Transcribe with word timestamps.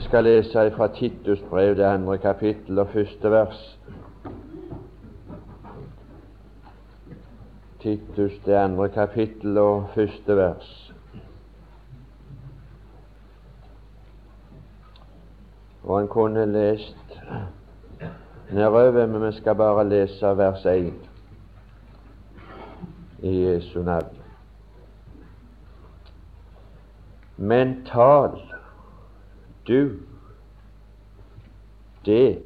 Jeg 0.00 0.04
skal 0.04 0.24
lese 0.24 0.70
fra 0.76 0.86
Titus 0.86 1.40
brev, 1.50 1.76
det 1.76 1.84
andre 1.84 2.18
kapittel 2.18 2.78
og 2.78 2.88
første 2.88 3.30
vers. 3.30 3.78
Titus, 7.80 8.32
det 8.46 8.54
andre 8.54 8.88
kapittel 8.88 9.58
og 9.58 9.90
første 9.94 10.36
vers. 10.36 10.92
Og 15.84 16.00
en 16.00 16.08
kunne 16.08 16.52
lest 16.52 17.20
nedover, 18.52 19.06
men 19.06 19.26
vi 19.26 19.32
skal 19.32 19.54
bare 19.54 19.88
lese 19.88 20.36
vers 20.36 20.66
1 20.66 20.92
i 23.22 23.44
Jesu 23.44 23.82
navn. 23.82 24.16
Men 27.36 27.84
tal 27.86 28.49
du 29.70 30.00
det 32.04 32.42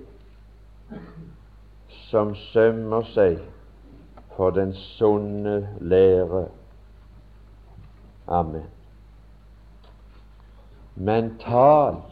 som 2.10 2.34
sømmer 2.34 3.06
seg 3.14 3.38
for 4.36 4.50
den 4.54 4.74
sunne 4.74 5.56
lære. 5.80 6.46
Amen. 8.28 8.68
Men 10.94 11.32
tal 11.40 12.02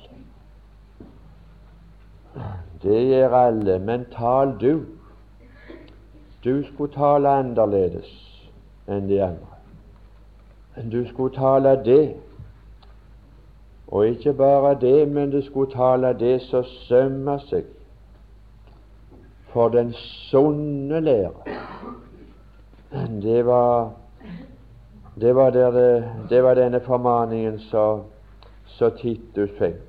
det 2.83 2.99
gjør 3.07 3.35
alle, 3.37 3.79
men 3.79 4.05
tal 4.11 4.57
du. 4.61 4.85
Du 6.45 6.65
skulle 6.67 6.93
tale 6.93 7.29
annerledes 7.29 8.11
enn 8.91 9.07
de 9.07 9.21
andre. 9.23 9.59
Du 10.91 11.05
skulle 11.07 11.35
tale 11.37 11.77
det 11.85 12.17
og 13.93 14.07
ikke 14.07 14.33
bare 14.33 14.75
det, 14.81 15.09
men 15.09 15.33
det 15.33 15.45
skulle 15.45 15.73
tale 15.73 16.15
det 16.19 16.41
som 16.41 16.65
sømmer 16.65 17.43
seg 17.51 17.67
for 19.53 19.69
den 19.69 19.93
sunne 19.93 21.01
lære. 21.01 21.59
Det 23.23 23.47
var, 23.47 23.91
det 25.21 25.35
var, 25.37 25.51
det, 25.51 26.05
det 26.31 26.43
var 26.45 26.55
denne 26.55 26.81
formaningen 26.81 27.59
som 27.69 28.09
Titus 28.99 29.51
fikk. 29.59 29.85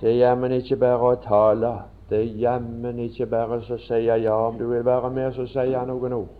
Det 0.00 0.10
er 0.10 0.18
jammen 0.18 0.52
ikke 0.52 0.76
bare 0.76 1.14
å 1.14 1.20
tale. 1.22 1.72
Det 2.10 2.18
er 2.18 2.38
jammen 2.42 2.98
ikke 3.06 3.26
bare 3.30 3.62
å 3.62 3.78
si 3.86 4.02
ja 4.02 4.34
om 4.34 4.58
du 4.58 4.66
vil 4.66 4.84
være 4.84 5.10
med, 5.14 5.30
så 5.32 5.46
sier 5.46 5.70
jeg 5.70 5.86
noen 5.86 6.18
ord. 6.18 6.32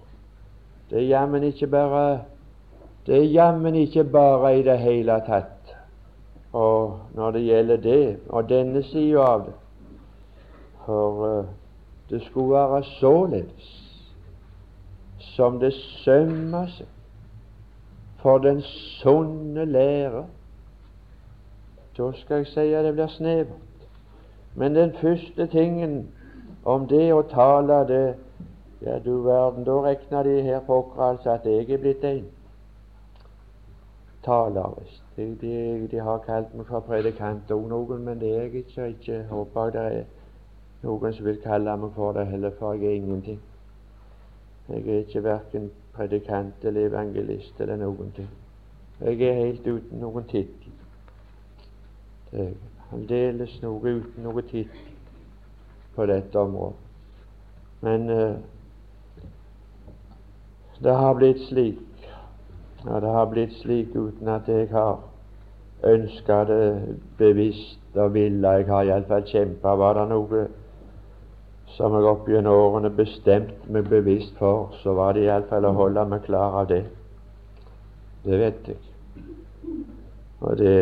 Det 0.90 0.98
er 0.98 1.12
jammen 1.14 1.46
ikke 1.46 1.70
bare 1.70 2.04
det 3.06 3.18
er 3.18 3.32
jammen 3.32 3.74
ikke 3.74 4.04
bare 4.04 4.58
i 4.58 4.62
det 4.62 4.78
hele 4.78 5.20
tatt 5.26 5.54
og 6.54 7.00
når 7.14 7.30
det 7.30 7.42
gjelder 7.42 7.76
det 7.76 8.18
og 8.28 8.48
denne 8.48 8.82
sida 8.82 9.20
av 9.20 9.40
det. 9.46 9.54
For 10.86 11.38
uh, 11.38 11.44
det 12.10 12.22
skulle 12.22 12.54
være 12.54 12.84
således 12.84 13.70
som 15.18 15.58
det 15.58 15.72
sømmer 15.74 16.66
seg 16.70 16.86
for 18.22 18.38
den 18.38 18.62
sunne 18.62 19.64
lære. 19.64 20.24
Da 21.98 22.12
skal 22.20 22.36
jeg 22.36 22.46
si 22.46 22.72
at 22.72 22.84
det 22.84 22.94
blir 22.94 23.10
snevert. 23.10 23.88
Men 24.54 24.74
den 24.74 24.92
første 25.00 25.46
tingen 25.46 26.08
om 26.64 26.86
det 26.88 27.10
å 27.12 27.22
tale, 27.22 27.82
det 27.88 28.04
Ja, 28.84 28.98
du 28.98 29.22
verden, 29.24 29.64
da 29.64 29.78
regner 29.80 30.22
de 30.22 30.42
her 30.42 30.60
pokker 30.60 31.02
altså 31.02 31.30
at 31.30 31.46
jeg 31.48 31.70
er 31.72 31.78
blitt 31.80 32.02
en 32.04 32.26
taler, 34.24 34.74
visst. 34.80 35.02
De, 35.16 35.26
de, 35.40 35.88
de, 35.90 36.00
har 36.00 36.18
kalt 36.26 36.54
meg 36.56 36.66
for 36.66 36.84
predikant 36.88 37.50
òg, 37.54 37.66
noen, 37.70 38.04
men 38.04 38.20
det 38.20 38.30
er 38.34 38.42
jeg 38.42 38.64
ikke. 38.64 38.88
ikke 38.96 39.18
håper 39.30 39.72
det 39.74 39.84
er 39.88 40.04
noen 40.84 41.16
som 41.16 41.26
vil 41.26 41.40
kalle 41.42 41.76
meg 41.80 41.92
for 41.96 42.16
det 42.16 42.26
heller, 42.32 42.54
for 42.58 42.74
jeg 42.74 42.90
er 42.90 43.02
ingenting. 43.02 43.40
Jeg 44.68 44.88
er 44.88 45.04
ikke 45.04 45.24
verken 45.24 45.70
predikant 45.94 46.64
eller 46.64 46.88
evangelist 46.88 47.60
eller 47.60 47.76
noen 47.76 48.12
ting. 48.16 48.30
Jeg 49.00 49.20
er 49.28 49.34
helt 49.34 49.66
uten 49.66 50.00
noen 50.00 50.24
tittel. 50.30 50.72
Aldeles 52.94 53.58
noe 53.62 53.94
uten 54.00 54.24
noe 54.24 54.42
tittel 54.42 54.90
på 55.94 56.06
dette 56.10 56.38
området. 56.38 56.80
Men 57.84 58.10
uh, 58.10 58.36
det 60.82 60.94
har 60.96 61.14
blitt 61.14 61.42
slik 61.48 61.82
og 62.86 63.00
det 63.02 63.10
har 63.10 63.30
blitt 63.32 63.52
slik 63.62 63.94
uten 63.96 64.28
at 64.28 64.48
jeg 64.48 64.68
har 64.72 64.98
ønska 65.84 66.44
det 66.44 66.98
bevisst 67.18 67.96
og 67.96 68.14
ville. 68.14 68.48
Jeg 68.48 68.66
har 68.66 68.82
iallfall 68.82 69.24
kjempa. 69.28 69.74
Var 69.76 69.98
det 69.98 70.04
noe 70.10 70.44
som 71.76 71.96
jeg 71.96 72.08
opp 72.08 72.28
gjennom 72.28 72.54
årene 72.54 72.90
bestemt 72.94 73.68
meg 73.72 73.88
bevisst 73.90 74.36
for, 74.38 74.74
så 74.82 74.94
var 74.94 75.16
det 75.16 75.24
iallfall 75.26 75.66
å 75.68 75.74
holde 75.78 76.04
meg 76.10 76.24
klar 76.28 76.60
av 76.60 76.68
det. 76.70 76.84
Det 78.24 78.40
vet 78.40 78.68
jeg. 78.68 78.80
Og 80.40 80.58
det, 80.60 80.76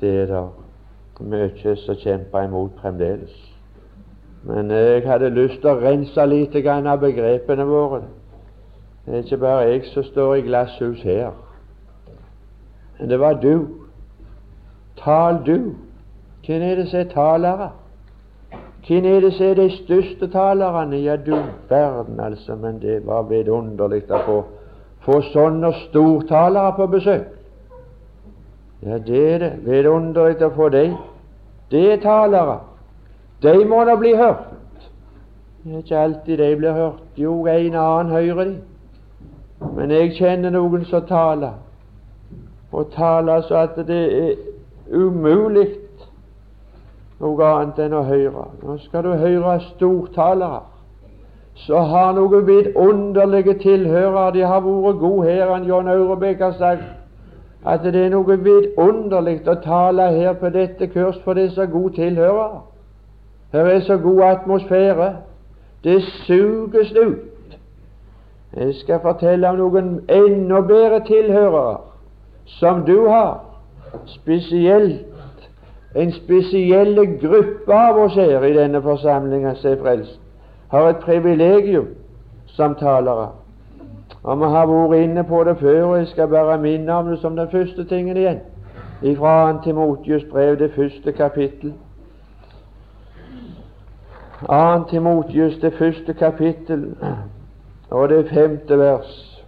det 0.00 0.12
er 0.22 0.30
det 0.32 1.26
mye 1.26 1.76
som 1.84 1.98
kjemper 1.98 2.46
imot 2.46 2.78
fremdeles. 2.80 3.34
Men 4.46 4.70
jeg 4.74 5.04
hadde 5.06 5.30
lyst 5.30 5.60
til 5.62 5.70
å 5.70 5.78
rense 5.78 6.26
litt 6.26 6.56
av 6.66 6.98
begrepene 7.02 7.66
våre. 7.66 8.02
Det 9.06 9.14
er 9.14 9.18
ikke 9.18 9.36
bare 9.36 9.58
jeg 9.58 9.84
som 9.84 10.02
står 10.02 10.34
i 10.34 10.40
glasshus 10.40 11.02
her. 11.02 11.30
Men 12.98 13.10
det 13.10 13.20
var 13.20 13.32
du. 13.32 13.66
Tal 15.04 15.40
du. 15.46 15.74
Hvem 16.46 16.62
er 16.62 16.74
det 16.74 16.88
som 16.88 17.00
er 17.00 17.04
talere? 17.04 17.70
Hvem 18.86 19.04
er 19.04 19.20
det 19.20 19.32
som 19.34 19.46
er 19.46 19.54
de 19.54 19.70
største 19.70 20.30
talerne? 20.30 20.96
Ja, 20.96 21.16
du 21.16 21.36
verden, 21.68 22.20
altså. 22.20 22.54
Men 22.54 22.80
det 22.82 23.06
var 23.06 23.22
vidunderlig 23.22 24.02
å 24.10 24.22
få, 24.26 24.40
få 25.02 25.20
sånne 25.32 25.72
stortalere 25.88 26.72
på 26.76 26.86
besøk. 26.86 27.28
Ja, 28.82 28.98
det 28.98 29.22
er 29.34 29.38
det. 29.38 29.52
Vidunderlig 29.66 30.42
å 30.46 30.54
få 30.54 30.68
dem. 30.68 30.96
Det 31.70 31.86
er 31.92 32.02
talere. 32.02 32.58
De 33.42 33.64
må 33.66 33.84
da 33.84 33.94
bli 33.98 34.14
hørt. 34.14 34.50
Det 35.62 35.74
er 35.74 35.78
ikke 35.78 35.98
alltid 35.98 36.38
de 36.38 36.56
blir 36.56 36.72
hørt. 36.72 37.02
Jo, 37.16 37.46
en 37.46 37.74
annen 37.74 38.14
hører 38.14 38.44
de. 38.44 38.60
Men 39.76 39.90
jeg 39.90 40.14
kjenner 40.16 40.50
noen 40.50 40.84
som 40.84 41.06
taler, 41.08 41.54
og 42.72 42.90
taler 42.96 43.40
så 43.46 43.64
at 43.66 43.78
det 43.86 44.02
er 44.18 44.34
umulig 44.92 45.68
noe 47.22 47.46
annet 47.46 47.78
enn 47.84 47.94
å 47.94 48.02
høre. 48.06 48.46
Nå 48.62 48.78
skal 48.82 49.06
du 49.06 49.12
høre 49.16 49.58
stortalere 49.70 50.62
som 51.54 51.90
har 51.92 52.14
noen 52.16 52.46
vidunderlige 52.46 53.54
tilhørere. 53.62 54.32
De 54.34 54.42
har 54.42 54.64
vært 54.64 54.98
gode 54.98 55.28
her. 55.28 55.52
Han 55.52 55.68
John 55.68 55.88
Aurebekk 55.88 56.40
har 56.40 56.56
sagt 56.58 56.88
at 57.64 57.84
det 57.84 57.94
er 57.94 58.10
noe 58.10 58.38
vidunderlig 58.42 59.42
å 59.46 59.58
tale 59.62 60.08
her 60.16 60.32
på 60.40 60.50
dette 60.50 60.88
kurs, 60.90 61.20
for 61.24 61.38
det 61.38 61.44
er 61.50 61.54
så 61.54 61.66
gode 61.70 61.94
tilhørere. 62.00 62.62
Her 63.52 63.68
er 63.68 63.84
så 63.86 63.98
god 64.02 64.22
atmosfære. 64.30 65.12
Det 65.84 66.00
suges 66.24 66.92
ut. 66.96 67.31
Jeg 68.56 68.74
skal 68.74 69.00
fortelle 69.00 69.48
om 69.48 69.56
noen 69.56 69.94
enda 70.08 70.60
bedre 70.60 71.00
tilhørere 71.06 71.78
som 72.58 72.84
du 72.84 73.08
har. 73.08 73.44
Spesielt 74.06 75.06
en 75.96 76.12
spesiell 76.12 76.96
gruppe 77.20 77.74
av 77.74 77.98
oss 78.06 78.14
her 78.16 78.44
i 78.44 78.54
denne 78.56 78.82
forsamlingen 78.82 79.56
som 79.56 79.70
er 79.70 79.80
frelst, 79.80 80.20
har 80.72 80.88
et 80.88 81.04
privilegium 81.04 81.88
som 82.46 82.74
talere. 82.74 83.28
Og 84.22 84.38
Vi 84.38 84.44
har 84.44 84.66
vært 84.66 85.04
inne 85.04 85.24
på 85.24 85.44
det 85.44 85.56
før, 85.58 85.82
og 85.84 85.98
jeg 85.98 86.06
skal 86.06 86.28
bare 86.28 86.58
minne 86.58 86.92
om 86.92 87.08
det 87.08 87.18
som 87.18 87.36
den 87.36 87.48
første 87.50 87.84
tingen 87.84 88.16
igjen. 88.16 88.40
Ifra 89.02 89.48
Antimotius 89.48 90.24
brev, 90.30 90.58
det 90.58 90.70
første 90.76 91.12
kapittel. 91.12 91.72
Antimotius, 94.48 95.58
det 95.62 95.72
første 95.72 96.14
kapittel 96.14 96.94
og 97.92 98.08
det 98.08 98.28
femte 98.28 98.78
vers. 98.78 99.42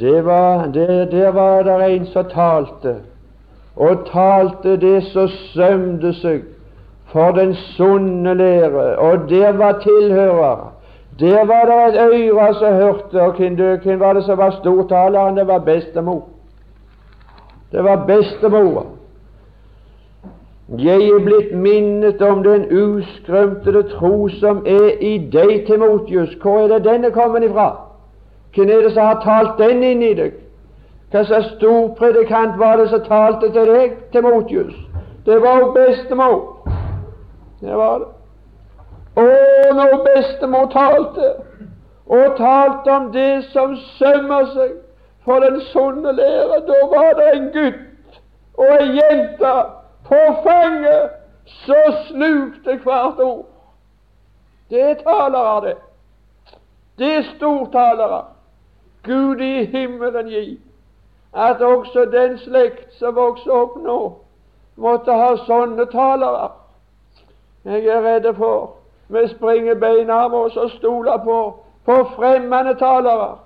Det 0.00 0.24
var, 0.24 0.66
det, 0.66 1.12
der 1.12 1.30
var 1.30 1.62
det 1.62 1.94
en 1.94 2.06
som 2.06 2.24
talte, 2.24 2.96
og 3.76 4.06
talte 4.12 4.76
det 4.76 5.02
som 5.10 5.28
sømde 5.28 6.12
seg 6.14 6.42
for 7.10 7.34
den 7.34 7.54
sunne 7.54 8.34
lære, 8.34 8.98
og 8.98 9.30
der 9.30 9.52
var 9.52 9.78
tilhører. 9.82 10.72
Der 11.20 11.44
var 11.44 11.64
det 11.66 11.94
et 11.94 12.30
øre 12.30 12.54
som 12.54 12.74
hørte, 12.74 13.22
og 13.22 13.32
hvem, 13.32 14.00
var 14.00 14.12
det 14.12 14.24
som 14.24 14.38
var 14.38 14.50
stortaleren? 14.50 15.36
Det 15.36 15.46
var 15.46 15.58
bestemor. 15.58 16.22
Det 17.72 17.84
var 17.84 18.06
bestemora. 18.06 18.84
Jeg 20.78 21.02
er 21.02 21.24
blitt 21.24 21.54
minnet 21.54 22.20
om 22.22 22.44
den 22.44 22.68
uskrømtede 22.70 23.82
tro 23.90 24.28
som 24.28 24.60
er 24.66 25.00
i 25.02 25.16
deg, 25.32 25.64
Timotius. 25.66 26.36
Hvor 26.42 26.60
er 26.60 26.68
det 26.68 26.84
denne 26.84 27.10
kommet 27.10 27.42
ifra? 27.42 27.72
Hvem 28.54 28.68
er 28.68 28.84
det 28.84 28.92
som 28.92 29.06
har 29.06 29.18
talt 29.24 29.58
den 29.58 29.82
inn 29.82 30.02
i 30.02 30.12
deg? 30.14 30.36
Hva 31.10 31.24
slags 31.26 31.48
storpredikant 31.56 32.54
var 32.58 32.78
det 32.78 32.86
som 32.92 33.02
talte 33.08 33.50
til 33.50 33.66
deg, 33.66 33.96
Timotius? 34.12 34.76
Det 35.26 35.40
var 35.42 35.58
jo 35.58 35.72
bestemor. 35.74 36.38
Det 37.60 37.74
var 37.74 37.98
det. 38.04 38.08
Å, 39.18 39.26
når 39.74 39.98
bestemor 40.06 40.70
talte, 40.70 41.32
og 42.06 42.38
talte 42.38 42.94
om 42.94 43.10
det 43.10 43.42
som 43.50 43.74
sømmer 43.98 44.46
seg 44.54 44.78
for 45.26 45.42
den 45.42 45.58
sunne 45.74 46.14
lære, 46.14 46.62
da 46.70 46.80
var 46.94 47.12
det 47.18 47.28
en 47.34 47.52
gutt 47.58 47.84
og 48.54 48.74
ei 48.78 48.88
jente 49.00 49.58
på 50.10 50.20
fanget 50.44 51.10
som 51.46 51.94
slukte 52.08 52.76
hvert 52.84 53.22
ord. 53.22 53.46
Det 54.70 54.82
er 54.82 54.94
talere, 55.02 55.60
det. 55.66 55.76
Det 56.98 57.14
er 57.16 57.22
stortalere. 57.36 58.24
Gud 59.02 59.40
i 59.40 59.64
himmelen 59.64 60.28
gi 60.28 60.60
at 61.34 61.62
også 61.62 62.04
den 62.12 62.38
slekt 62.38 62.94
som 62.98 63.14
vokser 63.14 63.52
opp 63.54 63.76
nå, 63.78 63.98
måtte 64.76 65.14
ha 65.14 65.30
sånne 65.46 65.86
talere. 65.92 66.50
Jeg 67.64 67.86
er 67.86 68.02
redd 68.02 68.26
for 68.36 68.76
vi 69.10 69.26
springer 69.28 69.74
beina 69.74 70.24
av 70.26 70.34
oss 70.34 70.56
og 70.56 70.70
stoler 70.70 71.22
på, 71.24 71.38
på 71.86 71.96
fremmede 72.16 72.74
talere. 72.78 73.36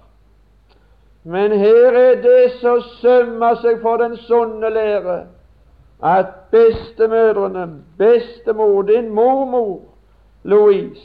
Men 1.25 1.53
her 1.59 1.97
er 1.97 2.21
det 2.23 2.53
som 2.61 2.83
sømmer 3.01 3.57
seg 3.63 3.81
for 3.83 3.97
den 3.97 4.17
sunne 4.27 4.69
lære, 4.71 5.23
at 6.03 6.27
bestemødrene, 6.51 7.83
bestemor, 7.99 8.83
din 8.83 9.11
mormor 9.11 9.81
Louise, 10.43 11.03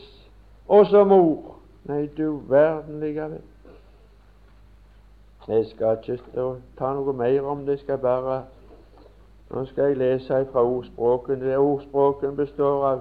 også 0.68 1.04
mor 1.04 1.50
Nei, 1.90 2.10
du 2.18 2.42
verden 2.48 3.00
likevel. 3.00 3.42
Jeg 5.48 5.66
skal 5.66 5.98
ikke 5.98 6.20
ta 6.78 6.92
noe 6.94 7.14
mer 7.18 7.48
om 7.50 7.64
det. 7.66 7.80
Jeg 7.80 7.80
skal 7.80 7.98
bare 7.98 8.44
Nå 9.50 9.64
skal 9.66 9.84
jeg 9.84 9.98
lese 9.98 10.46
fra 10.52 10.62
ordspråken. 10.64 11.42
Det 11.42 11.58
ordspråken 11.58 12.36
består 12.36 12.86
av 12.86 13.00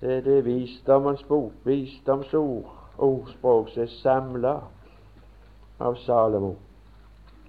det, 0.00 0.24
det 0.24 0.38
er 0.38 0.42
visdommens 0.42 1.22
bok, 1.22 1.52
visdomsord, 1.64 2.70
ordspråk 2.98 3.68
som 3.70 3.82
er 3.82 3.90
samla 4.02 4.54
av 5.80 5.98
Salomo 6.04 6.54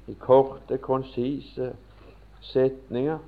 i 0.07 0.13
korte, 0.19 0.77
konsise 0.77 1.71
setninger. 2.43 3.19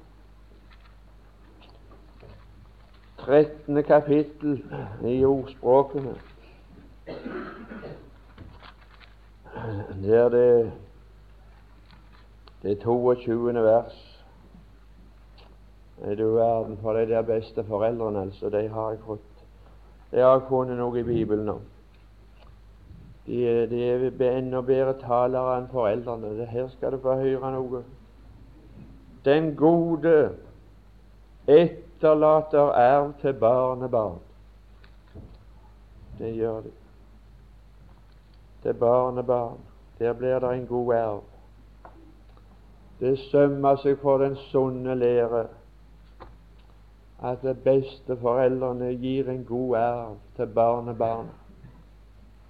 13. 3.25 3.83
kapittel 3.83 4.63
i 5.05 5.25
ordspråkene. 5.25 6.15
Der 10.03 10.29
det, 10.29 10.71
det 12.63 12.79
22. 12.79 13.53
vers. 13.53 14.23
Er 16.01 16.15
du 16.15 16.33
verden 16.33 16.77
for 16.81 16.93
de 16.93 17.07
der 17.07 17.21
beste 17.21 17.63
foreldrene, 17.63 18.21
altså. 18.21 18.49
De 18.49 18.67
har 18.67 18.89
jeg 18.89 18.99
fått 19.05 19.19
De 20.11 20.19
har 20.19 20.31
jeg 20.31 20.41
funnet 20.49 20.77
noe 20.77 20.99
i 20.99 21.03
Bibelen 21.03 21.49
om. 21.49 21.61
De, 23.25 23.67
de 23.69 23.83
er 23.89 24.37
enda 24.37 24.61
bedre 24.61 24.93
talere 25.01 25.57
enn 25.57 25.71
foreldrene. 25.71 26.45
Her 26.45 26.67
skal 26.69 26.91
du 26.91 26.99
få 27.01 27.15
høre 27.23 27.51
noe. 27.55 27.81
Den 29.25 29.55
gode 29.55 30.31
etterlater 31.47 32.71
arv 32.71 33.13
til 33.21 33.33
barnebarn. 33.33 34.19
Det 36.17 36.33
gjør 36.35 36.61
de 36.61 36.71
til 38.61 38.73
barnebarn. 38.73 39.57
Der 39.99 40.13
blir 40.13 40.39
det 40.39 40.53
en 40.53 40.67
god 40.67 40.93
arv. 40.93 41.23
Det 42.99 43.19
sømmer 43.19 43.75
seg 43.75 43.97
for 44.01 44.17
den 44.17 44.35
sunne 44.35 44.95
lære 44.95 45.47
at 47.23 47.41
de 47.41 47.53
beste 47.63 48.17
foreldrene 48.21 48.93
gir 49.01 49.29
en 49.29 49.43
god 49.45 49.75
arv 49.75 50.15
til 50.35 50.47
barnebarn. 50.47 51.27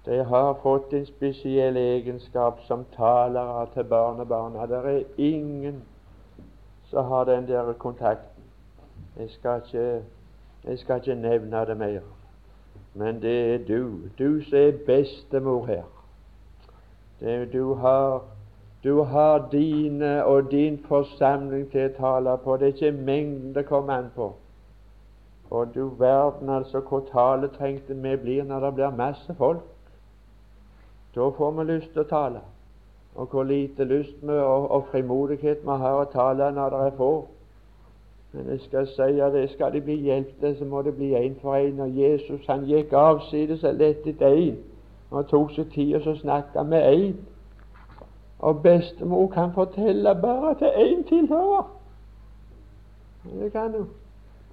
De 0.06 0.24
har 0.24 0.54
fått 0.62 0.92
en 0.92 1.06
spesiell 1.06 1.76
egenskap 1.76 2.60
som 2.66 2.84
talere 2.96 3.66
til 3.74 3.84
barnebarna. 3.84 4.66
Det 4.66 4.76
er 4.76 5.04
ingen 5.18 5.82
som 6.96 7.04
har 7.04 7.24
den 7.24 7.48
der 7.48 7.72
kontakten. 7.72 8.42
Jeg 9.16 9.30
skal 9.30 9.62
ikke, 9.64 10.02
jeg 10.64 10.78
skal 10.78 10.96
ikke 10.96 11.14
nevne 11.14 11.66
det 11.66 11.76
mer. 11.76 12.00
Men 12.94 13.22
det 13.22 13.54
er 13.54 13.58
du, 13.68 14.00
du 14.18 14.44
som 14.44 14.58
er 14.58 14.72
bestemor 14.86 15.66
her. 15.66 15.82
Det, 17.20 17.52
du, 17.52 17.74
har, 17.74 18.22
du 18.84 19.02
har 19.02 19.48
dine 19.52 20.24
og 20.24 20.50
din 20.50 20.78
forsamling 20.88 21.70
til 21.70 21.90
å 21.90 21.94
tale 21.98 22.38
på. 22.44 22.56
Det 22.56 22.68
er 22.68 22.72
ikke 22.72 23.04
mengden 23.04 23.54
det 23.54 23.66
kommer 23.68 23.92
an 23.92 24.10
på. 24.14 24.32
Og 25.50 25.74
du 25.74 25.88
verden 25.88 26.48
altså 26.48 26.80
hvor 26.80 27.04
taletrengte 27.12 27.94
vi 27.94 28.16
blir 28.16 28.44
når 28.44 28.60
det 28.60 28.74
blir 28.74 28.96
masse 28.96 29.34
folk. 29.34 29.68
Da 31.14 31.28
får 31.28 31.50
vi 31.50 31.72
lyst 31.74 31.92
til 31.92 32.06
å 32.06 32.08
tale. 32.08 32.40
Og 33.16 33.26
hvor 33.26 33.42
lite 33.42 33.84
lyst 33.84 34.16
vi 34.22 34.28
og, 34.28 34.70
og 34.70 34.86
frimodighet 34.90 35.62
vi 35.62 35.76
har 35.82 36.00
å 36.00 36.04
tale 36.12 36.50
når 36.52 36.70
det 36.70 36.80
er 36.86 36.96
få. 36.96 37.12
Men 38.32 38.50
jeg 38.50 38.60
skal 38.60 38.86
si 38.86 39.20
at 39.20 39.32
det 39.32 39.50
skal 39.50 39.72
de 39.72 39.80
bli 39.80 39.94
hjulpet, 40.04 40.58
så 40.58 40.64
må 40.64 40.82
det 40.82 40.94
bli 40.96 41.14
én 41.16 41.38
for 41.40 41.56
én. 41.56 41.80
Og 41.80 41.96
Jesus 41.96 42.46
han 42.46 42.66
gikk 42.68 42.92
avsides 42.92 43.64
og 43.64 43.74
lette 43.74 44.10
etter 44.10 44.36
én. 44.36 44.58
Og 45.10 45.28
tok 45.30 45.54
seg 45.56 45.72
tid 45.72 45.94
og 45.96 46.02
så 46.04 46.14
snakka 46.20 46.62
med 46.62 46.84
én. 46.92 47.16
Og 48.38 48.62
bestemor 48.62 49.28
kan 49.32 49.54
fortelle 49.54 50.14
bare 50.22 50.54
til 50.54 50.66
én 50.66 51.08
tilhører. 51.08 51.70
Det 53.40 53.52
kan 53.52 53.72
hun. 53.72 53.88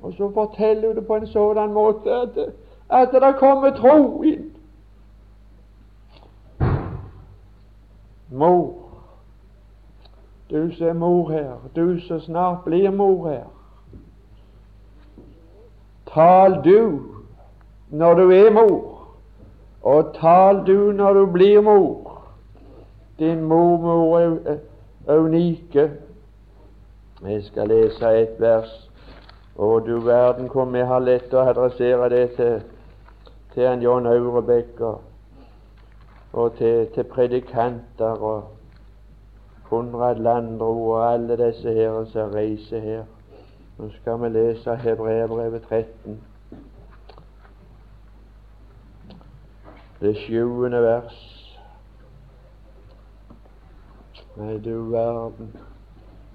Og 0.02 0.14
så 0.14 0.32
forteller 0.34 0.88
hun 0.88 0.96
det 0.96 1.08
på 1.08 1.16
en 1.16 1.28
sådan 1.28 1.74
måte 1.74 2.12
at, 2.12 2.38
at 2.90 3.12
det 3.12 3.36
kommer 3.40 3.76
tro 3.76 4.24
inn. 4.24 4.53
Mor, 8.34 8.74
du 10.50 10.72
som 10.72 10.88
er 10.88 10.94
mor 10.94 11.30
her, 11.30 11.52
du 11.76 12.00
som 12.08 12.20
snart 12.20 12.64
blir 12.66 12.92
mor 12.92 13.28
her. 13.30 13.46
Tal 16.14 16.64
du 16.64 17.00
når 17.90 18.14
du 18.14 18.32
er 18.32 18.50
mor. 18.52 18.90
Og 19.84 20.16
tal 20.18 20.64
du 20.66 20.92
når 20.92 21.14
du 21.14 21.26
blir 21.26 21.62
mor. 21.62 22.22
Din 23.20 23.42
mormor 23.42 24.18
er 24.20 25.18
unike. 25.18 25.92
Jeg 27.28 27.44
skal 27.44 27.68
lese 27.68 28.18
et 28.18 28.36
vers. 28.40 28.90
Og 29.56 29.86
du 29.86 30.00
verden 30.00 30.50
hvor 30.50 30.66
vi 30.66 30.82
har 30.82 31.00
lett 31.00 31.34
å 31.34 31.46
adressere 31.46 32.10
det 32.10 32.30
til, 32.38 32.62
til 33.54 33.70
en 33.70 33.82
John 33.82 34.10
Aurebekk 34.10 34.82
og, 36.34 36.56
til, 36.58 36.88
til, 36.94 37.04
predikanter 37.04 38.06
og 38.06 38.44
Konrad 39.64 40.16
Landro 40.16 40.90
og 40.90 41.14
alle 41.14 41.38
disse 41.48 41.74
her 41.74 42.06
som 42.06 42.30
reiser 42.30 42.80
her. 42.80 43.04
Nå 43.78 43.90
skal 43.90 44.22
vi 44.22 44.30
lese 44.30 44.76
Hebreabrevet 44.76 45.62
13. 45.62 46.22
det 50.04 50.18
sjuende 50.18 50.82
vers. 50.82 51.20
Nei, 54.36 54.58
du 54.66 54.90
verden. 54.92 55.54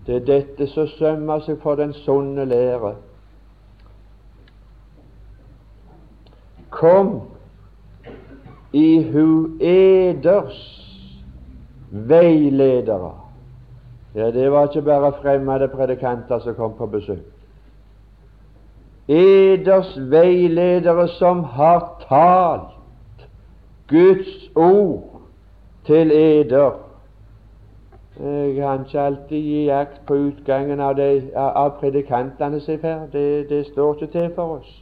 Det 0.07 0.17
er 0.17 0.25
dette 0.25 0.69
som 0.73 0.87
sømmer 0.89 1.43
seg 1.45 1.59
for 1.61 1.77
den 1.77 1.93
sunne 1.93 2.47
lære. 2.49 2.95
Kom 6.73 7.11
i 8.73 9.03
hu 9.13 9.59
eders 9.61 10.59
veiledere. 11.91 13.13
Ja, 14.15 14.31
det 14.31 14.53
var 14.53 14.69
ikke 14.69 14.83
bare 14.83 15.13
fremmede 15.23 15.69
predikanter 15.69 16.39
som 16.39 16.55
kom 16.55 16.75
på 16.79 16.87
besøk. 16.87 17.25
Eders 19.09 19.95
veiledere 20.11 21.09
som 21.09 21.45
har 21.45 22.05
talt 22.09 23.29
Guds 23.89 24.51
ord 24.57 25.21
til 25.87 26.11
eder. 26.13 26.71
Jeg 28.21 28.55
kan 28.55 28.81
ikke 28.85 29.01
alltid 29.01 29.37
gi 29.39 29.65
jakt 29.65 30.01
på 30.07 30.15
utgangen 30.15 30.81
av, 30.81 30.97
de, 30.97 31.31
av 31.37 31.77
predikantene 31.81 32.61
sin 32.61 32.81
ferd. 32.83 33.13
Det, 33.13 33.49
det, 33.49 33.67
står 33.67 33.95
ikke 33.95 34.13
til 34.13 34.31
for 34.35 34.59
oss. 34.59 34.73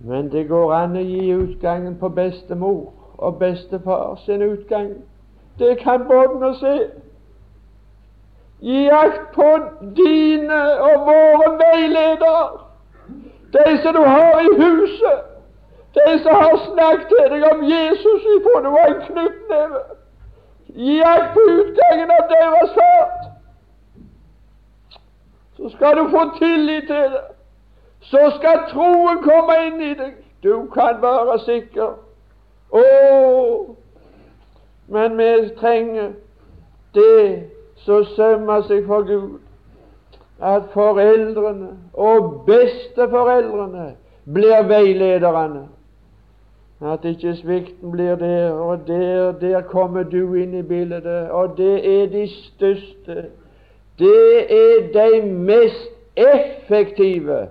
Men 0.00 0.32
det 0.32 0.48
går 0.48 0.72
an 0.72 0.96
å 0.96 1.04
gi 1.04 1.28
utgangen 1.34 1.98
på 2.00 2.08
bestemor 2.08 2.92
og 3.18 3.38
bestefar 3.38 4.16
sin 4.24 4.42
utgang. 4.42 4.94
Det 5.58 5.78
kan 5.82 6.06
båndene 6.08 6.54
se. 6.56 6.76
Gi 8.64 8.86
akt 8.92 9.32
på 9.34 9.48
dine 9.96 10.60
og 10.86 11.04
våre 11.08 11.50
veiledere, 11.60 12.46
de 13.52 13.66
som 13.82 13.94
du 13.94 14.00
har 14.00 14.40
i 14.40 14.54
huset. 14.62 15.26
De 15.94 16.18
som 16.22 16.34
har 16.34 16.56
snakket 16.64 17.12
til 17.12 17.32
deg 17.34 17.44
om 17.50 17.64
Jesus 17.66 18.28
ifra 18.36 18.60
du 18.64 18.68
var 18.70 18.92
en 18.92 19.00
knyttneve, 19.08 19.80
Gi 20.74 21.00
akt 21.02 21.34
på 21.34 21.44
utgangen 21.50 22.12
av 22.14 22.28
deres 22.30 22.74
ferd. 22.76 23.24
Så 25.56 25.68
skal 25.74 25.96
du 25.98 26.04
få 26.12 26.22
tillit 26.38 26.86
til 26.86 27.16
det. 27.16 27.24
Så 28.00 28.32
skal 28.38 28.64
troen 28.70 29.22
komme 29.22 29.56
inn 29.66 29.80
i 29.80 29.94
deg. 29.94 30.16
Du 30.42 30.66
kan 30.72 31.02
være 31.02 31.38
sikker. 31.44 31.98
Å, 32.70 32.84
men 34.88 35.18
vi 35.18 35.30
trenger 35.60 36.12
det 36.94 37.50
som 37.84 38.04
sømmer 38.14 38.62
seg 38.68 38.86
for 38.86 39.04
Gud, 39.08 39.38
at 40.40 40.70
foreldrene 40.72 41.74
og 41.92 42.46
besteforeldrene 42.46 43.90
blir 44.24 44.64
veilederne. 44.68 45.66
At 46.80 47.04
ikke 47.04 47.34
svikten 47.36 47.92
blir 47.92 48.16
der, 48.16 48.52
og 48.52 48.86
der, 48.86 49.32
der 49.36 49.60
kommer 49.68 50.02
du 50.02 50.34
inn 50.34 50.54
i 50.56 50.62
bildet. 50.64 51.04
Og 51.30 51.58
det 51.58 51.74
er 51.84 52.06
de 52.08 52.24
største, 52.32 53.24
det 54.00 54.44
er 54.48 54.86
de 54.94 55.22
mest 55.28 55.90
effektive 56.16 57.48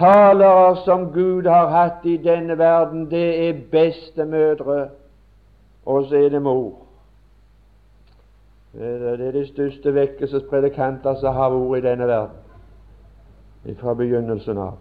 talere 0.00 0.76
som 0.84 1.12
Gud 1.12 1.46
har 1.46 1.68
hatt 1.68 2.06
i 2.08 2.16
denne 2.16 2.58
verden. 2.58 3.10
Det 3.10 3.48
er 3.48 3.60
bestemødre, 3.70 4.88
og 5.86 6.06
så 6.08 6.16
er 6.16 6.28
det 6.28 6.42
mor. 6.42 6.72
Det 8.72 9.26
er 9.26 9.32
de 9.32 9.46
største 9.46 9.94
vekkelsespredikanter 9.94 11.14
som 11.20 11.34
har 11.34 11.50
vært 11.50 11.82
i 11.82 11.88
denne 11.88 12.06
verden 12.06 13.76
fra 13.80 13.94
begynnelsen 13.94 14.58
av. 14.58 14.78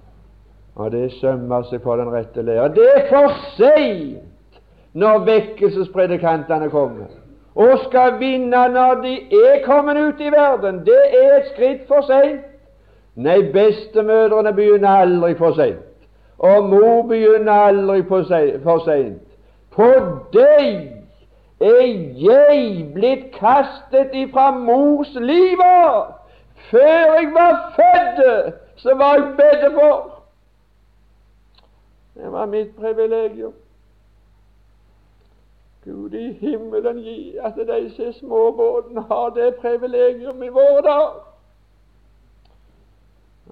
Og 0.80 0.92
det 0.92 1.10
sømmer 1.18 1.66
seg 1.68 1.82
på 1.84 1.96
den 2.00 2.12
rette 2.14 2.42
lære. 2.46 2.70
Det 2.76 2.86
er 2.96 3.08
for 3.10 3.34
seint 3.58 4.62
når 4.94 5.26
vekkelsespredikantene 5.26 6.70
kommer 6.70 7.10
og 7.60 7.82
skal 7.88 8.20
vinne 8.22 8.62
når 8.72 9.02
de 9.04 9.16
er 9.36 9.64
kommet 9.66 9.98
ut 9.98 10.22
i 10.22 10.32
verden. 10.32 10.84
Det 10.86 11.02
er 11.24 11.34
et 11.40 11.50
skritt 11.54 11.88
for 11.90 12.06
seint. 12.08 12.46
Nei, 13.20 13.52
bestemødrene 13.52 14.54
begynner 14.54 14.90
aldri 14.90 15.36
for 15.36 15.52
seint. 15.52 16.08
Og 16.38 16.70
mor 16.70 17.02
begynner 17.08 17.52
aldri 17.52 18.04
for 18.08 18.80
seint. 18.86 19.22
På 19.76 19.90
deg 20.34 20.94
er 21.60 21.90
jeg 22.16 22.86
blitt 22.94 23.26
kastet 23.36 24.16
ifra 24.16 24.52
mors 24.56 25.12
liv. 25.20 25.64
Før 26.72 27.14
jeg 27.20 27.32
var 27.34 27.58
født, 27.76 28.54
så 28.76 28.96
var 28.96 29.14
jeg 29.14 29.34
bedt 29.38 29.74
for. 29.74 30.12
Det 32.16 32.32
var 32.32 32.46
mitt 32.46 32.76
privilegium. 32.76 33.54
Gud 35.86 36.14
i 36.14 36.34
himmelen 36.34 36.98
gi 36.98 37.38
at 37.44 37.60
disse 37.68 38.14
småbåten 38.14 38.98
har 38.98 39.30
det 39.30 39.56
privilegium 39.56 40.44
i 40.44 40.48
våre 40.48 40.82
dager. 40.84 41.29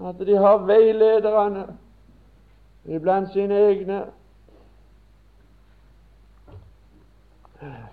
At 0.06 0.26
de 0.26 0.36
har 0.36 0.56
veilederne 0.56 1.64
iblant 2.86 3.32
sine 3.32 3.54
egne. 3.54 4.02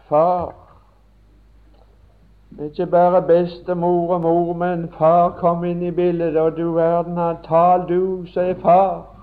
Far 0.09 0.53
ikke 2.62 2.85
bare 2.85 3.21
bestemor 3.21 4.13
og 4.13 4.21
mor, 4.21 4.53
men 4.53 4.89
far 4.97 5.29
kom 5.39 5.63
inn 5.63 5.81
i 5.81 5.91
bildet, 5.91 6.38
og 6.38 6.57
du 6.57 6.71
verden, 6.71 7.17
han 7.17 7.41
tal 7.43 7.83
du, 7.89 8.25
sier 8.31 8.55
far 8.62 9.15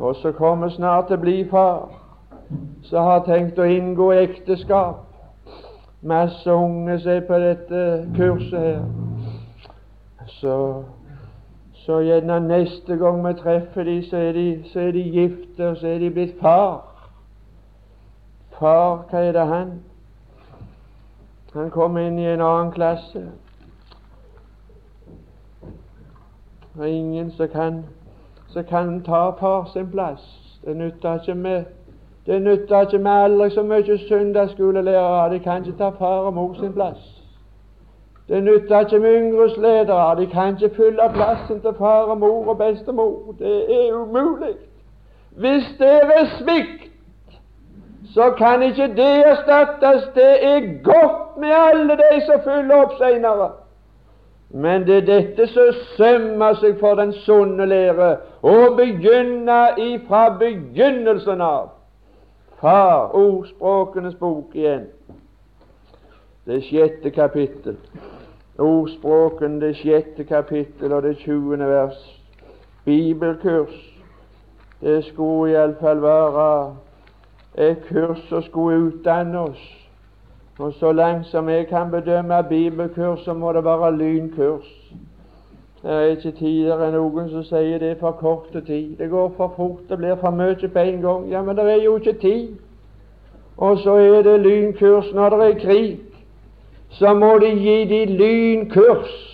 og 0.00 0.16
så 0.16 0.32
kommer 0.32 0.68
snart 0.68 1.06
til 1.06 1.18
å 1.18 1.20
bli 1.20 1.36
far, 1.50 1.90
så 2.88 3.02
har 3.04 3.26
tenkt 3.26 3.58
å 3.60 3.66
inngå 3.68 4.06
ekteskap. 4.16 5.02
Masse 6.00 6.48
unge 6.48 6.96
ser 7.02 7.20
på 7.28 7.36
dette 7.42 7.82
kurset 8.16 8.56
her. 8.56 8.86
Så, 10.40 10.54
så 11.86 12.00
gjerne 12.00 12.40
neste 12.48 12.96
gang 12.96 13.28
vi 13.28 13.34
treffer 13.34 13.84
dem, 13.84 14.02
så 14.02 14.16
er 14.16 14.32
de, 14.32 14.64
de 14.92 15.02
gifte, 15.02 15.68
og 15.68 15.76
så 15.76 15.86
er 15.86 15.98
de 15.98 16.10
blitt 16.10 16.34
far. 16.40 16.84
Far, 18.58 19.06
hva 19.10 19.22
er 19.24 19.32
det 19.32 19.46
han? 19.46 19.70
Han 21.54 21.70
kom 21.70 21.96
inn 21.98 22.18
i 22.18 22.28
en 22.28 22.40
annen 22.44 22.72
klasse. 22.72 23.24
Og 26.78 26.88
ingen 26.88 27.30
som 27.30 27.48
kan 27.48 27.84
kan 28.68 29.02
ta 29.02 29.30
far 29.30 29.70
sin 29.72 29.90
plass. 29.90 30.22
Det 30.64 30.76
nytter 30.76 31.20
ikke 31.20 31.34
med 31.34 31.64
det 32.26 32.42
nytter 32.42 32.80
ikke 32.80 32.98
med 32.98 33.12
aldri 33.12 33.50
så 33.50 33.62
mye 33.62 33.98
søndagsskolelærere. 33.98 35.34
De 35.34 35.38
kan 35.40 35.64
ikke 35.64 35.78
ta 35.78 35.88
far 35.88 36.26
og 36.28 36.34
mor 36.34 36.54
sin 36.54 36.72
plass. 36.72 37.19
Det 38.30 38.42
nytter 38.42 38.80
ikke 38.80 38.98
med 38.98 39.14
yngreledere, 39.20 40.20
De 40.20 40.26
kan 40.26 40.54
ikke 40.54 40.74
fylle 40.76 41.10
plassen 41.14 41.60
til 41.60 41.74
far 41.78 42.02
og 42.02 42.18
mor 42.18 42.48
og 42.48 42.58
bestemor. 42.58 43.34
Det 43.38 43.86
er 43.88 43.94
umulig. 43.94 44.54
Hvis 45.30 45.64
det 45.78 46.00
er 46.02 46.26
svikt, 46.38 46.92
så 48.14 48.30
kan 48.38 48.62
ikke 48.62 48.88
det 48.96 49.26
erstattes. 49.26 50.08
Det 50.14 50.44
er 50.44 50.82
godt 50.82 51.36
med 51.40 51.48
alle 51.48 51.96
de 51.96 52.20
som 52.26 52.40
fyller 52.44 52.76
opp 52.76 52.92
seinere. 52.98 53.50
Men 54.50 54.86
det 54.86 54.96
er 54.96 55.06
dette 55.06 55.46
som 55.46 55.74
sømmer 55.96 56.54
seg 56.58 56.78
for 56.78 56.94
den 56.98 57.12
sunne 57.12 57.66
lære, 57.66 58.16
å 58.42 58.74
begynne 58.78 59.58
ifra 59.78 60.24
begynnelsen 60.38 61.40
av. 61.40 61.68
Far, 62.62 63.14
ordspråkenes 63.14 64.14
bok 64.18 64.54
igjen, 64.54 64.88
det 66.46 66.62
sjette 66.66 67.10
kapittel. 67.14 67.78
Ordspråken, 68.60 69.60
det 69.60 69.76
sjette 69.76 70.24
kapittel 70.24 70.92
og 70.92 71.02
det 71.02 71.16
tjuende 71.18 71.68
vers. 71.68 72.00
Bibelkurs. 72.84 73.76
Det 74.80 75.04
skulle 75.04 75.52
iallfall 75.52 76.02
være 76.02 76.76
et 77.58 77.84
kurs 77.88 78.24
som 78.28 78.42
skulle 78.42 78.78
utdanne 78.78 79.40
oss 79.40 79.80
og 80.60 80.72
så 80.72 80.92
langt 80.92 81.26
som 81.26 81.48
jeg 81.48 81.66
kan 81.66 81.90
bedømme 81.90 82.44
bibelkurs, 82.48 83.20
så 83.24 83.34
må 83.34 83.52
det 83.52 83.64
være 83.64 83.96
lynkurs. 83.96 84.92
Det 85.82 85.90
er 85.90 86.00
ikke 86.00 86.32
enn 86.84 86.92
noen 86.92 87.30
som 87.32 87.44
sier 87.48 87.78
det 87.80 87.94
er 87.94 88.00
for 88.00 88.12
kort 88.20 88.52
tid. 88.66 88.98
Det 88.98 89.08
går 89.10 89.30
for 89.36 89.54
fort, 89.56 89.86
det 89.88 89.96
blir 89.98 90.18
for 90.20 90.36
mye 90.36 90.68
på 90.68 90.78
en 90.78 91.00
gang. 91.00 91.30
Ja, 91.30 91.40
men 91.42 91.56
det 91.56 91.64
er 91.64 91.80
jo 91.84 91.96
ikke 91.96 92.12
tid. 92.20 92.48
Og 93.56 93.78
så 93.78 93.94
er 93.96 94.22
det 94.22 94.40
lynkurs 94.40 95.14
når 95.14 95.30
det 95.30 95.48
er 95.48 95.58
krig. 95.64 95.98
Så 96.90 97.14
må 97.14 97.38
de 97.38 97.50
gi 97.50 97.84
de 97.84 98.04
lynkurs. 98.04 99.30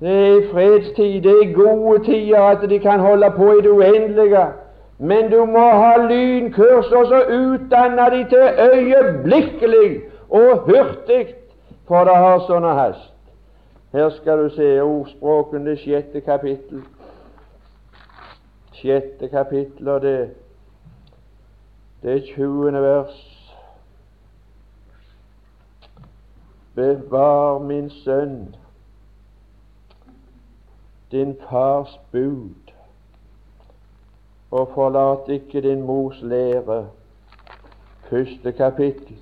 Det 0.00 0.28
er 0.28 0.52
fredstid, 0.52 1.22
det 1.22 1.32
er 1.42 1.54
gode 1.54 2.04
tider 2.04 2.40
at 2.40 2.70
de 2.70 2.78
kan 2.78 3.00
holde 3.00 3.32
på 3.36 3.52
i 3.52 3.62
det 3.62 3.70
uendelige. 3.70 4.46
Men 4.98 5.30
du 5.30 5.44
må 5.44 5.70
ha 5.70 6.06
lynkurs, 6.06 6.92
og 6.92 7.06
så 7.06 7.22
utdanne 7.22 8.10
de 8.10 8.24
til 8.28 8.48
øyeblikkelig 8.74 10.00
og 10.30 10.58
hurtig, 10.58 11.34
for 11.88 12.04
det 12.04 12.16
har 12.16 12.42
sånne 12.46 12.74
hast. 12.74 13.14
Her 13.92 14.10
skal 14.10 14.44
du 14.44 14.48
se 14.52 14.82
ordspråken, 14.82 15.66
det 15.66 15.78
sjette 15.78 16.20
kapittel. 16.20 16.82
Sjette 18.72 19.28
kapittel, 19.28 19.88
og 19.88 20.02
det, 20.02 20.30
det 22.02 22.12
er 22.12 22.26
tjuende 22.34 22.82
vers. 22.82 23.27
Bevar, 26.78 27.58
min 27.58 27.90
sønn, 27.90 28.54
din 31.10 31.36
fars 31.48 32.00
bud 32.12 32.70
og 34.50 34.68
forlat 34.74 35.28
ikke 35.28 35.60
din 35.60 35.82
mors 35.82 36.22
lære. 36.22 36.86
Første 38.10 38.52
kapittel, 38.52 39.16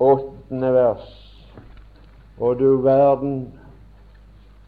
åttende 0.00 0.72
vers. 0.72 1.18
Og 2.40 2.58
du 2.58 2.76
verden, 2.76 3.52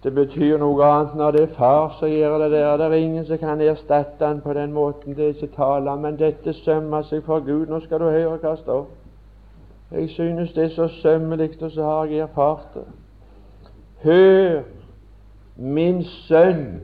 det 0.03 0.15
betyr 0.15 0.59
noe 0.61 0.85
annet 0.85 1.15
når 1.17 1.31
det 1.31 1.43
er 1.43 1.55
far 1.57 1.97
som 1.99 2.13
gjør 2.13 2.39
det 2.39 2.51
der. 2.53 2.77
Det 2.77 2.87
er 2.87 2.93
ingen 2.93 3.27
som 3.27 3.39
kan 3.39 3.61
erstatte 3.61 4.27
han 4.27 4.41
på 4.45 4.53
den 4.53 4.73
måten. 4.73 5.17
Det 5.17 5.25
er 5.25 5.33
ikke 5.35 5.57
tale. 5.57 5.97
Men 5.97 6.19
dette 6.21 6.53
sømmer 6.53 7.03
seg 7.09 7.25
for 7.25 7.41
Gud. 7.41 7.67
Nå 7.67 7.81
skal 7.81 8.05
du 8.05 8.11
høre 8.13 8.37
hva 8.37 8.55
står. 8.61 8.85
Jeg 9.91 10.09
synes 10.11 10.53
det 10.53 10.65
er 10.65 10.69
så 10.69 10.89
sømmelig, 10.89 11.63
og 11.63 11.71
så 11.71 11.83
har 11.83 12.05
jeg 12.05 12.19
erfart 12.19 12.67
det. 12.75 12.85
Hør, 14.03 14.63
min 15.57 16.05
sønn, 16.05 16.81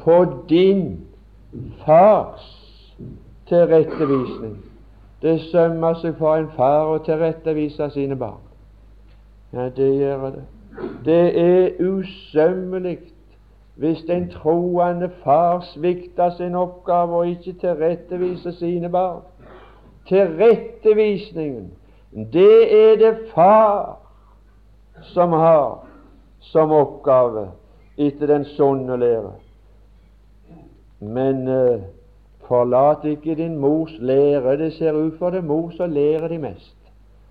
på 0.00 0.26
din 0.48 1.06
fars 1.84 2.64
tilrettevisning. 3.46 4.64
Det 5.22 5.40
sømmer 5.40 5.94
seg 5.94 6.16
for 6.18 6.36
en 6.36 6.50
far 6.56 6.90
å 6.92 6.98
tilrettevise 7.04 7.88
sine 7.94 8.16
barn. 8.16 8.42
Ja, 9.54 9.68
det 9.72 9.90
gjør 9.96 10.30
det. 10.34 10.42
Det 11.04 11.20
er 11.40 11.70
usømmelig 11.80 12.98
hvis 13.76 14.02
en 14.10 14.28
troende 14.30 15.10
far 15.24 15.60
svikter 15.60 16.30
sin 16.36 16.54
oppgave 16.54 17.16
og 17.16 17.28
ikke 17.28 17.52
tilretteviser 17.60 18.50
sine 18.50 18.90
barn. 18.90 19.22
Tilrettevisningen, 20.08 21.70
det 22.14 22.90
er 22.90 22.96
det 22.96 23.18
far 23.34 23.98
som 25.02 25.32
har 25.32 25.86
som 26.40 26.72
oppgave 26.72 27.48
etter 27.96 28.26
den 28.26 28.44
sunne 28.44 28.96
lære. 28.96 29.32
Men 31.00 31.48
eh, 31.48 31.82
forlat 32.46 33.04
ikke 33.04 33.34
din 33.34 33.58
mors 33.58 33.92
lære. 33.98 34.56
Det 34.56 34.72
ser 34.72 34.92
ut 34.92 35.18
for 35.18 35.30
det 35.30 35.44
mor 35.44 35.70
som 35.70 35.90
lærer 35.90 36.28
de 36.28 36.38
mest. 36.38 36.76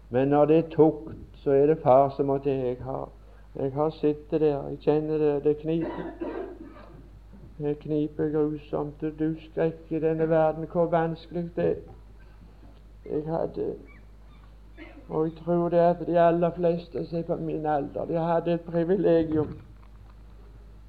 Men 0.09 0.27
når 0.27 0.45
det 0.45 0.57
er 0.57 0.69
tukt, 0.69 1.15
så 1.35 1.51
er 1.51 1.65
det 1.65 1.77
far 1.83 2.09
som 2.09 2.25
måtte 2.25 2.49
jeg 2.49 2.77
ha. 2.83 3.05
Jeg 3.55 3.71
har 3.71 3.89
sittet 3.89 4.41
der, 4.41 4.67
jeg 4.69 4.77
kjenner 4.81 5.17
det, 5.17 5.43
det 5.43 5.57
kniper. 5.57 6.11
Det 7.57 7.79
kniper 7.79 8.29
grusomt. 8.29 9.01
Du 9.19 9.35
skrekker 9.51 9.99
denne 9.99 10.29
verden, 10.29 10.67
hvor 10.71 10.85
vanskelig 10.85 11.49
det 11.55 11.65
er. 11.65 11.75
Jeg 13.05 13.23
hadde 13.27 13.73
Og 15.09 15.25
jeg 15.25 15.35
tror 15.43 15.69
det 15.69 15.79
at 15.79 16.05
de 16.07 16.19
aller 16.19 16.51
fleste 16.55 17.05
som 17.05 17.17
er 17.19 17.23
på 17.27 17.35
min 17.35 17.65
alder, 17.65 18.05
de 18.05 18.17
hadde 18.17 18.53
et 18.53 18.61
privilegium 18.67 19.57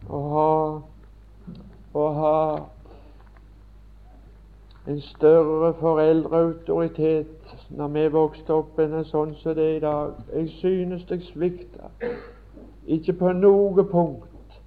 å 0.08 0.20
ha 0.30 0.50
å 1.94 2.04
ha 2.12 2.38
en 4.86 5.00
større 5.00 5.72
foreldreautoritet 5.78 7.54
når 7.68 7.88
vi 7.94 8.04
vokste 8.12 8.54
opp 8.54 8.78
enn 8.82 8.96
sånn 9.08 9.34
som 9.40 9.54
det 9.56 9.64
er 9.64 9.76
i 9.76 9.82
dag. 9.84 10.16
Jeg 10.34 10.50
synes 10.58 11.06
jeg 11.08 11.22
svikta, 11.30 11.90
ikke 12.84 13.14
på 13.20 13.32
noe 13.38 13.86
punkt, 13.88 14.58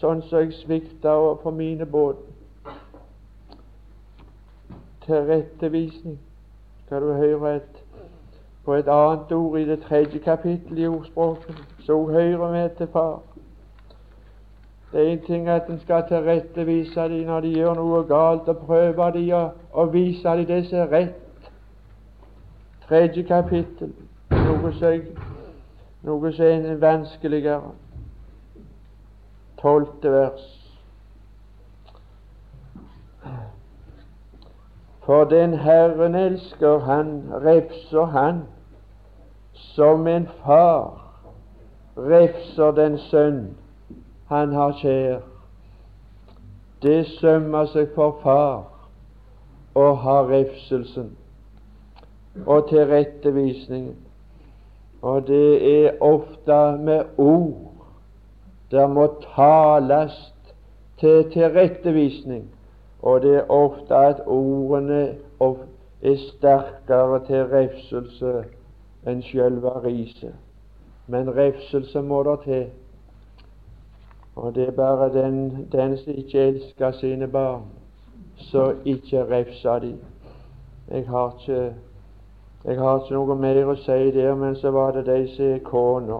sånn 0.00 0.20
som 0.28 0.42
jeg 0.42 0.56
svikta 0.58 1.14
overfor 1.16 1.54
mine 1.56 1.86
båt. 1.86 2.20
Tilrettevisning 5.06 6.18
skal 6.84 7.06
du 7.06 7.14
høre 7.16 7.54
et, 7.60 7.77
på 8.68 8.74
et 8.74 8.88
annet 8.88 9.32
ord 9.32 9.58
i 9.58 9.64
det 9.64 9.80
tredje 9.80 10.18
kapittelet 10.18 10.78
i 10.78 10.86
ordspråket. 10.86 11.56
Så 11.80 12.06
hører 12.06 12.50
vi 12.52 12.74
til 12.76 12.88
Far. 12.92 13.20
Det 14.92 15.00
er 15.00 15.12
en 15.12 15.22
ting 15.26 15.48
at 15.48 15.62
en 15.68 15.80
skal 15.80 16.04
tilrettevise 16.08 17.00
dem 17.00 17.26
når 17.26 17.40
de 17.40 17.48
gjør 17.48 17.74
noe 17.74 18.02
galt, 18.04 18.48
og 18.48 18.58
prøve 18.66 19.06
dem 19.14 19.30
å, 19.72 19.84
vise 19.92 20.28
dem 20.28 20.44
det 20.46 20.58
som 20.66 20.78
er 20.82 20.92
rett. 20.92 21.48
Tredje 22.88 23.22
kapittel, 23.22 23.94
noe 26.04 26.32
som 26.32 26.44
er 26.44 26.76
vanskeligere. 26.84 27.72
Tolvte 29.62 30.12
vers. 30.12 30.46
For 35.08 35.24
den 35.24 35.54
Herren 35.54 36.14
elsker, 36.14 36.78
han 36.78 37.32
refser 37.32 38.04
han 38.12 38.44
som 39.74 40.06
en 40.06 40.28
far 40.44 41.04
refser 41.96 42.74
den 42.76 42.98
sønn 43.08 43.40
han 44.28 44.52
har 44.52 44.74
kjær. 44.80 45.22
Det 46.82 47.06
sømmer 47.18 47.66
seg 47.72 47.94
for 47.94 48.18
far 48.22 48.66
å 49.78 49.86
ha 50.02 50.18
refselsen 50.28 51.14
og 52.46 52.68
tilrettevisningen. 52.70 53.96
Og 55.02 55.26
det 55.26 55.56
er 55.62 55.98
ofte 56.02 56.60
med 56.82 57.18
ord 57.22 57.66
der 58.70 58.86
må 58.90 59.06
tales 59.34 60.14
til 61.00 61.24
tilrettevisning 61.32 62.48
og 63.02 63.22
det 63.22 63.36
er 63.36 63.50
ofte 63.50 63.94
at 63.94 64.22
ordene 64.26 65.16
er 66.02 66.16
sterkere 66.16 67.20
til 67.26 67.44
refselse 67.52 68.32
enn 69.06 69.22
sjølve 69.22 69.72
riset. 69.84 70.34
Men 71.06 71.36
refselse 71.36 72.02
må 72.02 72.22
der 72.22 72.36
til. 72.44 72.66
Og 74.36 74.54
det 74.54 74.68
er 74.68 74.72
bare 74.72 75.12
den, 75.12 75.68
den 75.72 75.96
som 75.96 76.12
ikke 76.16 76.38
elsker 76.38 76.90
sine 76.92 77.28
barn, 77.28 77.62
så 78.36 78.74
ikke 78.84 79.24
refser 79.30 79.78
de. 79.78 79.96
Jeg 80.90 81.08
har 81.08 81.34
ikke 81.38 81.74
jeg 82.64 82.78
har 82.78 82.96
ikke 82.98 83.14
noe 83.14 83.34
mer 83.38 83.58
å 83.70 83.74
si 83.78 84.10
der, 84.12 84.34
men 84.34 84.56
så 84.58 84.70
var 84.74 84.96
det 84.96 85.04
de 85.06 85.18
som 85.30 85.44
er 85.46 85.60
kona. 85.64 86.18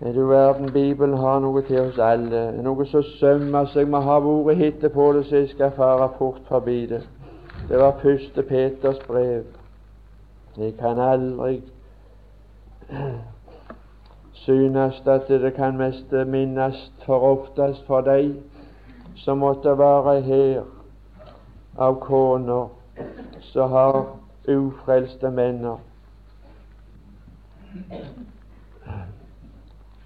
Er 0.00 0.12
du 0.14 0.22
verden, 0.30 0.70
Bibelen 0.72 1.16
har 1.18 1.40
noe 1.42 1.62
til 1.66 1.80
oss 1.82 1.98
alle, 1.98 2.44
noe 2.62 2.86
som 2.86 3.02
sømmer 3.18 3.66
seg. 3.72 3.90
Vi 3.90 4.02
har 4.06 4.22
vært 4.22 4.62
hittil 4.62 4.92
på 4.94 5.08
det, 5.16 5.24
så 5.26 5.42
jeg 5.42 5.48
skal 5.50 5.74
fare 5.74 6.08
fort 6.18 6.44
forbi 6.46 6.84
det. 6.94 7.02
Det 7.68 7.78
var 7.78 7.98
første 8.02 8.42
Peters 8.42 8.98
brev. 8.98 9.44
Jeg 10.56 10.74
kan 10.74 10.98
aldri 10.98 11.62
synes 14.32 15.02
at 15.06 15.28
det 15.28 15.54
kan 15.54 15.76
mest 15.76 16.12
minnes 16.26 16.92
for 17.06 17.18
oftest 17.20 17.86
for 17.86 18.00
deg 18.00 18.30
som 19.16 19.38
måtte 19.38 19.74
være 19.78 20.20
her 20.20 20.62
av 21.76 21.98
koner 22.00 22.70
som 23.50 23.70
har 23.70 23.98
ufrelste 24.48 25.30
menner. 25.30 25.76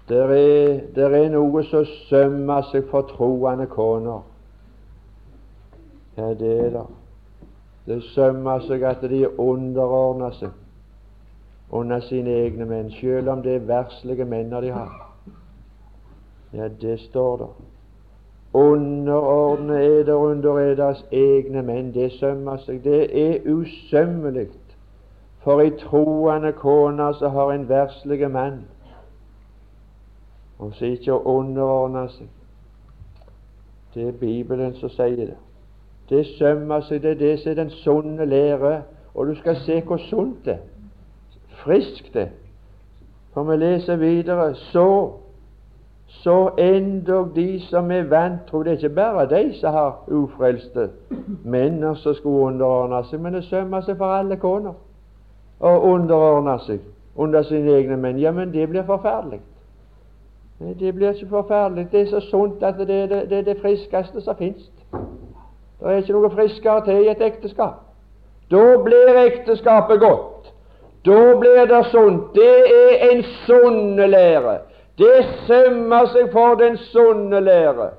Der 0.09 0.33
er, 0.35 0.79
der 0.95 1.15
er 1.15 1.29
noe 1.31 1.63
som 1.63 1.85
sømmer 1.85 2.67
seg 2.73 2.91
for 2.91 3.07
troende 3.13 3.69
koner. 3.71 4.19
Ja, 6.17 6.33
det 6.33 6.51
er 6.65 6.69
det. 6.75 7.02
Det 7.85 8.03
sømmer 8.03 8.59
seg 8.67 8.83
at 8.87 9.01
de 9.01 9.39
underordner 9.39 10.31
seg 10.39 10.49
under 11.73 11.99
sine 11.99 12.31
egne 12.45 12.65
menn, 12.69 12.91
selv 12.91 13.29
om 13.29 13.41
det 13.43 13.55
er 13.55 13.67
verslige 13.67 14.25
menn 14.25 14.51
de 14.53 14.71
har. 14.71 14.91
Ja, 16.53 16.67
det 16.81 16.99
står 16.99 17.37
der. 17.37 17.53
Underordne 18.53 19.79
eder 19.81 20.15
under 20.15 20.59
eders 20.59 21.01
egne 21.11 21.63
menn. 21.65 21.93
Det 21.93 22.11
sømmer 22.19 22.57
seg. 22.61 22.83
Det 22.83 23.07
er 23.23 23.49
usømmelig 23.49 24.51
for 25.43 25.59
ei 25.59 25.73
troende 25.81 26.53
kone 26.55 27.09
som 27.17 27.33
har 27.35 27.51
en 27.51 27.67
verslig 27.69 28.31
mann 28.31 28.61
og 30.63 30.71
så 30.77 30.85
ikke 30.85 31.15
å 31.15 31.39
underordne 31.39 32.05
seg. 32.13 32.29
Det 33.93 34.07
er 34.07 34.19
Bibelen 34.19 34.75
som 34.79 34.89
sier 34.93 35.25
det. 35.33 35.37
Det 36.09 36.25
sømmer 36.37 36.81
seg, 36.81 37.01
det 37.01 37.11
er 37.11 37.19
det 37.19 37.39
som 37.39 37.51
er 37.51 37.55
den 37.55 37.69
sunne 37.69 38.25
lære. 38.25 38.81
Og 39.15 39.27
du 39.27 39.35
skal 39.35 39.55
se 39.55 39.81
hvor 39.81 39.97
sunt 39.97 40.45
det 40.45 40.57
friskt 41.63 42.13
det 42.13 42.29
For 43.33 43.43
vi 43.43 43.55
leser 43.57 43.95
videre 43.95 44.55
så 44.55 45.11
så 46.07 46.49
endog 46.57 47.35
de 47.35 47.59
som 47.59 47.91
er 47.91 48.03
vantro 48.03 48.63
Det 48.63 48.71
er 48.71 48.75
ikke 48.77 48.89
bare 48.89 49.29
de 49.29 49.53
som 49.59 49.73
har 49.73 50.03
ufrelste 50.07 50.89
menner 51.43 51.93
som 51.93 52.13
skulle 52.13 52.45
underordne 52.45 53.03
seg, 53.09 53.19
men 53.19 53.33
det 53.33 53.43
sømmer 53.43 53.81
seg 53.81 53.97
for 53.97 54.13
alle 54.13 54.37
koner 54.37 54.73
å 55.59 55.71
underordne 55.93 56.59
seg 56.67 56.79
under 57.15 57.41
sine 57.43 57.71
egne 57.71 57.97
menn. 57.97 58.19
Ja, 58.19 58.31
men 58.31 58.53
det 58.53 58.69
blir 58.69 58.83
forferdelig. 58.83 59.39
Det 60.79 60.95
blir 60.95 61.11
ikke 61.11 61.27
forferdelig. 61.29 61.87
Det 61.91 62.01
er 62.01 62.05
så 62.05 62.19
sunt 62.19 62.63
at 62.63 62.77
det 62.77 62.89
er 62.89 63.07
det, 63.07 63.29
det, 63.29 63.37
er 63.37 63.43
det 63.43 63.61
friskeste 63.61 64.21
som 64.21 64.35
fins. 64.35 64.69
Det 65.83 65.91
er 65.91 65.97
ikke 65.99 66.13
noe 66.15 66.29
friskere 66.31 66.85
til 66.85 67.01
i 67.03 67.09
et 67.11 67.21
ekteskap. 67.21 67.81
Da 68.51 68.77
blir 68.83 69.17
ekteskapet 69.25 69.99
godt. 69.99 70.53
Da 71.05 71.35
blir 71.39 71.65
det 71.67 71.85
sunt. 71.91 72.29
Det 72.35 72.53
er 72.71 73.09
en 73.11 73.23
sunne 73.23 74.07
lære. 74.07 74.57
Det 74.97 75.25
sømmer 75.47 76.05
seg 76.05 76.31
for 76.31 76.55
den 76.55 76.77
sunne 76.77 77.39
lære. 77.39 77.89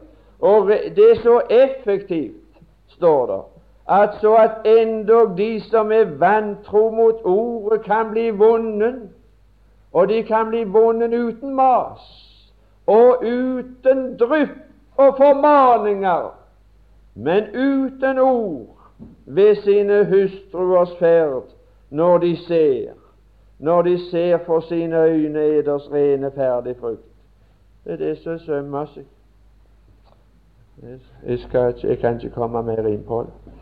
Og 0.41 0.69
det 0.69 1.11
er 1.11 1.21
så 1.23 1.41
effektivt, 1.51 2.41
står 2.89 3.27
det, 3.27 3.41
at 3.89 4.17
så 4.21 4.35
at 4.35 4.51
endog 4.65 5.39
de 5.39 5.61
som 5.61 5.93
er 5.93 6.05
vantro 6.05 6.91
mot 6.91 7.21
ordet, 7.25 7.85
kan 7.85 8.11
bli 8.11 8.31
vunnet. 8.31 9.09
Og 9.93 10.09
de 10.09 10.23
kan 10.23 10.49
bli 10.49 10.65
vunnet 10.65 11.15
uten 11.15 11.55
mas 11.55 12.01
og 12.87 13.25
uten 13.25 14.17
drypp 14.19 14.57
og 14.97 15.17
formaninger, 15.17 16.35
men 17.15 17.45
uten 17.55 18.19
ord 18.19 18.67
ved 19.27 19.55
sine 19.55 20.05
hustruers 20.05 20.97
ferd 20.99 21.43
når 21.91 22.19
de 22.19 22.37
ser, 22.37 22.93
når 23.59 23.83
de 23.83 24.11
ser 24.11 24.39
for 24.47 24.61
sine 24.61 24.97
øyne 24.97 25.45
eders 25.45 25.93
rene, 25.93 26.31
ferdig 26.31 26.77
frukt. 26.81 27.03
Det 27.85 27.93
er 27.93 27.97
det 27.97 28.19
som 28.19 28.39
sømmer 28.39 28.85
seg. 28.85 29.05
Jeg, 31.27 31.39
skal, 31.39 31.75
jeg, 31.83 31.99
kan 31.99 32.15
ikke 32.21 32.35
komme 32.35 32.63
mer 32.63 32.87
inn 32.87 33.05
på 33.07 33.23
det. 33.27 33.55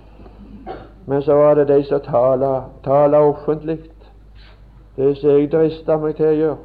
Men 1.06 1.22
så 1.22 1.34
var 1.34 1.54
det 1.54 1.68
de 1.68 1.84
som 1.84 2.00
taler, 2.00 2.70
taler 2.84 3.18
offentlig. 3.18 3.78
Det 4.96 5.16
som 5.18 5.30
jeg 5.30 5.52
drister 5.52 5.98
meg 5.98 6.16
til 6.16 6.26
å 6.26 6.36
gjøre. 6.38 6.56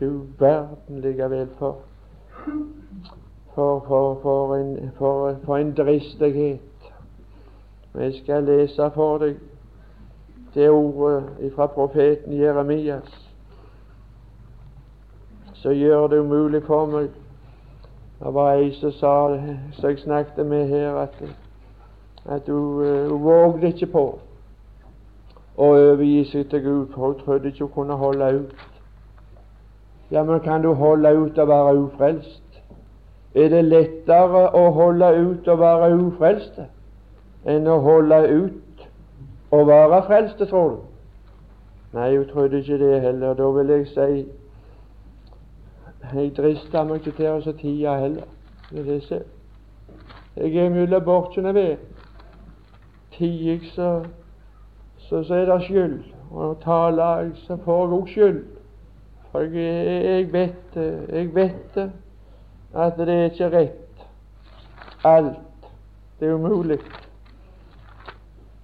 Du 0.00 0.08
verden 0.38 1.00
likevel 1.00 1.48
for 3.56 3.80
for, 3.88 4.20
for, 4.22 4.56
en, 4.56 4.92
for, 4.98 5.56
en 5.56 5.74
dristighet 5.74 6.60
Jeg 7.94 8.14
skal 8.22 8.44
lese 8.44 8.90
for 8.94 9.18
deg 9.18 9.36
det 10.54 10.70
ordet 10.70 11.52
fra 11.54 11.66
profeten 11.66 12.36
Jeremias 12.38 13.26
så 15.66 15.70
gjør 15.70 16.06
det 16.06 16.18
umulig 16.18 16.62
for 16.62 16.86
meg. 16.86 17.08
Det 18.18 18.34
var 18.34 18.52
ei 18.54 18.70
som 18.78 18.92
sa, 18.92 19.14
som 19.72 19.90
jeg 19.90 19.98
snakket 19.98 20.46
med 20.46 20.68
her, 20.68 20.94
at, 20.96 21.22
at 22.24 22.46
hun, 22.46 22.84
uh, 22.84 23.10
hun 23.10 23.24
vågde 23.24 23.72
ikke 23.72 23.88
på 23.92 24.04
å 25.56 25.68
overgi 25.72 26.24
seg 26.30 26.46
til 26.52 26.62
Gud, 26.62 26.86
for 26.94 27.06
hun 27.06 27.18
trodde 27.24 27.50
ikke 27.50 27.64
hun 27.64 27.72
kunne 27.74 27.98
holde 27.98 28.30
ut. 28.38 28.54
Ja, 30.10 30.22
men 30.22 30.40
kan 30.40 30.62
du 30.62 30.72
holde 30.74 31.12
ut 31.18 31.38
å 31.38 31.48
være 31.50 31.76
ufrelst? 31.80 32.45
Er 33.36 33.50
det 33.52 33.64
lettere 33.64 34.46
å 34.56 34.70
holde 34.72 35.08
ut 35.20 35.48
og 35.52 35.58
være 35.60 35.90
ufrelste 35.98 36.70
enn 37.46 37.66
å 37.68 37.76
holde 37.84 38.20
ut 38.32 38.84
og 39.52 39.66
være 39.68 39.98
frelste, 40.06 40.46
tror 40.48 40.70
du? 40.70 40.78
Nei, 41.96 42.16
hun 42.16 42.24
trodde 42.30 42.62
ikke 42.62 42.78
det 42.80 43.00
heller. 43.04 43.34
Da 43.36 43.50
vil 43.58 43.72
jeg 43.74 43.86
si 43.92 44.24
jeg 46.14 46.32
drister 46.36 46.84
meg 46.86 47.02
ikke 47.02 47.16
til 47.18 47.50
å 47.50 47.54
tie 47.60 47.98
heller. 48.00 48.32
Det 48.70 48.80
er 48.80 48.88
det 48.88 48.96
jeg. 49.10 49.22
Jeg 50.36 50.56
er 50.64 50.72
mellom 50.72 51.04
borkene 51.04 51.52
ved. 51.54 51.76
Tier 53.16 53.52
jeg, 53.52 53.68
så, 53.74 53.90
så, 55.08 55.22
så 55.22 55.34
er 55.34 55.46
det 55.50 55.60
skyld. 55.68 56.00
Og 56.30 56.56
taler 56.64 57.22
jeg, 57.22 57.30
så 57.44 57.56
får 57.64 57.84
jeg 57.84 57.98
òg 58.00 58.10
skyld. 58.14 58.42
For 59.30 59.48
jeg, 59.60 60.02
jeg 60.08 60.32
vet 60.32 60.74
det. 60.74 60.90
Jeg 61.12 61.34
vet 61.34 61.74
det 61.74 61.90
at 62.76 62.98
det 62.98 63.08
er 63.08 63.24
ikke 63.30 63.50
rett 63.50 64.04
alt. 65.04 65.68
Det 66.20 66.28
er 66.28 66.34
umulig. 66.34 66.78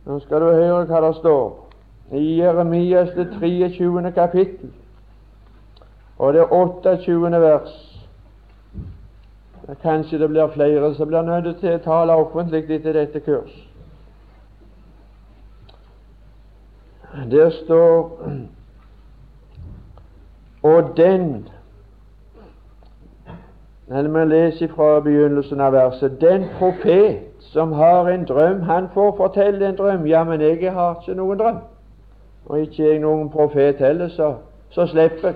Nå 0.05 0.19
skal 0.21 0.41
du 0.41 0.51
høre 0.51 0.85
hva 0.85 1.01
det 1.07 1.17
står 1.21 2.17
i 2.19 2.23
Jeremias 2.41 3.13
det 3.17 3.29
23. 3.41 4.13
kapittel 4.13 4.73
og 6.19 6.35
det 6.35 6.47
28. 6.51 7.41
vers. 7.41 7.79
Kanskje 9.83 10.19
det 10.19 10.29
blir 10.29 10.51
flere 10.55 10.95
som 10.95 11.09
blir 11.09 11.23
nødt 11.23 11.61
til 11.61 11.75
å 11.75 11.85
tale 11.85 12.17
offentlig 12.19 12.65
etter 12.71 12.93
dette 12.99 13.21
kurs. 13.21 13.53
Der 17.31 17.51
står 17.51 18.11
Og 20.63 20.97
den 20.97 21.49
når 23.93 24.25
vi 24.25 24.35
leser 24.35 24.69
fra 24.69 25.01
begynnelsen 25.01 25.61
av 25.61 25.73
verset 25.73 26.21
Den 26.21 26.45
profet 26.59 27.19
som 27.39 27.73
har 27.73 28.09
en 28.09 28.25
drøm, 28.25 28.61
han 28.63 28.89
får 28.95 29.17
fortelle 29.17 29.69
en 29.69 29.77
drøm. 29.77 30.07
Ja, 30.07 30.25
men 30.25 30.41
jeg 30.41 30.73
har 30.73 31.01
ikke 31.01 31.17
noen 31.19 31.39
drøm. 31.39 31.59
Og 32.47 32.61
ikke 32.61 32.87
jeg 32.89 32.99
noen 32.99 33.29
profet 33.31 33.77
heller, 33.77 34.09
så, 34.09 34.35
så 34.71 34.87
slipper 34.87 35.29
jeg. 35.29 35.35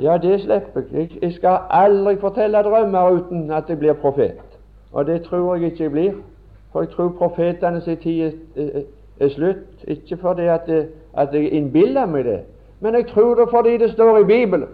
Ja, 0.00 0.18
det 0.18 0.40
slipper 0.40 0.82
jeg. 0.92 1.10
Jeg 1.22 1.32
skal 1.32 1.58
aldri 1.70 2.16
fortelle 2.20 2.62
drømmer 2.62 3.10
uten 3.10 3.50
at 3.50 3.64
jeg 3.68 3.78
blir 3.78 3.92
profet. 3.92 4.36
Og 4.92 5.06
det 5.06 5.22
tror 5.22 5.54
jeg 5.54 5.64
ikke 5.64 5.84
jeg 5.84 5.90
blir. 5.90 6.12
For 6.72 6.80
jeg 6.80 6.90
tror 6.90 7.14
profetene 7.18 7.80
tid 7.80 8.20
er, 8.56 8.82
er, 9.20 9.28
slutt. 9.28 9.84
Ikke 9.86 10.16
fordi 10.16 10.42
at, 10.42 10.66
det, 10.66 10.88
at 11.16 11.28
jeg 11.32 11.52
innbiller 11.52 12.06
meg 12.06 12.24
det, 12.24 12.40
men 12.80 12.94
jeg 12.94 13.06
tror 13.06 13.34
det 13.34 13.48
fordi 13.50 13.78
det 13.78 13.92
står 13.92 14.18
i 14.18 14.24
Bibelen. 14.24 14.68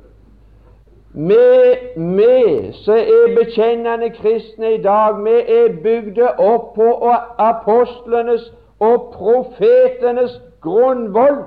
Vi, 1.13 1.77
med, 1.97 2.73
som 2.73 2.95
er 2.95 3.37
bekjennende 3.45 4.11
kristne 4.11 4.75
i 4.75 4.83
dag, 4.83 5.25
vi 5.25 5.31
er 5.31 5.77
bygd 5.83 6.19
opp 6.39 6.75
på 6.75 7.15
apostlenes 7.39 8.53
og 8.81 9.15
profetenes 9.15 10.41
grunnvoll. 10.61 11.39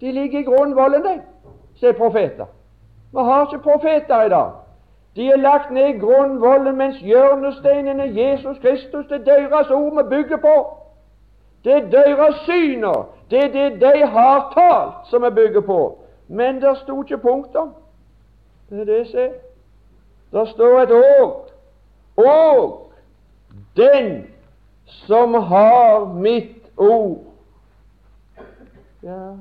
De 0.00 0.12
ligger 0.12 0.40
i 0.40 0.42
grunnvollen, 0.42 1.02
de, 1.02 1.20
som 1.76 1.88
er 1.88 1.92
profeter. 1.92 2.46
Vi 3.12 3.18
har 3.18 3.46
ikke 3.46 3.62
profeter 3.62 4.22
i 4.22 4.28
dag. 4.28 4.50
De 5.16 5.28
er 5.28 5.36
lagt 5.36 5.70
ned 5.70 5.86
i 5.86 5.98
grunnvollen, 5.98 6.76
mens 6.76 7.00
hjørnesteinene 7.00 8.12
Jesus 8.14 8.58
Kristus, 8.58 9.06
det 9.06 9.20
er 9.20 9.48
deres 9.48 9.70
ord 9.70 9.96
vi 9.96 10.08
bygger 10.16 10.36
på. 10.36 10.56
Det 11.64 11.72
er 11.72 11.90
deres 11.90 12.34
syner. 12.34 13.08
Det 13.30 13.44
er 13.44 13.48
det 13.52 13.80
de 13.80 14.06
har 14.06 14.52
talt, 14.58 15.10
som 15.10 15.22
vi 15.22 15.30
bygger 15.30 15.60
på. 15.60 15.98
Men 16.28 16.60
det 16.62 16.76
sto 16.76 17.02
ikke 17.02 17.18
punktum. 17.18 17.74
Det 18.70 18.80
er 18.80 18.84
det 18.84 19.06
se. 19.06 19.28
Det 20.32 20.48
står 20.48 20.80
et 20.80 20.90
åk. 20.90 21.48
Og 22.16 22.92
den 23.76 24.26
som 24.86 25.34
har 25.34 26.14
mitt 26.14 26.72
ord 26.76 27.24
Ja, 29.02 29.36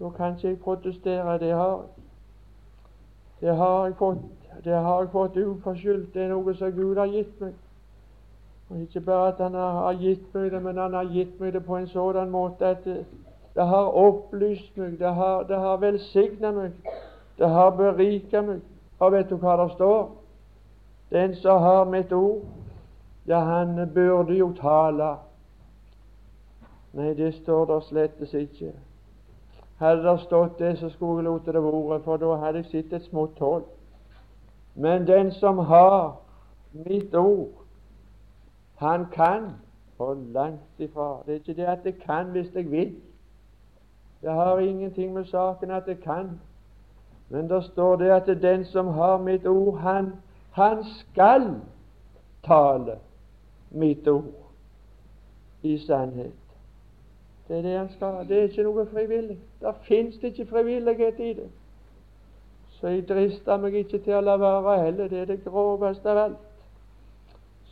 da 0.00 0.10
kan 0.16 0.36
ikke 0.36 0.48
jeg 0.48 0.60
protestere. 0.60 1.38
Det 1.38 1.52
har 1.52 1.76
jeg. 1.76 1.88
Det 3.40 3.56
har 3.56 3.84
jeg 3.84 3.94
fått. 3.96 4.18
Det 4.64 4.72
har 4.72 5.00
jeg 5.00 5.08
fått 5.12 5.36
uforskyldt. 5.36 6.14
Det 6.14 6.22
er 6.22 6.28
noe 6.28 6.54
som 6.54 6.72
Gud 6.72 6.96
har 6.96 7.06
gitt 7.06 7.40
meg. 7.40 7.54
Og 8.70 8.80
Ikke 8.80 9.00
bare 9.00 9.32
at 9.32 9.38
Han 9.38 9.54
har 9.54 9.92
gitt 10.00 10.34
meg 10.34 10.52
det, 10.52 10.62
men 10.62 10.78
Han 10.78 10.94
har 10.94 11.04
gitt 11.04 11.40
meg 11.40 11.52
det 11.52 11.64
på 11.64 11.76
en 11.76 11.88
sånn 11.88 12.30
måte 12.30 12.66
at 12.66 12.84
det, 12.84 13.04
det 13.54 13.66
har 13.66 13.96
opplyst 13.98 14.76
meg, 14.76 14.98
det 14.98 15.14
har, 15.14 15.42
det 15.42 15.56
har 15.56 15.76
velsignet 15.76 16.54
meg, 16.54 16.94
det 17.42 17.50
har 17.50 17.70
beriket 17.70 18.44
meg. 18.46 18.60
Og 19.02 19.12
vet 19.12 19.30
du 19.30 19.34
hva 19.42 19.56
det 19.58 19.72
står? 19.74 20.02
Den 21.10 21.34
som 21.34 21.62
har 21.62 21.88
mitt 21.90 22.12
ord, 22.14 22.44
ja, 23.26 23.40
han 23.42 23.74
burde 23.94 24.36
jo 24.38 24.52
tale. 24.54 25.16
Nei, 26.94 27.14
det 27.18 27.32
står 27.34 27.64
der 27.66 27.80
slettes 27.88 28.34
ikke. 28.34 28.70
Hadde 29.82 30.04
det 30.06 30.20
stått 30.20 30.58
det, 30.58 30.76
så 30.78 30.92
skulle 30.92 31.24
jeg 31.24 31.26
latt 31.32 31.50
det 31.50 31.64
være, 31.64 31.98
for 32.04 32.22
da 32.22 32.36
hadde 32.44 32.62
jeg 32.62 32.70
sett 32.70 32.94
et 32.94 33.08
smått 33.10 33.42
hull. 33.42 33.64
Men 34.74 35.06
den 35.06 35.32
som 35.34 35.58
har 35.58 36.20
mitt 36.72 37.14
ord, 37.14 37.64
han 38.78 39.08
kan, 39.10 39.50
og 39.98 40.22
langt 40.30 40.78
ifra. 40.78 41.24
Det 41.26 41.34
er 41.34 41.42
ikke 41.42 41.58
det 41.58 41.66
at 41.66 41.84
jeg 41.84 41.98
kan 42.06 42.30
hvis 42.30 42.54
jeg 42.54 42.70
vil. 42.70 42.94
Det 44.22 44.30
har 44.30 44.58
ingenting 44.58 45.12
med 45.12 45.24
saken 45.24 45.70
at 45.70 45.90
jeg 45.90 45.98
kan. 46.06 46.38
Men 47.32 47.48
da 47.48 47.60
står 47.64 47.96
det 47.96 48.10
at 48.10 48.26
den 48.42 48.64
som 48.64 48.88
har 48.92 49.18
mitt 49.18 49.46
ord, 49.46 49.78
han, 49.78 50.12
han 50.52 50.84
skal 50.84 51.46
tale 52.44 52.98
mitt 53.70 54.08
ord 54.08 54.34
i 55.62 55.78
sannhet. 55.78 56.36
Det 57.48 57.58
er 57.58 57.62
det 57.62 57.78
han 57.78 57.88
skal. 57.96 58.28
Det 58.28 58.38
er 58.38 58.42
ikke 58.42 58.66
noe 58.68 58.84
frivillig. 58.86 59.38
Der 59.60 59.72
fins 59.88 60.18
det 60.20 60.34
ikke 60.34 60.46
frivillighet 60.46 61.20
i 61.20 61.32
det. 61.32 61.48
Så 62.68 62.88
jeg 62.88 63.08
drister 63.08 63.56
meg 63.56 63.80
ikke 63.80 64.02
til 64.04 64.18
å 64.18 64.20
la 64.20 64.36
være 64.36 64.76
heller. 64.84 65.08
Det 65.08 65.24
er 65.24 65.32
det 65.32 65.40
groveste 65.44 66.12
av 66.12 66.22
alt. 66.26 66.46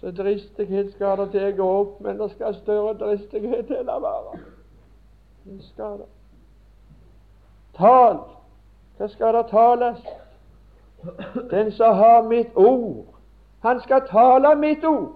Så 0.00 0.10
dristighet 0.16 0.92
skal 0.96 1.18
det 1.20 1.30
til 1.34 1.48
å 1.50 1.56
gå 1.60 1.70
opp, 1.82 2.00
men 2.00 2.16
det 2.16 2.32
skal 2.32 2.56
større 2.62 2.96
dristighet 2.96 3.68
til 3.68 3.82
å 3.82 3.88
la 3.92 4.00
være. 4.08 4.42
Det 5.44 5.62
skal 5.68 6.00
det. 6.00 6.12
Tal. 7.76 8.22
Hva 9.00 9.08
skal 9.08 9.34
det 9.34 9.46
tales? 9.48 9.98
Den 11.50 11.72
som 11.72 11.94
har 11.96 12.22
mitt 12.22 12.52
ord, 12.54 13.06
han 13.62 13.80
skal 13.80 14.02
tale 14.08 14.50
mitt 14.60 14.84
ord. 14.84 15.14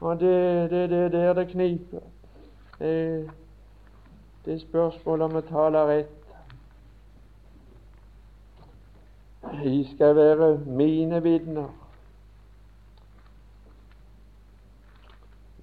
Og 0.00 0.20
det 0.20 0.30
er 0.34 0.68
det, 0.68 0.90
det, 0.90 1.12
der 1.12 1.32
det 1.32 1.48
kniper. 1.48 2.00
Det, 2.78 3.30
det 4.44 4.54
er 4.54 4.58
spørsmål 4.58 5.22
om 5.22 5.36
å 5.36 5.44
tale 5.50 5.84
rett. 5.90 6.16
De 9.60 9.84
skal 9.92 10.16
være 10.16 10.50
mine 10.66 11.22
vitner. 11.22 11.68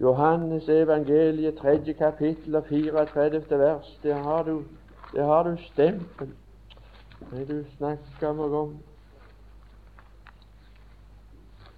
Johannes 0.01 0.69
evangeliet, 0.69 1.57
tredje 1.57 1.93
kapittel 1.93 2.55
og 2.55 2.65
34. 2.69 3.45
vers. 3.49 3.99
Der 4.03 4.23
har 4.23 4.43
du, 4.43 4.61
har 5.17 5.43
du 5.43 5.57
stempel. 5.73 6.35
Det 7.19 7.47
du 7.47 7.63
snakker 7.77 8.33
meg 8.33 8.53
om. 8.53 8.75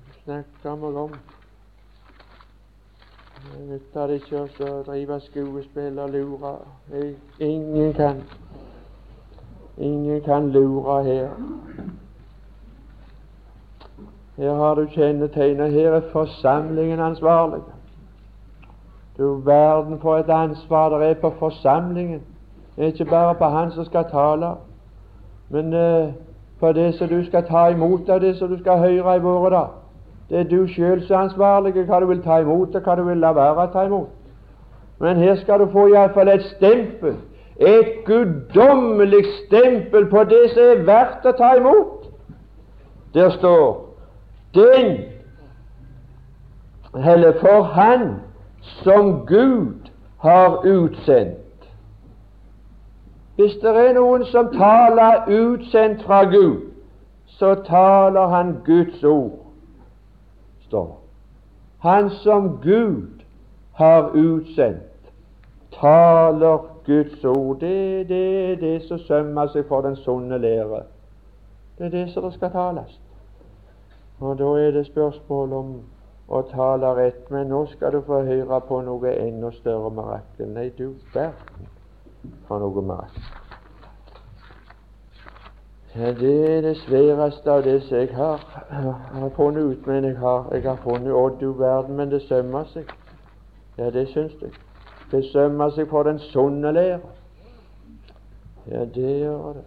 Du 0.08 0.14
snakker 0.24 0.76
meg 0.76 0.96
om. 0.96 1.16
Det 3.48 3.64
nytter 3.70 4.14
ikke 4.18 4.44
å 4.44 4.82
drive 4.88 5.20
skuespill 5.30 6.00
og 6.04 6.10
lure. 6.10 6.58
Ingen 7.40 7.94
kan 7.94 8.22
Ingen 9.78 10.22
kan 10.22 10.50
lure 10.50 11.04
her. 11.04 11.30
Her 14.38 14.54
har 14.54 14.76
du 14.76 14.88
kjennetegnet. 14.90 15.72
Her 15.72 15.92
er 15.92 16.12
forsamlingen 16.12 17.00
ansvarlig. 17.00 17.62
Du 19.18 19.42
verden 19.46 20.00
for 20.00 20.18
et 20.18 20.30
ansvar 20.30 21.00
det 21.00 21.10
er 21.10 21.22
på 21.22 21.30
forsamlingen. 21.40 22.22
Ikke 22.78 23.06
bare 23.06 23.36
på 23.36 23.46
han 23.46 23.72
som 23.72 23.86
skal 23.86 24.10
tale, 24.12 24.56
men 25.50 25.74
eh, 25.74 26.14
for 26.60 26.72
det 26.72 26.96
som 26.96 27.08
du 27.08 27.26
skal 27.26 27.44
ta 27.48 27.68
imot 27.68 28.10
av 28.10 28.22
det 28.22 28.38
som 28.38 28.50
du 28.50 28.58
skal 28.60 28.78
høre 28.78 29.16
i 29.16 29.24
våre 29.24 29.50
da, 29.54 29.66
Det 30.30 30.40
er 30.40 30.44
du 30.44 30.68
sjøl 30.68 31.02
som 31.08 31.16
er 31.16 31.20
ansvarlig 31.20 31.86
hva 31.88 32.00
du 32.00 32.06
vil 32.06 32.22
ta 32.22 32.42
imot, 32.44 32.76
og 32.76 32.82
hva 32.82 32.96
du 32.96 33.04
vil 33.08 33.18
la 33.18 33.32
være 33.32 33.64
å 33.64 33.72
ta 33.72 33.86
imot. 33.88 34.10
Men 35.00 35.18
her 35.18 35.36
skal 35.36 35.60
du 35.60 35.70
få 35.72 35.88
iallfall 35.88 36.28
et 36.28 36.44
stempel, 36.58 37.16
et 37.58 38.04
guddommelig 38.06 39.24
stempel 39.46 40.10
på 40.12 40.24
det 40.24 40.50
som 40.52 40.64
er 40.64 40.84
verdt 40.84 41.26
å 41.26 41.32
ta 41.38 41.54
imot. 41.56 42.10
Der 43.14 43.30
står 43.30 43.86
den 44.54 44.98
eller 46.98 47.40
for 47.40 47.64
Han 47.64 48.16
som 48.62 49.26
Gud 49.26 49.92
har 50.18 50.66
utsendt. 50.66 51.47
Hvis 53.38 53.54
det 53.62 53.70
er 53.70 53.94
noen 53.94 54.24
som 54.26 54.48
taler 54.54 55.28
utsendt 55.30 56.02
fra 56.04 56.24
Gud, 56.26 56.72
så 57.38 57.54
taler 57.68 58.28
han 58.28 58.56
Guds 58.66 59.04
ord 59.04 59.44
står 60.68 61.00
Han 61.80 62.10
som 62.10 62.60
Gud 62.64 63.22
har 63.74 64.10
utsendt, 64.16 65.12
taler 65.72 66.58
Guds 66.86 67.26
ord. 67.26 67.60
Det 67.60 68.00
er 68.00 68.04
det, 68.04 68.62
det 68.62 68.82
som 68.88 69.00
sømmer 69.00 69.48
seg 69.54 69.68
for 69.70 69.86
den 69.86 69.96
sunne 69.96 70.38
lære. 70.42 70.82
Det 71.78 71.86
er 71.86 71.94
det 71.94 72.10
som 72.10 72.24
det 72.24 72.34
skal 72.34 72.52
tales. 72.52 73.00
Og 74.20 74.40
da 74.40 74.50
er 74.58 74.72
det 74.72 74.86
spørsmål 74.90 75.54
om 75.54 75.72
å 76.28 76.42
tale 76.50 76.94
rett. 76.98 77.30
Men 77.32 77.54
nå 77.54 77.66
skal 77.70 77.94
du 77.94 78.02
få 78.02 78.24
høre 78.26 78.62
på 78.68 78.82
noe 78.82 79.14
enda 79.14 79.54
større 79.54 79.94
mirakel. 79.94 80.50
Nei, 80.58 80.72
du 80.78 80.96
verden 81.14 81.77
for 82.48 82.60
noe 82.60 82.82
mat. 82.82 83.20
Det 85.98 86.58
er 86.58 86.62
det 86.62 86.78
sværeste 86.78 87.52
av 87.52 87.64
det 87.64 87.84
som 87.84 87.98
jeg 87.98 88.10
har, 88.16 88.44
har 89.14 89.30
funnet 89.36 89.64
ut. 89.64 89.88
Men 89.88 90.06
jeg 90.06 90.18
har, 90.18 90.46
jeg 90.54 90.62
har 90.62 90.76
funnet 90.84 91.14
Å, 91.14 91.30
du 91.40 91.52
verden, 91.58 91.96
men 91.98 92.12
det 92.12 92.22
sømmer 92.28 92.68
seg. 92.74 92.92
Ja, 93.78 93.90
det 93.90 94.08
syns 94.14 94.36
jeg. 94.42 94.54
Det 95.12 95.24
sømmer 95.32 95.74
seg 95.74 95.90
for 95.90 96.04
den 96.04 96.20
sunne 96.20 96.72
lære. 96.72 97.00
Ja, 98.68 98.86
det 98.86 99.20
gjør 99.20 99.54
det. 99.58 99.66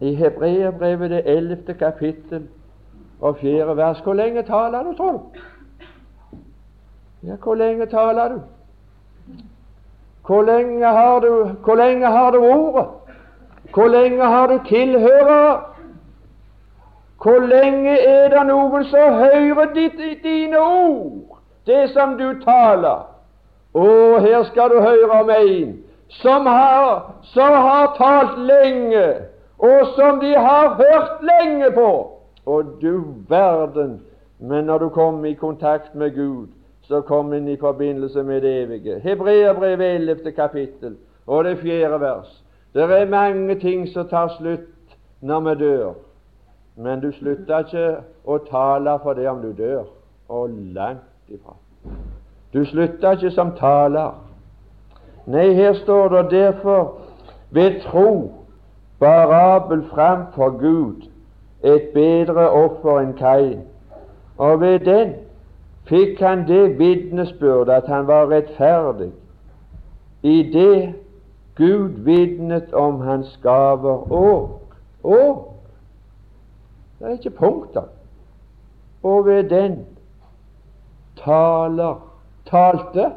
I 0.00 0.14
Hebreerbrevet, 0.14 1.10
det 1.10 1.22
ellevte 1.26 1.74
kapittel 1.74 2.48
og 3.20 3.36
fjerde 3.36 3.76
vers, 3.76 4.00
hvor 4.00 4.14
lenge 4.14 4.42
taler 4.42 4.82
du, 4.82 4.96
tror 4.96 5.12
du? 5.12 5.38
Ja, 7.22 7.36
hvor 7.36 7.54
lenge 7.54 7.86
taler 7.86 8.28
du? 8.28 8.40
Hvor 10.26 10.42
lenge 10.42 10.86
har 10.86 11.20
du, 11.20 11.44
hvor 11.64 11.74
lenge 11.74 12.06
har 12.06 12.30
du 12.30 12.38
ordet? 12.38 12.86
Hvor 13.74 13.88
lenge 13.88 14.24
har 14.24 14.46
du 14.46 14.58
tilhørere? 14.68 15.60
Hvor 17.22 17.38
lenge 17.46 17.98
er 17.98 18.28
det 18.28 18.46
noen 18.46 18.84
som 18.84 19.14
hører 19.14 19.72
ditt, 19.74 19.98
dine 20.22 20.58
ord, 20.58 21.38
det 21.66 21.90
som 21.90 22.16
du 22.18 22.34
taler? 22.44 23.06
Å, 23.74 23.84
her 24.20 24.42
skal 24.50 24.70
du 24.70 24.80
høre 24.82 25.20
om 25.22 25.30
en 25.30 25.76
som 26.12 26.46
har, 26.46 27.12
som 27.22 27.52
har 27.52 27.94
talt 27.96 28.38
lenge, 28.38 29.04
og 29.58 29.94
som 29.96 30.18
de 30.20 30.34
har 30.34 30.74
hørt 30.76 31.22
lenge 31.22 31.70
på. 31.70 31.90
Og 32.46 32.74
du 32.82 33.04
verden! 33.28 34.00
Men 34.38 34.64
når 34.64 34.78
du 34.78 34.88
kommer 34.88 35.30
i 35.30 35.34
kontakt 35.38 35.94
med 35.94 36.14
Gud, 36.14 36.48
så 36.82 37.00
kom 37.00 37.32
inn 37.32 37.48
i 37.48 37.56
forbindelse 37.56 38.22
med 38.22 38.40
det 38.42 38.62
evige. 38.62 38.98
Hebreerbrevet 39.00 39.94
11. 39.94 40.32
kapittel 40.32 40.96
og 41.26 41.44
det 41.44 41.58
fjerde 41.58 42.00
vers. 42.00 42.42
Det 42.74 42.82
er 42.82 43.10
mange 43.10 43.54
ting 43.60 43.88
som 43.88 44.08
tar 44.08 44.28
slutt 44.38 44.96
når 45.20 45.40
vi 45.40 45.54
dør, 45.54 45.92
men 46.76 47.00
du 47.00 47.12
slutter 47.12 47.58
ikke 47.58 47.88
å 48.24 48.38
tale 48.48 48.96
for 49.02 49.14
det 49.14 49.28
om 49.28 49.42
du 49.42 49.52
dør, 49.52 49.84
og 50.28 50.50
langt 50.74 51.28
ifra. 51.28 51.54
Du 52.52 52.64
slutter 52.64 53.12
ikke 53.12 53.30
som 53.30 53.52
taler. 53.56 54.16
Nei, 55.26 55.52
her 55.54 55.74
står 55.74 56.08
det 56.08 56.30
derfor 56.30 56.98
ved 57.50 57.80
tro 57.84 58.32
bar 58.98 59.32
Abel 59.32 59.84
fram 59.92 60.26
for 60.34 60.56
Gud 60.58 61.08
et 61.62 61.92
bedre 61.94 62.48
offer 62.50 62.98
enn 63.02 63.14
Kain, 63.18 63.60
og 64.38 64.60
ved 64.60 64.80
den 64.88 65.12
fikk 65.84 66.20
han 66.20 66.46
det 66.48 66.78
vitnesbyrd 66.78 67.68
at 67.68 67.86
han 67.86 68.06
var 68.06 68.30
rettferdig 68.30 69.10
i 70.22 70.42
det 70.52 70.94
Gud 71.56 71.88
vitnet 71.88 72.72
om 72.72 73.00
hans 73.00 73.38
gaver 73.42 74.12
og 74.12 74.58
og 75.02 75.48
Det 76.98 77.08
er 77.08 77.12
ikke 77.12 77.30
punkter. 77.30 77.82
Og 79.02 79.26
ved 79.26 79.50
den 79.50 79.86
taler 81.16 82.08
talte 82.46 83.12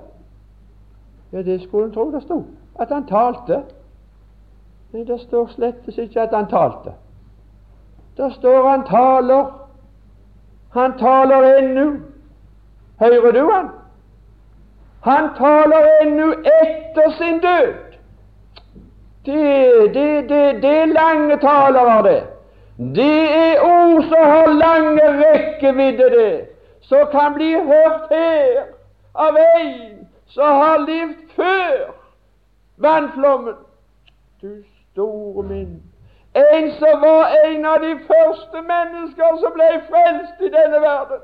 Ja, 1.31 1.41
det 1.41 1.61
skulle 1.61 1.85
en 1.85 1.91
tro 1.91 2.11
det 2.11 2.23
sto. 2.23 2.43
At 2.79 2.87
han 2.87 3.07
talte. 3.07 3.63
Men 4.91 5.07
det 5.07 5.19
står 5.21 5.47
slett 5.47 5.97
ikke 5.97 6.21
at 6.21 6.29
han 6.33 6.47
talte. 6.47 6.93
Der 8.17 8.29
står 8.29 8.69
han 8.69 8.85
taler. 8.87 9.69
Han 10.69 10.97
taler 10.97 11.57
ennå. 11.57 11.91
Hører 12.99 13.31
du 13.31 13.51
han? 13.51 13.69
Han 15.03 15.29
taler 15.37 15.89
ennå 16.01 16.31
etter 16.31 17.11
sin 17.17 17.39
død. 17.39 17.73
Det, 19.25 19.93
det, 19.93 20.29
det, 20.29 20.61
det 20.61 20.77
er 20.77 20.85
lange 20.85 21.37
talere, 21.37 22.03
det. 22.03 22.23
Det 22.95 23.21
er 23.33 23.61
ord 23.61 24.03
som 24.03 24.23
har 24.23 24.47
lange 24.47 25.01
rekkevidde, 25.21 26.09
det. 26.17 26.47
Som 26.81 27.07
kan 27.11 27.33
bli 27.33 27.53
hørt 27.53 28.11
her 28.11 28.63
av 29.15 29.37
en 29.57 30.07
som 30.27 30.45
har 30.61 30.77
levd 30.77 31.15
før 31.35 31.91
vannflommen. 32.77 33.53
Du 34.41 34.63
store 34.91 35.43
min. 35.43 35.83
En 36.35 36.71
som 36.71 37.01
var 37.01 37.31
en 37.45 37.65
av 37.65 37.79
de 37.81 37.93
første 38.07 38.61
mennesker 38.61 39.37
som 39.39 39.53
ble 39.55 39.69
frelst 39.89 40.41
i 40.41 40.51
denne 40.57 40.81
verden. 40.81 41.23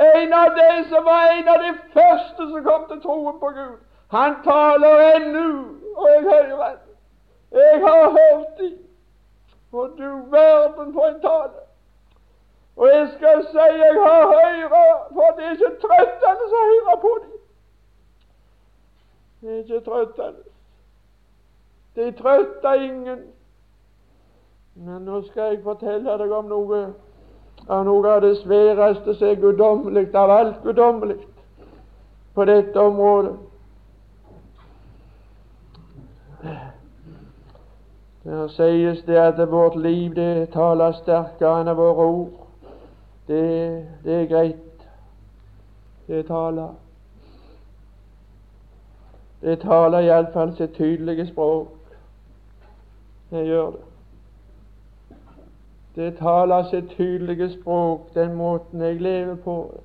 En 0.00 0.32
av 0.32 0.50
de 0.56 0.88
som 0.88 1.04
var 1.04 1.32
en 1.32 1.48
av 1.48 1.62
de 1.62 1.72
første 1.92 2.46
som 2.52 2.64
kom 2.64 2.84
til 2.88 3.00
troen 3.04 3.40
på 3.40 3.48
Gud. 3.56 3.80
Han 4.10 4.36
taler 4.44 5.02
ennå, 5.14 5.48
og 5.96 6.06
jeg 6.08 6.22
hører 6.22 6.62
han. 6.62 6.78
Jeg 7.52 7.80
har 7.80 8.10
hørt 8.10 8.58
dem, 8.58 8.78
og 9.72 9.90
du 9.98 10.08
verden 10.30 10.94
for 10.94 11.06
en 11.06 11.20
tale. 11.20 11.60
Og 12.76 12.88
jeg 12.88 13.08
skal 13.16 13.44
si 13.50 13.66
jeg 13.82 13.94
har 14.06 14.22
høyre, 14.26 14.84
for 15.12 15.36
det 15.36 15.44
er 15.44 15.50
ikke 15.50 15.74
trøttende 15.82 16.48
å 16.48 16.62
høre 16.70 16.96
på 17.02 17.12
dem. 17.18 17.36
Det 19.40 19.52
er 19.52 19.60
ikke 19.64 19.82
trøttende. 19.90 20.48
De 21.96 22.10
trøtter 22.22 22.72
ingen. 22.72 23.22
Men 24.74 25.04
nå 25.04 25.22
skal 25.28 25.52
jeg 25.52 25.62
fortelle 25.62 26.16
deg 26.18 26.32
om 26.32 26.48
noe 26.48 26.80
av 27.68 27.84
noe 27.84 28.08
av 28.08 28.20
det 28.22 28.36
sværeste 28.40 29.14
som 29.14 29.28
er 29.28 29.40
guddommelig 29.40 30.08
av 30.14 30.30
alt 30.30 30.62
guddommelig 30.62 31.16
på 32.34 32.44
dette 32.44 32.80
området. 32.80 33.36
Der 38.24 38.48
sies 38.48 39.02
det 39.06 39.16
at 39.16 39.50
vårt 39.50 39.76
liv 39.76 40.14
det 40.14 40.50
taler 40.52 40.92
sterkere 40.92 41.60
enn 41.60 41.76
våre 41.76 42.06
ord. 42.06 42.46
Det, 43.28 43.86
det 44.04 44.22
er 44.22 44.26
greit. 44.28 44.86
Det 46.06 46.26
taler. 46.26 46.74
Det 49.40 49.60
taler 49.62 50.04
iallfall 50.04 50.52
sitt 50.56 50.74
tydelige 50.76 51.26
språk. 51.26 51.68
Det 53.30 53.46
gjør 53.46 53.70
det. 53.70 53.89
Det 55.94 56.16
taler 56.16 56.62
sitt 56.70 56.88
tydelige 56.88 57.50
språk, 57.50 58.14
den 58.14 58.34
måten 58.34 58.80
jeg 58.80 59.00
lever 59.00 59.34
på. 59.34 59.80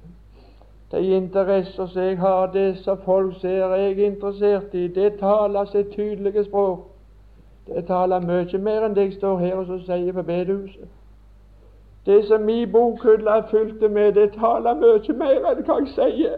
De 0.91 1.07
interesser 1.07 1.87
som 1.87 2.01
jeg 2.01 2.19
har, 2.19 2.51
det 2.51 2.77
som 2.77 2.97
folk 3.05 3.41
ser 3.41 3.75
jeg 3.75 3.91
er 3.91 4.05
interessert 4.05 4.73
i, 4.73 4.87
det 4.87 5.19
taler 5.19 5.65
sitt 5.65 5.87
tydelige 5.87 6.43
språk. 6.43 6.79
Det 7.67 7.85
taler 7.85 8.19
mye 8.19 8.57
mer 8.61 8.85
enn 8.85 8.95
det 8.95 9.07
jeg 9.07 9.13
står 9.13 9.39
her 9.41 9.55
og 9.55 9.81
sier 9.87 10.13
på 10.13 10.21
bedehuset. 10.21 10.89
Det 12.05 12.19
som 12.27 12.41
min 12.41 12.71
bokhylle 12.71 13.31
er 13.31 13.47
fylt 13.49 13.81
med, 13.91 14.13
det 14.13 14.31
taler 14.37 14.77
mye 14.77 15.17
mer 15.17 15.49
enn 15.49 15.63
hva 15.65 15.79
jeg 15.81 15.89
sier. 15.95 16.35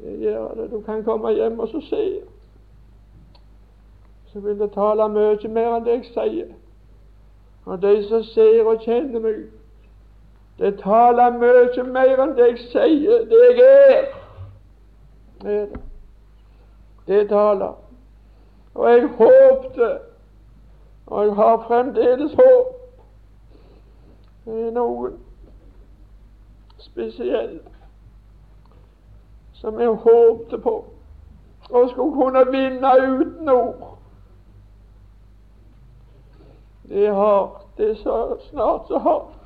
Det 0.00 0.16
gjør 0.18 0.54
det. 0.58 0.70
Du 0.72 0.80
kan 0.80 1.04
komme 1.04 1.30
hjem 1.36 1.60
og 1.60 1.68
så 1.68 1.80
se. 1.86 2.04
Så 4.32 4.40
vil 4.40 4.58
det 4.58 4.72
tale 4.74 5.06
mye 5.08 5.48
mer 5.48 5.76
enn 5.76 5.86
det 5.86 6.00
jeg 6.00 6.10
sier. 6.10 6.50
Og 7.70 7.82
de 7.82 8.08
som 8.08 8.22
ser 8.24 8.64
og 8.64 8.80
kjenner 8.82 9.20
meg, 9.22 9.42
det 10.58 10.72
taler 10.80 11.36
mye 11.38 11.84
mer 11.86 12.22
enn 12.24 12.32
det 12.34 12.48
jeg 12.48 12.56
sier, 12.72 13.20
det 13.30 13.42
jeg 13.46 13.68
er. 13.68 14.08
Det, 15.44 15.58
det 17.06 17.20
taler. 17.30 17.76
Og 18.74 18.90
jeg 18.90 19.06
håpte, 19.20 19.90
og 21.06 21.26
jeg 21.26 21.34
har 21.38 21.62
fremdeles 21.68 22.34
håp. 22.42 22.74
Det 24.48 24.58
er 24.66 24.74
noen 24.74 25.14
spesielle 26.82 27.62
som 29.62 29.78
jeg 29.78 29.94
håpte 30.08 30.58
på 30.58 30.76
og 31.70 31.90
skulle 31.94 32.18
kunne 32.18 32.46
vinne 32.50 32.94
uten 32.98 33.48
ord. 33.48 33.99
Det 36.90 37.14
hardt. 37.14 37.66
Det 37.78 37.94
så 38.02 38.36
snart 38.50 38.88
så 38.88 38.98
hardt 38.98 39.36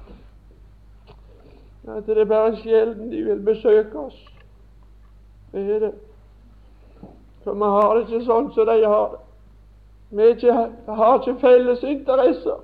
at 1.88 2.07
det 2.07 2.18
er 2.18 2.24
bare 2.24 2.57
sjelden 2.57 3.12
de 3.12 3.24
vil 3.24 3.40
besøke 3.40 3.98
oss. 3.98 4.26
Det 5.52 5.74
er 5.74 5.78
det. 5.78 5.92
For 7.44 7.54
vi 7.54 7.64
har 7.64 7.94
det 7.94 8.07
ikke 8.07 8.24
sånn 8.24 8.48
som 8.54 8.66
de 8.66 8.78
har 8.87 9.11
det. 9.12 9.20
Vi 10.14 10.50
har 10.88 11.18
ikke 11.18 11.40
felles 11.40 11.83
interesser. 11.83 12.62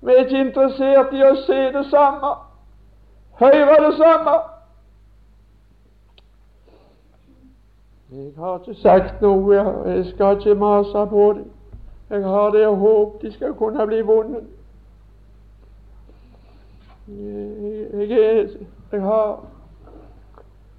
Vi 0.00 0.12
er 0.12 0.24
ikke 0.24 0.40
interessert 0.40 1.14
i 1.14 1.22
å 1.26 1.34
se 1.44 1.58
det 1.74 1.84
samme, 1.90 2.32
høre 3.38 3.78
det 3.86 3.94
samme. 3.98 4.34
Jeg 8.10 8.32
har 8.38 8.58
ikke 8.58 8.74
sagt 8.80 9.22
noe, 9.22 9.54
jeg 9.86 10.04
skal 10.14 10.38
ikke 10.38 10.54
mase 10.58 11.06
på 11.10 11.32
dem. 11.38 11.48
Jeg 12.10 12.24
har 12.24 12.50
det 12.50 12.66
håp 12.66 13.22
de 13.22 13.32
skal 13.32 13.54
kunne 13.54 13.86
bli 13.86 14.00
vunnet. 14.00 14.44
Jeg, 17.08 18.10
jeg, 18.10 18.48
jeg 18.92 19.02
har 19.02 19.44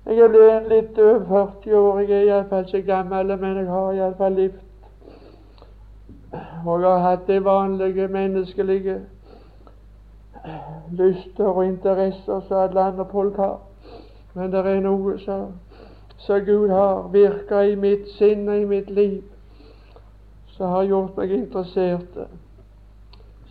Jeg 0.05 0.19
er 0.19 0.31
blitt 0.33 0.69
litt 0.71 0.97
over 0.97 1.19
40 1.29 1.75
år. 1.77 1.99
Jeg 1.99 2.17
er 2.17 2.27
iallfall 2.27 2.65
ikke 2.65 2.87
gammel, 2.87 3.35
men 3.37 3.57
jeg 3.57 3.67
har 3.69 3.91
iallfall 3.93 4.33
levd. 4.33 4.59
Og 6.65 6.81
jeg 6.81 6.89
har 6.89 7.03
hatt 7.03 7.27
de 7.27 7.43
vanlige 7.45 8.07
menneskelige 8.07 8.95
lyster 10.91 11.45
og 11.45 11.65
interesser 11.65 12.41
som 12.47 12.57
alle 12.57 12.81
andre 12.81 13.05
folk 13.11 13.35
har. 13.37 13.59
Men 14.33 14.51
det 14.51 14.65
er 14.65 14.81
noe 14.81 15.17
som 15.19 16.45
Gud 16.45 16.69
har 16.69 17.09
virka 17.13 17.61
i 17.61 17.75
mitt 17.75 18.09
sinn 18.17 18.49
og 18.49 18.57
i 18.57 18.65
mitt 18.65 18.89
liv, 18.89 19.21
som 20.59 20.67
har 20.67 20.83
gjort 20.83 21.15
meg 21.15 21.31
interessert, 21.31 22.15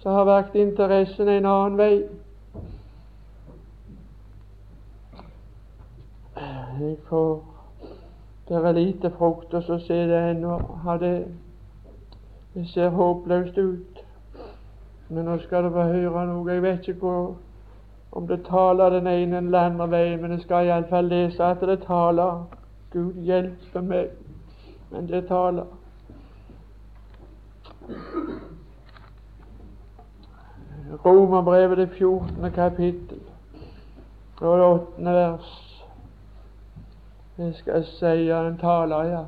som 0.03 0.13
har 0.13 0.27
vært 0.29 0.57
interessen 0.61 1.29
en 1.33 1.47
annen 1.49 1.79
vei. 1.81 1.95
Jeg 6.37 6.99
får 7.09 7.41
Det 8.49 8.57
er 8.57 8.73
lite 8.73 9.11
frukt, 9.11 9.51
så 9.65 9.79
ser 9.87 10.07
det 10.09 10.21
ennå 10.31 10.59
det, 11.01 11.27
det 12.55 12.69
ser 12.69 12.89
håpløst 12.89 13.59
ut. 13.59 14.05
Men 15.09 15.25
nå 15.25 15.39
skal 15.39 15.65
du 15.65 15.71
få 15.71 15.83
høre 15.89 16.27
noe. 16.27 16.53
Jeg 16.53 16.63
vet 16.63 16.89
ikke 16.89 17.01
hvor, 17.01 17.35
om 18.13 18.29
det 18.29 18.45
taler 18.49 18.91
den 18.91 19.07
ene 19.07 19.37
eller 19.37 19.59
andre 19.59 19.91
veien, 19.91 20.21
men 20.23 20.33
jeg 20.37 20.41
skal 20.41 20.67
iallfall 20.67 21.09
lese 21.09 21.45
at 21.45 21.61
det 21.61 21.83
taler. 21.85 22.45
Gud 22.93 23.21
hjelpe 23.25 23.83
meg, 23.83 24.17
men 24.91 25.09
det 25.09 25.27
taler. 25.29 25.78
Romerbrevet 31.05 31.79
det 31.79 31.91
14. 31.91 32.53
kapittel 32.53 33.21
og 34.41 34.59
det 34.59 34.67
8. 34.67 35.05
vers. 35.05 35.85
Jeg 37.39 37.55
skal 37.55 37.85
si 37.85 38.29
den 38.29 38.59
taler, 38.59 39.03
ja. 39.03 39.23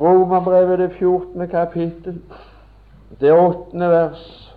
Romerbrevet 0.00 0.78
det 0.78 0.92
14. 0.98 1.48
kapittel, 1.48 2.22
det 3.20 3.32
8. 3.32 3.78
vers. 3.78 4.54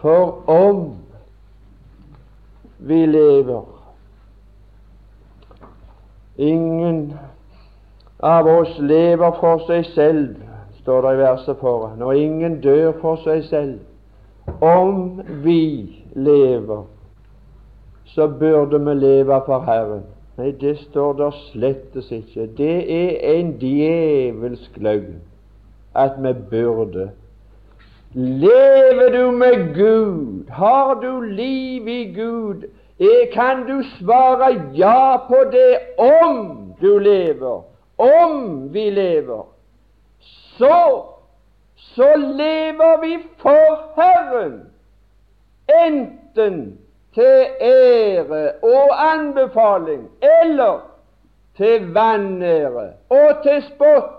For 0.00 0.48
om 0.48 0.96
vi 2.78 3.06
lever 3.06 3.77
Ingen 6.38 7.18
av 8.22 8.46
oss 8.46 8.78
lever 8.78 9.32
for 9.40 9.64
seg 9.66 9.86
selv, 9.94 10.36
står 10.80 11.02
det 11.02 11.14
i 11.14 11.20
verset 11.22 11.58
foran, 11.60 12.02
og 12.02 12.16
ingen 12.16 12.60
dør 12.62 12.92
for 13.00 13.18
seg 13.24 13.42
selv. 13.50 13.78
Om 14.64 15.20
vi 15.44 15.62
lever, 16.14 16.84
så 18.14 18.28
burde 18.28 18.78
vi 18.86 18.94
leve 18.94 19.40
for 19.46 19.66
Herren. 19.66 20.06
Nei, 20.38 20.52
det 20.60 20.76
står 20.78 21.16
der 21.18 21.34
slettes 21.50 22.12
ikke. 22.14 22.46
Det 22.56 22.74
er 22.94 23.16
en 23.34 23.56
djevelsk 23.58 24.78
løgn 24.78 25.18
at 25.98 26.14
vi 26.22 26.32
burde. 26.50 27.10
Lever 28.14 29.10
du 29.12 29.30
med 29.30 29.74
Gud? 29.74 30.44
Har 30.48 30.94
du 31.02 31.20
liv 31.20 31.88
i 31.88 32.04
Gud? 32.14 32.62
Eh, 32.98 33.32
kan 33.32 33.66
du 33.66 33.82
svare 33.82 34.50
ja 34.72 35.26
på 35.28 35.44
det 35.52 35.78
om 35.96 36.74
du 36.80 36.98
lever? 36.98 37.62
Om 37.96 38.68
vi 38.72 38.90
lever, 38.90 39.42
så 40.58 41.04
så 41.76 42.16
lever 42.16 43.00
vi 43.00 43.18
for 43.38 44.00
Herren, 44.00 44.70
enten 45.86 46.78
til 47.14 47.46
ære 47.60 48.52
og 48.62 49.12
anbefaling, 49.12 50.08
eller 50.42 50.80
til 51.56 51.94
vanære 51.94 52.90
og 53.08 53.42
til 53.42 53.62
spott 53.62 54.14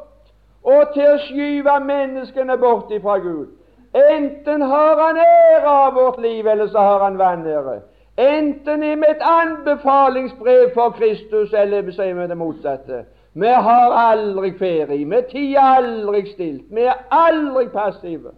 og 0.64 0.94
til 0.94 1.08
å 1.08 1.22
skyve 1.24 1.78
menneskene 1.84 2.58
bort 2.58 2.92
ifra 2.92 3.18
Gud. 3.24 3.48
Enten 3.96 4.62
har 4.62 5.00
han 5.00 5.18
ære 5.24 5.70
av 5.70 5.94
vårt 5.96 6.20
liv, 6.22 6.48
eller 6.48 6.68
så 6.68 6.80
har 6.80 7.04
han 7.04 7.18
vanære. 7.18 7.80
Enten 8.20 8.84
i 8.84 8.96
mitt 8.96 9.22
anbefalingsbrev 9.22 10.74
for 10.74 10.90
Kristus, 10.90 11.54
eller 11.54 11.92
sier 11.96 12.18
vi 12.18 12.28
det 12.28 12.38
motsatte. 12.38 13.06
Vi 13.34 13.48
har 13.48 13.94
aldri 13.96 14.52
ferie, 14.60 15.06
vi 15.06 15.22
tier 15.32 15.62
aldri 15.64 16.26
stilt, 16.34 16.66
vi 16.76 16.84
er 16.92 17.06
aldri 17.16 17.70
passive. 17.72 18.34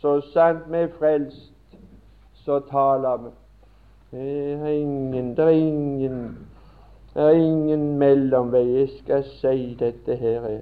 Så 0.00 0.20
sant 0.32 0.64
vi 0.72 0.80
er 0.86 0.94
frelst, 0.98 1.52
så 2.44 2.60
taler 2.70 3.20
vi. 3.26 3.34
Det 4.12 4.52
er 4.52 4.66
ingen, 4.66 5.36
det 5.36 5.44
er 5.44 5.48
ingen, 5.48 6.38
det 7.14 7.22
er 7.22 7.36
ingen 7.36 7.98
mellomvei. 7.98 8.64
Jeg 8.78 8.88
skal 9.02 9.24
si 9.24 9.76
dette 9.80 10.16
her. 10.16 10.46
er 10.46 10.60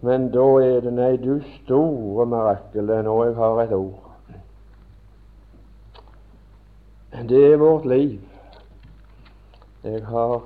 Men 0.00 0.30
da 0.32 0.46
er 0.64 0.80
det 0.80 0.92
Nei, 0.92 1.16
du 1.16 1.40
store 1.62 2.26
mirakel, 2.26 2.92
nå 3.04 3.24
jeg 3.24 3.34
har 3.34 3.62
et 3.62 3.72
ord. 3.72 4.09
Det 7.12 7.52
er 7.52 7.56
vårt 7.56 7.86
liv. 7.86 8.20
Jeg 9.84 10.06
har, 10.06 10.42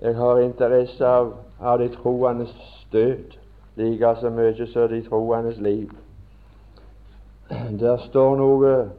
jeg 0.00 0.16
har 0.16 0.38
interesse 0.38 1.06
av, 1.06 1.34
av 1.60 1.78
de 1.78 1.88
troendes 1.88 2.54
død 2.92 3.36
like 3.76 4.14
så 4.20 4.30
mye 4.30 4.66
som 4.66 4.88
de 4.88 5.02
troendes 5.08 5.58
liv. 5.60 5.90
Der 7.80 7.96
står 7.96 8.36
noe 8.36 8.90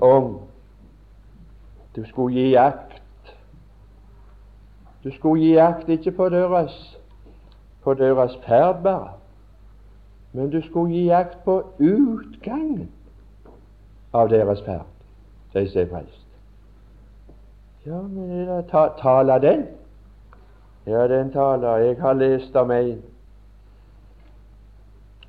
om 0.00 0.40
du 1.96 2.04
skulle 2.04 2.34
gi 2.34 2.54
akt. 2.54 3.00
Du 5.04 5.10
skulle 5.10 5.42
gi 5.42 5.56
akt 5.56 5.88
ikke 5.88 6.12
på 6.12 6.28
deres, 6.28 6.98
på 7.82 7.94
deres 7.94 8.36
ferd 8.46 8.82
bare, 8.82 9.10
men 10.32 10.50
du 10.50 10.60
skulle 10.62 10.92
gi 10.92 11.08
akt 11.08 11.44
på 11.44 11.62
utgangen 11.78 12.88
av 14.12 14.28
deres 14.30 14.62
ferd, 14.62 14.86
de 15.54 15.68
som 15.68 15.80
er 15.80 15.86
frelst. 15.86 16.26
Ja, 17.86 18.00
men 18.02 18.30
det 18.30 18.64
ta, 18.70 18.88
taler 18.98 19.38
den? 19.38 19.66
Ja, 20.86 21.08
den 21.08 21.32
taler. 21.32 21.76
Jeg 21.76 21.96
har 22.00 22.12
lest 22.12 22.56
om 22.56 22.70
en 22.70 23.02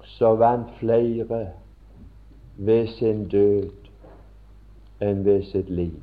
så 0.05 0.35
vant 0.35 0.67
flere 0.79 1.47
ved 2.57 2.87
sin 2.87 3.27
død 3.27 3.69
enn 5.01 5.25
ved 5.25 5.43
sitt 5.49 5.69
liv. 5.69 5.95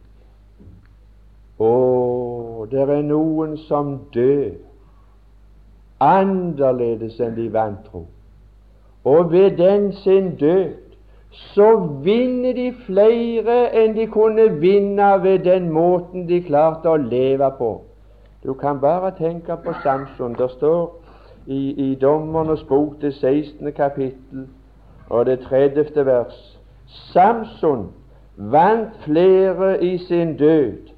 Å, 1.61 2.67
det 2.71 2.83
er 2.83 3.03
noen 3.07 3.57
som 3.69 3.95
dør 4.15 4.59
annerledes 6.01 7.21
enn 7.21 7.37
de 7.37 7.47
vantro. 7.53 8.07
Og 9.05 9.31
ved 9.33 9.57
den 9.61 9.93
sin 10.03 10.35
død 10.41 10.90
så 11.31 11.77
vinner 12.05 12.53
de 12.53 12.73
flere 12.87 13.59
enn 13.77 13.95
de 13.95 14.07
kunne 14.11 14.49
vinne 14.61 15.11
ved 15.23 15.39
den 15.47 15.71
måten 15.71 16.27
de 16.29 16.41
klarte 16.43 16.91
å 16.91 16.97
leve 16.97 17.51
på. 17.59 17.71
Du 18.43 18.55
kan 18.55 18.81
bare 18.81 19.13
tenke 19.19 19.57
på 19.65 19.73
Samson. 19.83 20.35
Det 20.35 20.51
står 20.51 20.97
i, 21.47 21.91
i 21.91 21.95
Dommernes 21.95 22.65
bok, 22.65 23.01
det 23.01 23.15
16. 23.15 23.73
kapittel 23.73 24.49
og 25.09 25.27
det 25.27 25.41
30. 25.41 26.07
vers 26.07 26.59
Samson 26.87 27.89
vant 28.37 28.97
flere 29.05 29.85
i 29.85 29.99
sin 29.99 30.37
død 30.37 30.91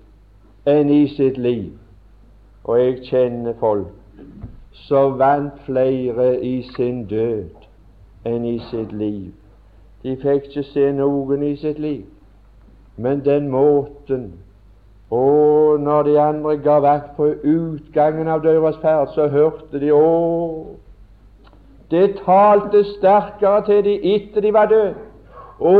enn 0.66 0.89
i 0.89 1.09
sitt 1.09 1.39
liv. 1.39 1.72
Og 2.64 2.78
jeg 2.80 2.99
kjenner 3.11 3.53
folk 3.61 3.93
så 4.72 5.09
vant 5.11 5.61
flere 5.66 6.41
i 6.45 6.62
sin 6.76 7.05
død 7.07 7.68
enn 8.24 8.45
i 8.45 8.59
sitt 8.70 8.93
liv. 8.93 9.33
De 10.03 10.16
fikk 10.16 10.48
ikke 10.50 10.62
se 10.70 10.92
noen 10.92 11.42
i 11.46 11.57
sitt 11.57 11.78
liv, 11.78 12.07
men 12.96 13.24
den 13.24 13.48
måten 13.50 14.32
og 15.12 15.80
når 15.80 16.03
de 16.03 16.20
andre 16.20 16.57
ga 16.57 16.78
vakt 16.80 17.16
på 17.16 17.26
utgangen 17.44 18.28
av 18.32 18.40
deres 18.40 18.78
ferd, 18.80 19.11
så 19.12 19.26
hørte 19.28 19.80
de 19.80 19.90
Å, 19.92 20.07
det 21.92 22.14
talte 22.24 22.80
sterkere 22.94 23.61
til 23.66 23.82
de 23.84 23.96
etter 24.14 24.40
de 24.40 24.53
var 24.57 24.70
døde. 24.70 24.94
Å, 25.61 25.74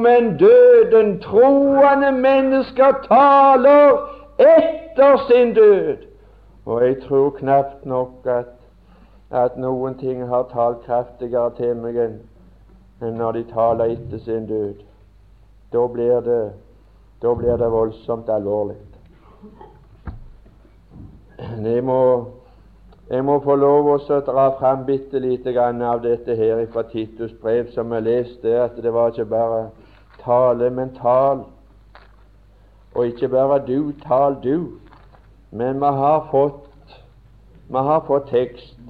men 0.00 0.32
døden, 0.40 1.18
troende 1.20 2.14
mennesker, 2.16 2.96
taler 3.04 4.00
etter 4.40 5.20
sin 5.28 5.52
død. 5.54 6.08
Og 6.64 6.80
jeg 6.86 6.96
tror 7.04 7.30
knapt 7.36 7.84
nok 7.84 8.24
at, 8.24 8.56
at 9.30 9.60
noen 9.60 10.00
ting 10.00 10.24
har 10.32 10.48
talt 10.54 10.80
kraftigere 10.88 11.52
til 11.60 11.76
meg 11.76 12.00
enn 12.06 12.20
når 13.10 13.32
de 13.32 13.44
taler 13.50 13.96
etter 13.96 14.18
sin 14.18 14.46
død. 14.46 14.84
Da 15.72 15.86
blir 15.86 16.20
det 16.20 16.52
da 17.22 17.34
blir 17.34 17.56
det 17.56 17.70
voldsomt 17.70 18.28
alvorlig. 18.28 18.76
Jeg 21.62 21.84
må, 21.84 21.98
jeg 23.10 23.24
må 23.24 23.36
få 23.44 23.54
lov 23.54 23.90
å 23.92 23.98
dra 24.26 24.48
fram 24.58 24.82
bitte 24.88 25.20
lite 25.22 25.54
grann 25.54 25.82
av 25.86 26.02
dette 26.02 26.34
her 26.34 26.64
fra 26.74 26.82
Titus 26.90 27.30
brev, 27.42 27.70
som 27.70 27.94
jeg 27.94 28.06
leste, 28.08 28.56
at 28.58 28.74
det 28.82 28.90
var 28.92 29.14
ikke 29.14 29.28
bare 29.30 29.60
tale, 30.24 30.70
men 30.70 30.90
tal. 30.98 31.44
Og 32.94 33.06
ikke 33.06 33.30
bare 33.30 33.62
du, 33.66 33.92
tal 34.02 34.40
du, 34.42 34.80
men 35.50 35.78
vi 35.78 35.94
har 36.02 36.26
fått, 36.30 36.98
vi 37.70 37.86
har 37.86 38.02
fått 38.10 38.30
tekst. 38.34 38.81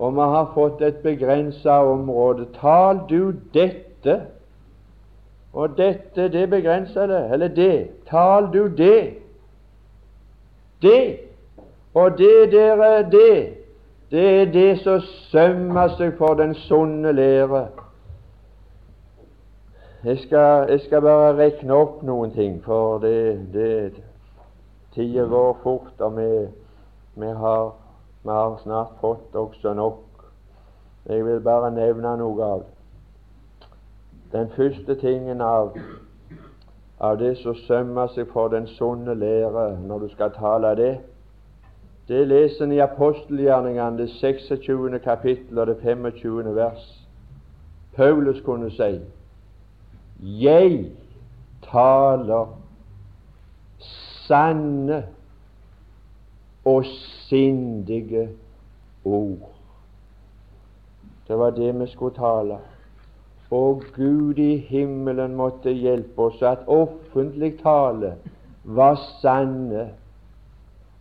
Og 0.00 0.14
vi 0.16 0.26
har 0.32 0.52
fått 0.54 0.82
et 0.82 1.02
begrensa 1.04 1.82
område. 1.84 2.46
Tal 2.56 3.02
du 3.10 3.34
dette 3.54 4.20
og 5.52 5.76
dette, 5.76 6.28
det 6.32 6.50
begrenser 6.50 7.06
det. 7.06 7.32
Eller 7.32 7.48
det. 7.48 7.88
Tal 8.10 8.48
du 8.52 8.68
det. 8.76 9.14
Det. 10.82 11.18
Og 11.94 12.18
det 12.18 12.52
dere 12.52 13.10
det. 13.10 13.54
Det 14.10 14.42
er 14.42 14.44
det 14.52 14.80
som 14.82 15.00
sømmer 15.30 15.92
seg 15.98 16.16
for 16.18 16.34
den 16.34 16.54
sunne 16.54 17.12
lære. 17.12 17.68
Jeg 20.04 20.18
skal, 20.18 20.66
jeg 20.70 20.80
skal 20.80 21.02
bare 21.04 21.36
rekne 21.36 21.74
opp 21.76 22.00
noen 22.02 22.32
ting, 22.32 22.56
for 22.64 22.98
det, 22.98 23.52
det 23.52 23.92
tida 24.94 25.26
går 25.28 25.58
fort, 25.62 26.00
og 26.00 26.16
vi, 26.16 26.28
vi, 27.20 27.26
har, 27.26 27.74
vi 28.22 28.30
har 28.30 28.60
snart 28.62 28.92
fått 29.00 29.34
også 29.34 29.74
nok. 29.74 30.24
Jeg 31.06 31.24
vil 31.24 31.40
bare 31.40 31.70
nevne 31.70 32.16
noe 32.20 32.44
av. 32.44 32.64
Den 34.32 34.50
første 34.56 34.94
tingen 35.00 35.40
av, 35.40 35.72
av 37.00 37.16
det 37.18 37.36
som 37.40 37.56
sømmer 37.66 38.12
seg 38.14 38.28
for 38.32 38.52
den 38.52 38.68
sunne 38.76 39.14
lære 39.14 39.80
når 39.86 40.04
du 40.04 40.08
skal 40.12 40.34
tale 40.36 40.74
det, 40.76 40.92
det 42.10 42.26
leser 42.28 42.64
en 42.64 42.72
i 42.72 42.82
apostelgjerningene, 42.82 43.98
det 43.98 44.10
26. 44.10 44.98
kapittel 45.04 45.58
og 45.58 45.66
det 45.66 45.76
25. 45.82 46.54
vers. 46.54 46.86
Paulus 47.96 48.40
kunne 48.44 48.70
si 48.70 49.00
Jeg 50.20 50.90
taler 51.62 52.46
sanne 53.78 55.04
og 56.64 56.84
sindige 57.30 58.28
ord. 59.04 59.48
Det 61.28 61.38
var 61.38 61.50
det 61.50 61.80
vi 61.80 61.86
skulle 61.86 62.14
tale. 62.14 62.58
Og 63.50 63.82
Gud 63.96 64.38
i 64.38 64.56
himmelen 64.56 65.34
måtte 65.34 65.70
hjelpe 65.70 66.22
oss 66.22 66.42
at 66.42 66.66
offentlig 66.66 67.56
tale 67.62 68.14
var 68.64 68.98
sanne. 69.22 69.88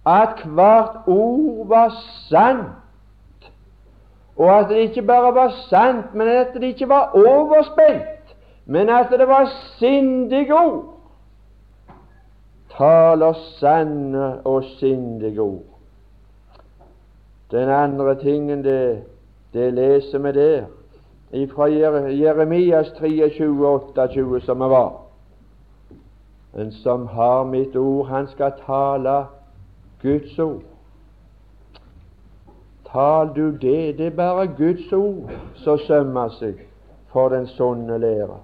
At 0.06 0.46
hvert 0.46 1.08
ord 1.08 1.68
var 1.68 1.94
sant. 2.30 3.50
Og 4.38 4.60
at 4.60 4.70
det 4.70 4.78
ikke 4.78 5.02
bare 5.02 5.34
var 5.36 5.54
sant, 5.70 6.14
men 6.14 6.28
at 6.28 6.54
det 6.54 6.64
ikke 6.64 6.90
var 6.90 7.12
overspent, 7.14 8.36
men 8.66 8.90
at 8.90 9.12
det 9.12 9.28
var 9.28 9.50
sindige 9.78 10.54
ord. 10.56 10.96
Taler 12.78 13.34
sanne 13.60 14.48
og 14.48 14.64
sindige 14.64 15.42
ord. 15.42 15.69
Den 17.52 17.70
andre 17.70 18.16
tingen, 18.16 18.64
det, 18.64 19.04
det 19.54 19.74
leser 19.74 20.20
vi 20.20 20.32
der 20.32 20.66
fra 21.56 21.66
Jeremias 22.12 22.91
23, 22.97 23.68
28, 23.68 24.41
som 24.41 24.60
det 24.60 24.70
var. 24.70 24.93
En 26.58 26.72
som 26.72 27.08
har 27.08 27.43
mitt 27.43 27.76
ord, 27.76 28.08
han 28.08 28.28
skal 28.28 28.52
tale 28.66 29.26
Guds 30.02 30.39
ord. 30.39 30.62
Tal 32.91 33.30
du 33.36 33.52
det? 33.52 33.97
Det 33.97 34.06
er 34.06 34.16
bare 34.16 34.47
Guds 34.47 34.93
ord 34.93 35.32
som 35.56 35.78
sømmer 35.78 36.30
seg 36.39 36.64
for 37.14 37.30
den 37.30 37.47
sunne 37.47 37.97
lære. 37.97 38.39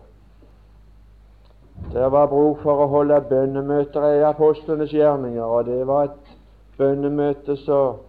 Det 1.93 2.11
var 2.11 2.27
bruk 2.27 2.61
for 2.61 2.85
å 2.85 2.87
holde 2.87 3.17
bønnemøter 3.29 4.05
i 4.19 4.23
apostlenes 4.23 4.93
gjerninger, 4.93 5.43
og 5.43 5.65
det 5.65 5.87
var 5.87 6.03
et 6.03 6.35
bønnemøte 6.77 7.57
som 7.65 8.01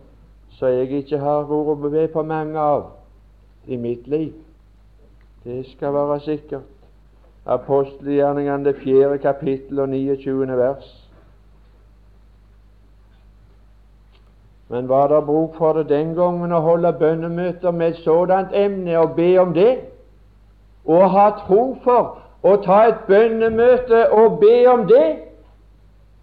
jeg 0.61 0.91
ikke 0.91 1.19
har 1.19 1.45
vært 1.45 1.93
med 1.93 2.09
på 2.09 2.23
mange 2.23 2.59
av 2.59 2.85
i 3.67 3.77
mitt 3.77 4.07
liv. 4.09 4.33
Det 5.45 5.67
skal 5.77 5.93
være 5.93 6.21
sikkert. 6.21 6.73
Apostelgjerningene, 7.47 8.65
det 8.65 8.77
fjerde 8.77 9.19
kapittel 9.19 9.81
og 9.81 9.89
29. 9.89 10.57
vers. 10.57 10.89
Men 14.69 14.89
var 14.89 15.07
det 15.09 15.27
bruk 15.27 15.55
for 15.59 15.73
det 15.73 15.89
den 15.89 16.15
gangen 16.15 16.53
å 16.53 16.61
holde 16.61 16.93
bønnemøter 16.99 17.71
med 17.71 17.89
et 17.89 18.03
sådant 18.03 18.55
emne 18.55 18.99
og 18.99 19.15
be 19.15 19.29
om 19.39 19.55
det? 19.55 19.77
Og 20.87 21.11
ha 21.11 21.29
tro 21.45 21.77
for 21.85 22.19
å 22.43 22.57
ta 22.65 22.81
et 22.89 23.07
bønnemøte 23.07 24.09
og 24.11 24.41
be 24.41 24.57
om 24.71 24.87
det? 24.91 25.07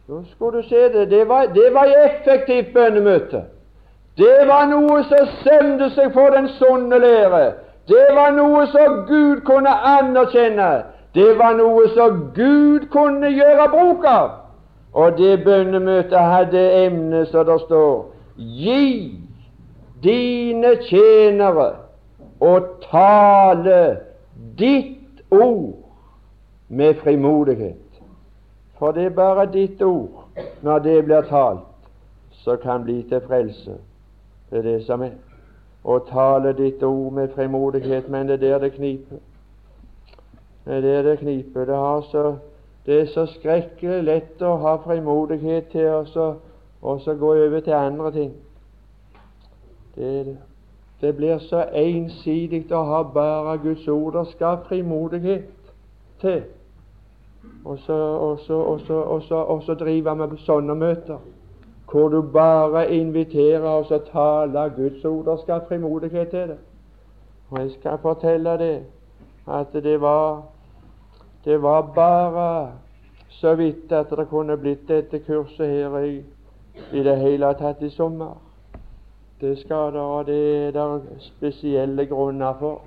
Da 0.08 0.20
skulle 0.34 0.62
du 0.62 0.68
se 0.68 0.90
det. 0.92 1.10
Det 1.10 1.28
var, 1.28 1.46
det 1.56 1.74
var 1.74 1.96
effektivt 2.04 2.74
bønnemøte. 2.74 3.46
Det 4.18 4.48
var 4.48 4.68
noe 4.70 5.02
som 5.10 5.30
sømte 5.42 5.90
seg 5.96 6.12
for 6.14 6.36
den 6.36 6.48
sunne 6.60 7.00
lære. 7.02 7.44
Det 7.90 8.06
var 8.16 8.32
noe 8.36 8.68
som 8.72 9.00
Gud 9.08 9.42
kunne 9.48 9.74
anerkjenne. 9.74 10.72
Det 11.14 11.34
var 11.38 11.58
noe 11.58 11.88
som 11.96 12.20
Gud 12.36 12.88
kunne 12.94 13.30
gjøre 13.34 13.70
bruk 13.74 14.06
av. 14.06 14.30
Og 14.94 15.18
det 15.18 15.44
bønnemøtet 15.46 16.20
hadde 16.20 16.62
emne 16.86 17.26
som 17.26 17.46
det 17.46 17.60
står 17.66 18.10
Gi 18.38 19.18
dine 20.04 20.76
tjenere 20.86 21.70
å 22.42 22.54
tale 22.86 23.80
ditt 24.58 25.22
ord 25.32 25.80
med 26.68 27.02
frimodighet. 27.02 27.80
For 28.78 28.92
det 28.92 29.06
er 29.06 29.16
bare 29.18 29.46
ditt 29.54 29.82
ord, 29.82 30.26
når 30.62 30.80
det 30.86 30.98
blir 31.06 31.30
talt, 31.30 31.70
som 32.44 32.58
kan 32.62 32.84
bli 32.84 33.04
til 33.10 33.22
frelse. 33.28 33.78
Det 34.54 34.60
er 34.60 34.66
det 34.70 34.86
som 34.86 35.02
er 35.02 35.16
og 35.84 36.06
tale 36.08 36.54
ditt 36.54 36.84
ord 36.84 37.14
med 37.14 37.30
frimodighet, 37.36 38.10
men 38.10 38.28
det 38.28 38.34
er 38.34 38.38
der 38.38 38.60
det 38.60 38.74
kniper. 38.74 39.18
Det 40.66 40.74
er 40.74 40.82
der 40.82 41.02
det 41.02 41.20
kniper. 41.20 41.66
Det, 41.66 42.04
så, 42.12 42.36
det 42.86 43.02
er 43.02 43.06
så 43.06 43.26
skrekkelig 43.26 44.04
lett 44.04 44.42
å 44.42 44.56
ha 44.62 44.76
frimodighet 44.86 45.74
til 45.74 45.90
å 45.90 46.98
gå 47.20 47.34
over 47.34 47.60
til 47.60 47.74
andre 47.74 48.12
ting. 48.12 48.32
Det, 49.96 50.38
det 51.02 51.16
blir 51.16 51.38
så 51.50 51.66
ensidig 51.74 52.66
å 52.72 52.86
ha 52.88 53.04
bare 53.04 53.58
Guds 53.58 53.88
ord. 53.88 54.14
Det 54.14 54.28
skal 54.38 54.64
frimodighet 54.70 55.50
til. 56.22 56.44
Så, 57.86 57.94
og 57.94 58.40
så, 58.40 58.54
og 58.56 58.80
så, 58.88 58.94
og 58.94 59.24
så, 59.24 59.36
og 59.36 59.64
så 59.64 59.74
driver 59.74 60.28
vi 60.28 60.46
sånne 60.46 60.76
møter 60.76 61.33
hvor 61.94 62.08
du 62.10 62.22
bare 62.22 62.88
inviterer 62.90 63.68
oss 63.70 63.92
å 63.94 64.00
tale 64.08 64.64
Guds 64.76 65.06
ord. 65.06 65.28
og 65.28 65.40
skal 65.40 65.62
frimodighet 65.68 66.30
til 66.30 66.48
det. 66.48 66.58
Og 67.50 67.60
jeg 67.60 67.72
skal 67.72 67.98
fortelle 68.02 68.58
det 68.58 68.80
at 69.48 69.74
det 69.74 70.02
var 70.02 70.42
det 71.46 71.62
var 71.62 71.82
bare 71.96 72.72
så 73.30 73.56
vidt 73.56 73.92
at 73.92 74.10
det 74.10 74.28
kunne 74.30 74.58
blitt 74.58 74.88
dette 74.88 75.20
kurset 75.20 75.68
her 75.68 75.98
i, 76.00 76.24
i 76.94 77.04
det 77.04 77.18
hele 77.20 77.54
tatt 77.54 77.82
i 77.82 77.90
sommer. 77.90 78.42
Det 79.42 79.58
skal 79.60 79.94
det, 79.94 80.02
og 80.02 80.26
det 80.26 80.66
er 80.66 80.72
det 80.72 81.02
spesielle 81.20 82.06
grunner 82.06 82.54
for. 82.60 82.82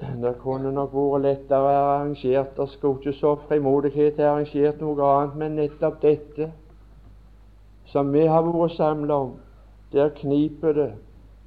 Det 0.00 0.34
kunne 0.42 0.72
nok 0.72 0.94
vært 0.94 1.22
lettere 1.22 1.78
arrangert. 1.78 2.56
Det 2.56 2.68
skulle 2.68 2.98
ikke 2.98 3.18
så 3.20 3.36
frimodighet 3.48 4.18
arrangert 4.20 4.80
noe 4.80 5.12
annet, 5.14 5.36
men 5.36 5.60
nettopp 5.62 6.02
dette 6.02 6.50
som 7.86 8.12
vi 8.12 8.26
har 8.26 8.42
vært 8.42 8.76
samla 8.76 9.14
om, 9.14 9.34
der 9.92 10.08
kniper 10.08 10.72
det. 10.72 10.92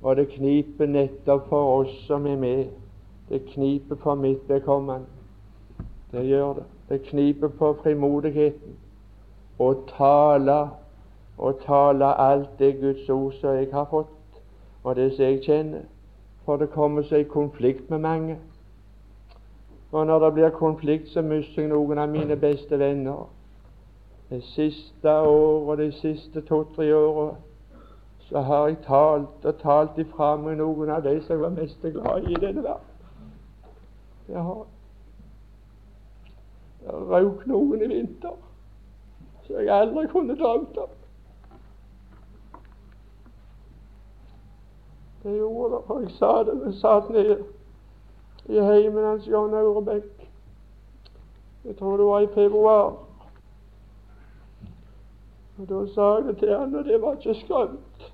Og 0.02 0.16
det 0.16 0.30
kniper 0.32 0.88
nettopp 0.88 1.50
for 1.50 1.82
oss 1.82 1.96
som 2.08 2.28
er 2.28 2.38
med. 2.40 2.66
Det 3.30 3.46
kniper 3.46 3.96
for 3.96 4.16
mitt 4.16 4.50
vedkommende. 4.50 5.06
Det 6.12 6.26
gjør 6.26 6.54
det. 6.54 6.64
Det 6.90 7.02
kniper 7.02 7.48
på 7.48 7.74
frimodigheten. 7.84 8.78
Å 9.60 9.74
tale 9.92 10.60
og 11.38 11.60
tale 11.66 12.06
alt 12.16 12.60
det 12.60 12.80
Guds 12.80 13.10
ord 13.10 13.34
som 13.42 13.56
jeg 13.56 13.68
har 13.74 13.86
fått, 13.92 14.40
og 14.84 14.96
det 14.96 15.12
som 15.16 15.26
jeg 15.26 15.44
kjenner. 15.44 15.84
For 16.46 16.58
det 16.58 16.72
kommer 16.74 17.04
seg 17.04 17.26
i 17.26 17.30
konflikt 17.30 17.90
med 17.90 18.00
mange. 18.00 18.38
Og 19.92 20.08
når 20.08 20.20
det 20.20 20.34
blir 20.34 20.50
konflikt, 20.50 21.10
så 21.10 21.22
mister 21.22 21.62
jeg 21.62 21.72
noen 21.72 21.98
av 21.98 22.10
mine 22.10 22.36
beste 22.40 22.80
venner. 22.80 23.28
Det 24.30 24.44
siste 24.44 25.20
året, 25.20 25.80
de 25.80 25.92
siste 25.92 26.42
to-tre 26.42 26.96
åra, 26.96 27.36
så 28.20 28.42
har 28.42 28.68
jeg 28.68 28.78
talt 28.86 29.46
og 29.46 29.56
talt 29.62 29.98
ifra 29.98 30.36
meg 30.38 30.60
noen 30.60 30.92
av 30.94 31.02
de 31.04 31.16
som 31.24 31.34
jeg 31.34 31.42
var 31.42 31.56
mest 31.56 31.82
glad 31.82 32.28
i 32.28 32.36
i 32.36 32.42
denne 32.44 32.64
verden. 32.64 32.86
Det 34.28 34.36
har 34.36 34.66
Det 36.80 36.94
røk 36.94 37.48
noen 37.48 37.82
i 37.82 37.88
vinter 37.88 38.38
som 39.44 39.56
jeg 39.56 39.70
aldri 39.70 40.06
kunne 40.08 40.36
drømt 40.38 40.78
om. 40.78 40.94
Det 45.24 45.38
gjorde 45.38 45.76
det, 45.76 45.84
for 45.88 46.00
jeg 46.00 46.12
sa 46.12 46.44
det 46.44 46.56
da 46.62 46.70
jeg 46.70 46.80
satt 46.80 47.10
nede 47.10 47.44
i 48.46 48.62
heimen 48.62 49.04
hans 49.04 49.28
John 49.28 49.54
Aurebekk. 49.54 50.30
Jeg 51.66 51.78
tror 51.78 51.98
det 51.98 52.06
var 52.06 52.20
i 52.20 52.34
februar. 52.34 53.09
Og 55.60 55.70
Da 55.70 55.94
sa 55.94 56.16
jeg 56.16 56.26
det 56.26 56.38
til 56.38 56.58
han, 56.58 56.76
og 56.76 56.86
det 56.86 57.02
var 57.02 57.12
ikke 57.12 57.40
skrømt. 57.40 58.14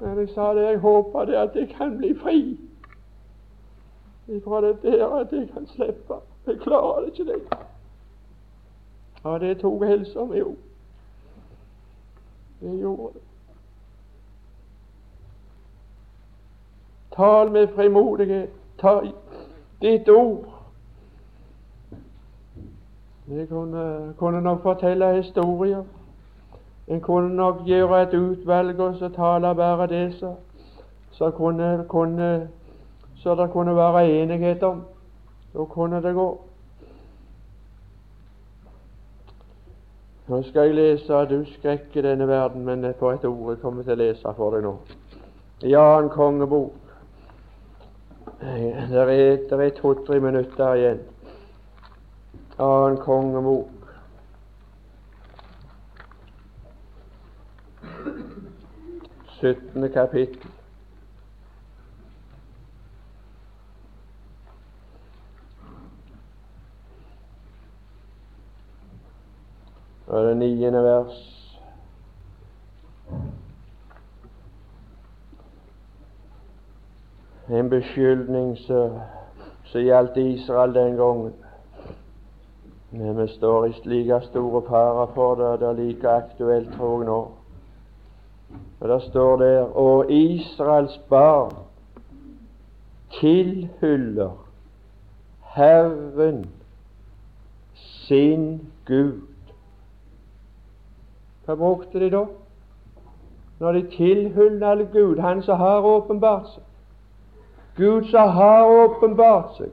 Men 0.00 0.18
jeg 0.18 0.28
sa 0.28 0.54
det, 0.54 0.62
jeg 0.62 0.78
håper 0.78 1.24
det 1.24 1.34
at 1.34 1.56
jeg 1.56 1.68
kan 1.68 1.98
bli 1.98 2.14
fri 2.18 2.58
ifra 4.28 4.60
det 4.60 4.82
der 4.82 5.06
at 5.06 5.32
jeg 5.32 5.48
kan 5.52 5.66
slippe. 5.66 6.14
Jeg 6.46 6.58
klarer 6.60 7.00
det 7.00 7.06
ikke 7.06 7.24
lenger. 7.24 7.56
Og 9.22 9.40
det 9.40 9.58
tok 9.58 9.84
helsa 9.84 10.24
mi 10.24 10.40
òg. 10.40 10.56
Det 12.60 12.78
gjorde 12.80 13.12
det. 13.14 13.22
Tal 17.16 17.50
med 17.50 17.68
frimodighet. 17.68 18.50
Ta 18.78 19.00
ditt 19.82 20.08
ord. 20.08 20.44
Jeg 23.28 23.48
kunne, 23.48 24.14
kunne 24.18 24.40
nok 24.40 24.62
fortelle 24.62 25.16
historier. 25.16 25.84
En 26.88 27.00
kunne 27.00 27.36
nok 27.36 27.62
gjøre 27.64 28.02
et 28.02 28.14
utvalg 28.14 28.80
og 28.80 28.96
så 28.96 29.08
tale 29.08 29.54
bare 29.54 29.86
det 29.86 30.14
så, 30.14 30.34
så, 31.10 31.30
kunne, 31.30 31.84
kunne, 31.88 32.48
så 33.16 33.34
det 33.34 33.50
kunne 33.50 33.76
være 33.76 34.08
enighet 34.10 34.62
om. 34.62 34.82
Da 35.54 35.64
kunne 35.64 36.02
det 36.02 36.14
gå. 36.14 36.28
Nå 40.28 40.42
skal 40.42 40.66
jeg 40.66 40.74
lese 40.74 41.24
du 41.30 41.44
skrekker 41.44 42.02
denne 42.02 42.28
verden, 42.28 42.64
men 42.64 42.94
på 42.98 43.10
et 43.10 43.24
ord 43.24 43.50
jeg 43.52 43.60
kommer 43.60 43.82
til 43.82 43.92
å 43.92 44.00
lese 44.00 44.32
for 44.36 44.56
deg 44.56 44.64
nå. 44.64 44.78
Jan 45.68 46.08
kongebok. 46.08 46.72
Det 48.40 49.00
er, 49.00 49.60
er 49.60 49.74
to-tre 49.76 50.20
minutter 50.20 50.74
igjen. 50.80 51.02
Annen 52.58 52.96
kongebok. 53.04 53.73
Syttende 59.44 59.88
kapittel. 59.88 60.50
Og 70.06 70.24
det 70.24 70.36
niende 70.36 70.82
vers. 70.82 71.50
En 77.48 77.70
beskyldning 77.70 78.56
som 78.58 79.00
gjaldt 79.74 80.16
Israel 80.16 80.74
den 80.74 80.96
gangen. 80.96 81.32
Men 82.90 83.22
vi 83.22 83.28
står 83.28 83.64
i 83.64 83.72
like 83.84 84.20
store 84.22 84.62
farer 84.68 85.06
for 85.14 85.34
det, 85.34 85.60
det 85.60 85.68
er 85.68 85.72
like 85.72 86.08
aktuelt, 86.08 86.76
tror 86.76 87.00
jeg 87.00 87.06
nå. 87.06 87.43
Og 88.80 88.88
der 88.88 88.98
står 88.98 89.36
der 89.36 89.62
Og 89.62 90.10
Israels 90.10 91.00
barn 91.08 91.52
tilhyller 93.20 94.46
Herren 95.54 96.46
sin 97.74 98.72
Gud. 98.86 99.20
Hva 101.44 101.54
brukte 101.54 102.00
de 102.00 102.10
da? 102.10 102.24
Når 103.58 103.72
de 103.72 103.82
tilhyller 103.90 104.84
Gud, 104.92 105.18
Han 105.18 105.42
som 105.42 105.58
har 105.58 105.80
åpenbart 105.80 106.48
seg. 106.54 106.62
Gud 107.76 108.04
som 108.10 108.28
har 108.28 108.66
åpenbart 108.66 109.56
seg. 109.56 109.70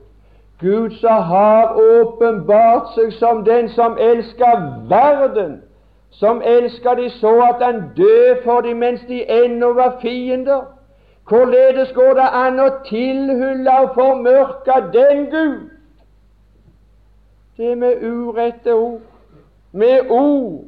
Gud 0.60 0.92
som 0.92 1.24
har 1.24 1.76
åpenbart 1.76 2.94
seg 2.96 3.14
som 3.14 3.46
den 3.46 3.70
som 3.70 3.98
elsker 3.98 4.86
verden, 4.90 5.62
som 6.12 6.42
elsket 6.46 6.98
de 6.98 7.10
så 7.10 7.34
at 7.42 7.66
han 7.66 7.82
døde 7.98 8.38
for 8.44 8.62
dem 8.62 8.78
mens 8.78 9.02
de 9.08 9.24
ennå 9.44 9.74
var 9.74 9.98
fiender. 10.02 10.62
Hvorledes 11.30 11.94
går 11.94 12.14
det 12.14 12.28
an 12.34 12.60
å 12.60 12.68
tilhylle 12.86 13.78
og 13.84 13.94
formørke 13.96 14.76
den 14.94 15.26
Gud? 15.32 15.70
Det 17.58 17.72
er 17.72 17.76
med 17.76 18.04
urette 18.04 18.74
ord, 18.74 19.02
med 19.72 20.10
ord 20.10 20.66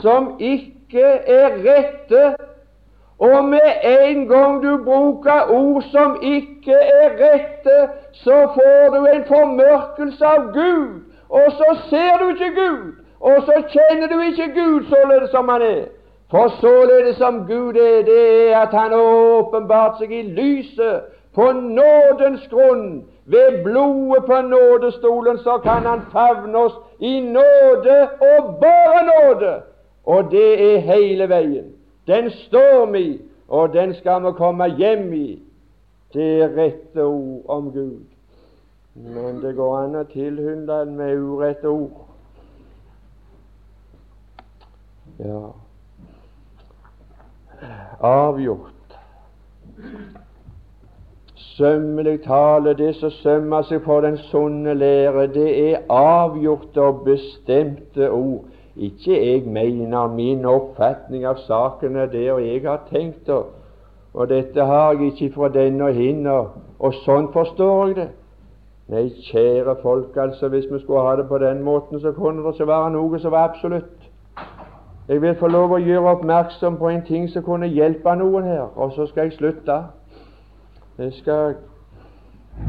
som 0.00 0.36
ikke 0.40 1.04
er 1.26 1.58
rette 1.66 2.36
og 3.18 3.44
med 3.44 3.70
en 3.84 4.28
gang 4.28 4.62
du 4.62 4.84
bruker 4.84 5.50
ord 5.50 5.82
som 5.82 6.18
ikke 6.22 6.74
er 6.74 7.10
rette, 7.20 7.76
så 8.12 8.40
får 8.54 8.96
du 8.96 9.06
en 9.06 9.24
formørkelse 9.28 10.26
av 10.26 10.50
Gud, 10.52 11.00
og 11.28 11.52
så 11.58 11.76
ser 11.90 12.18
du 12.20 12.28
ikke 12.28 12.50
Gud, 12.54 12.92
og 13.24 13.42
så 13.46 13.62
kjenner 13.72 14.08
du 14.12 14.20
ikke 14.20 14.52
Gud 14.54 14.84
således 14.88 15.30
som 15.30 15.48
Han 15.48 15.62
er. 15.62 15.84
For 16.30 16.48
således 16.60 17.16
som 17.16 17.46
Gud 17.46 17.76
er, 17.76 18.02
det 18.02 18.50
er 18.52 18.58
at 18.58 18.74
Han 18.78 18.92
åpenbart 18.92 19.98
seg 19.98 20.12
i 20.12 20.22
lyset, 20.22 21.00
på 21.34 21.52
nådens 21.52 22.44
grunn. 22.50 23.04
Ved 23.26 23.62
blodet 23.64 24.24
på 24.26 24.40
nådestolen 24.40 25.38
så 25.38 25.58
kan 25.58 25.86
Han 25.88 26.02
favne 26.12 26.58
oss 26.58 26.76
i 27.00 27.20
nåde 27.20 27.96
og 28.20 28.54
bare 28.60 29.00
nåde, 29.12 29.54
og 30.04 30.30
det 30.30 30.74
er 30.74 30.78
hele 30.78 31.28
veien. 31.28 31.72
Den 32.06 32.30
står 32.30 32.86
vi, 32.92 33.20
og 33.48 33.72
den 33.72 33.94
skal 33.94 34.22
vi 34.26 34.32
komme 34.36 34.68
hjem 34.76 35.12
i. 35.12 35.42
Det 36.14 36.56
rette 36.56 37.04
ord 37.04 37.42
om 37.48 37.72
Gud. 37.72 38.04
Men 38.94 39.42
det 39.42 39.56
går 39.56 39.78
an 39.78 39.96
å 39.96 40.04
tilhynde 40.12 40.72
den 40.72 40.96
med 40.96 41.16
urette 41.18 41.68
ord. 41.68 42.03
Ja 45.18 45.42
Avgjort. 48.00 48.70
Sømmelig 51.34 52.22
tale, 52.24 52.74
det 52.74 52.96
som 52.98 53.10
sømmer 53.10 53.62
seg 53.62 53.84
for 53.84 54.02
den 54.02 54.16
sunne 54.28 54.74
lære, 54.74 55.28
det 55.32 55.52
er 55.70 55.84
avgjorte 55.88 56.82
og 56.82 57.04
bestemte 57.06 58.10
ord 58.10 58.50
ikke 58.76 59.26
jeg 59.32 59.42
mener 59.46 60.06
min 60.06 60.44
oppfatning 60.44 61.24
av 61.24 61.38
saken 61.46 61.96
er 61.96 62.06
det, 62.10 62.26
og 62.32 62.42
jeg 62.42 62.62
har 62.64 62.82
tenkt 62.90 63.26
det, 63.26 63.38
og 64.14 64.28
dette 64.28 64.66
har 64.66 64.92
jeg 64.92 65.12
ikke 65.12 65.34
fra 65.34 65.48
den 65.48 65.80
og 65.80 65.94
hin, 65.94 66.26
og 66.26 66.96
sånn 67.04 67.30
forstår 67.32 67.86
jeg 67.86 67.96
det. 68.00 68.08
Nei, 68.90 69.04
kjære 69.30 69.76
folk, 69.82 70.16
altså, 70.16 70.50
hvis 70.52 70.66
vi 70.70 70.80
skulle 70.82 71.06
ha 71.06 71.14
det 71.16 71.28
på 71.28 71.38
den 71.38 71.62
måten, 71.62 72.00
så 72.00 72.12
kunne 72.12 72.42
det 72.42 72.52
ikke 72.52 72.66
være 72.68 72.90
noe 72.92 73.20
som 73.22 73.32
var 73.32 73.48
absolutt. 73.48 74.03
Jeg 75.08 75.22
vil 75.22 75.34
få 75.36 75.46
lov 75.46 75.74
å 75.76 75.82
gjøre 75.82 76.16
oppmerksom 76.16 76.78
på 76.80 76.88
en 76.88 77.02
ting 77.04 77.28
som 77.28 77.44
kunne 77.44 77.68
hjelpe 77.68 78.14
noen 78.16 78.48
her, 78.48 78.66
og 78.76 78.92
så 78.96 79.06
skal 79.06 79.28
jeg 79.28 79.38
slutte. 79.38 79.76
Jeg 80.98 81.12
skal 81.20 81.56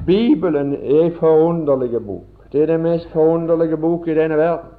Bibelen 0.05 0.73
er 0.73 1.01
en 1.05 1.15
forunderlig 1.19 2.01
bok. 2.05 2.47
Det 2.51 2.61
er 2.61 2.65
den 2.65 2.81
mest 2.81 3.09
forunderlige 3.13 3.77
bok 3.77 4.07
i 4.07 4.15
denne 4.17 4.37
verden. 4.37 4.73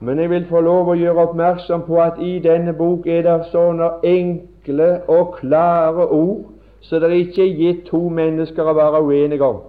Men 0.00 0.18
jeg 0.18 0.30
vil 0.30 0.46
få 0.50 0.60
lov 0.60 0.88
å 0.90 0.98
gjøre 0.98 1.26
oppmerksom 1.28 1.84
på 1.86 2.00
at 2.02 2.18
i 2.20 2.38
denne 2.42 2.74
bok 2.74 3.06
er 3.06 3.22
det 3.22 3.36
sånne 3.52 3.88
enkle 4.02 4.88
og 5.08 5.36
klare 5.38 6.08
ord 6.10 6.52
så 6.82 6.98
det 6.98 7.10
er 7.10 7.14
ikke 7.14 7.46
gitt 7.56 7.84
to 7.86 8.08
mennesker 8.10 8.66
å 8.66 8.74
være 8.74 9.02
uenige 9.06 9.46
om. 9.46 9.60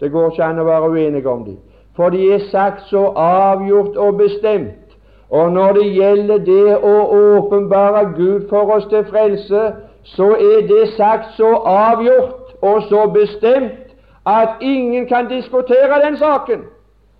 Det 0.00 0.10
går 0.12 0.30
ikke 0.30 0.44
an 0.44 0.60
å 0.60 0.66
være 0.68 0.90
uenige 0.92 1.30
om 1.30 1.44
dem. 1.46 1.56
For 1.96 2.12
de 2.12 2.28
er 2.34 2.44
sagt 2.52 2.84
så 2.90 3.08
avgjort 3.16 3.96
og 3.96 4.20
bestemt, 4.20 4.87
Og 5.30 5.52
når 5.52 5.72
det 5.72 5.92
gjelder 5.92 6.38
det 6.38 6.76
å 6.76 6.94
åpenbare 7.16 8.04
Gud 8.16 8.48
for 8.48 8.72
oss 8.72 8.86
til 8.88 9.04
frelse, 9.10 9.72
så 10.02 10.28
er 10.34 10.66
det 10.66 10.94
sagt 10.96 11.36
så 11.36 11.50
avgjort 11.64 12.56
og 12.62 12.82
så 12.88 13.06
bestemt 13.14 13.92
at 14.26 14.48
ingen 14.60 15.06
kan 15.06 15.28
diskutere 15.28 16.00
den 16.04 16.16
saken 16.16 16.64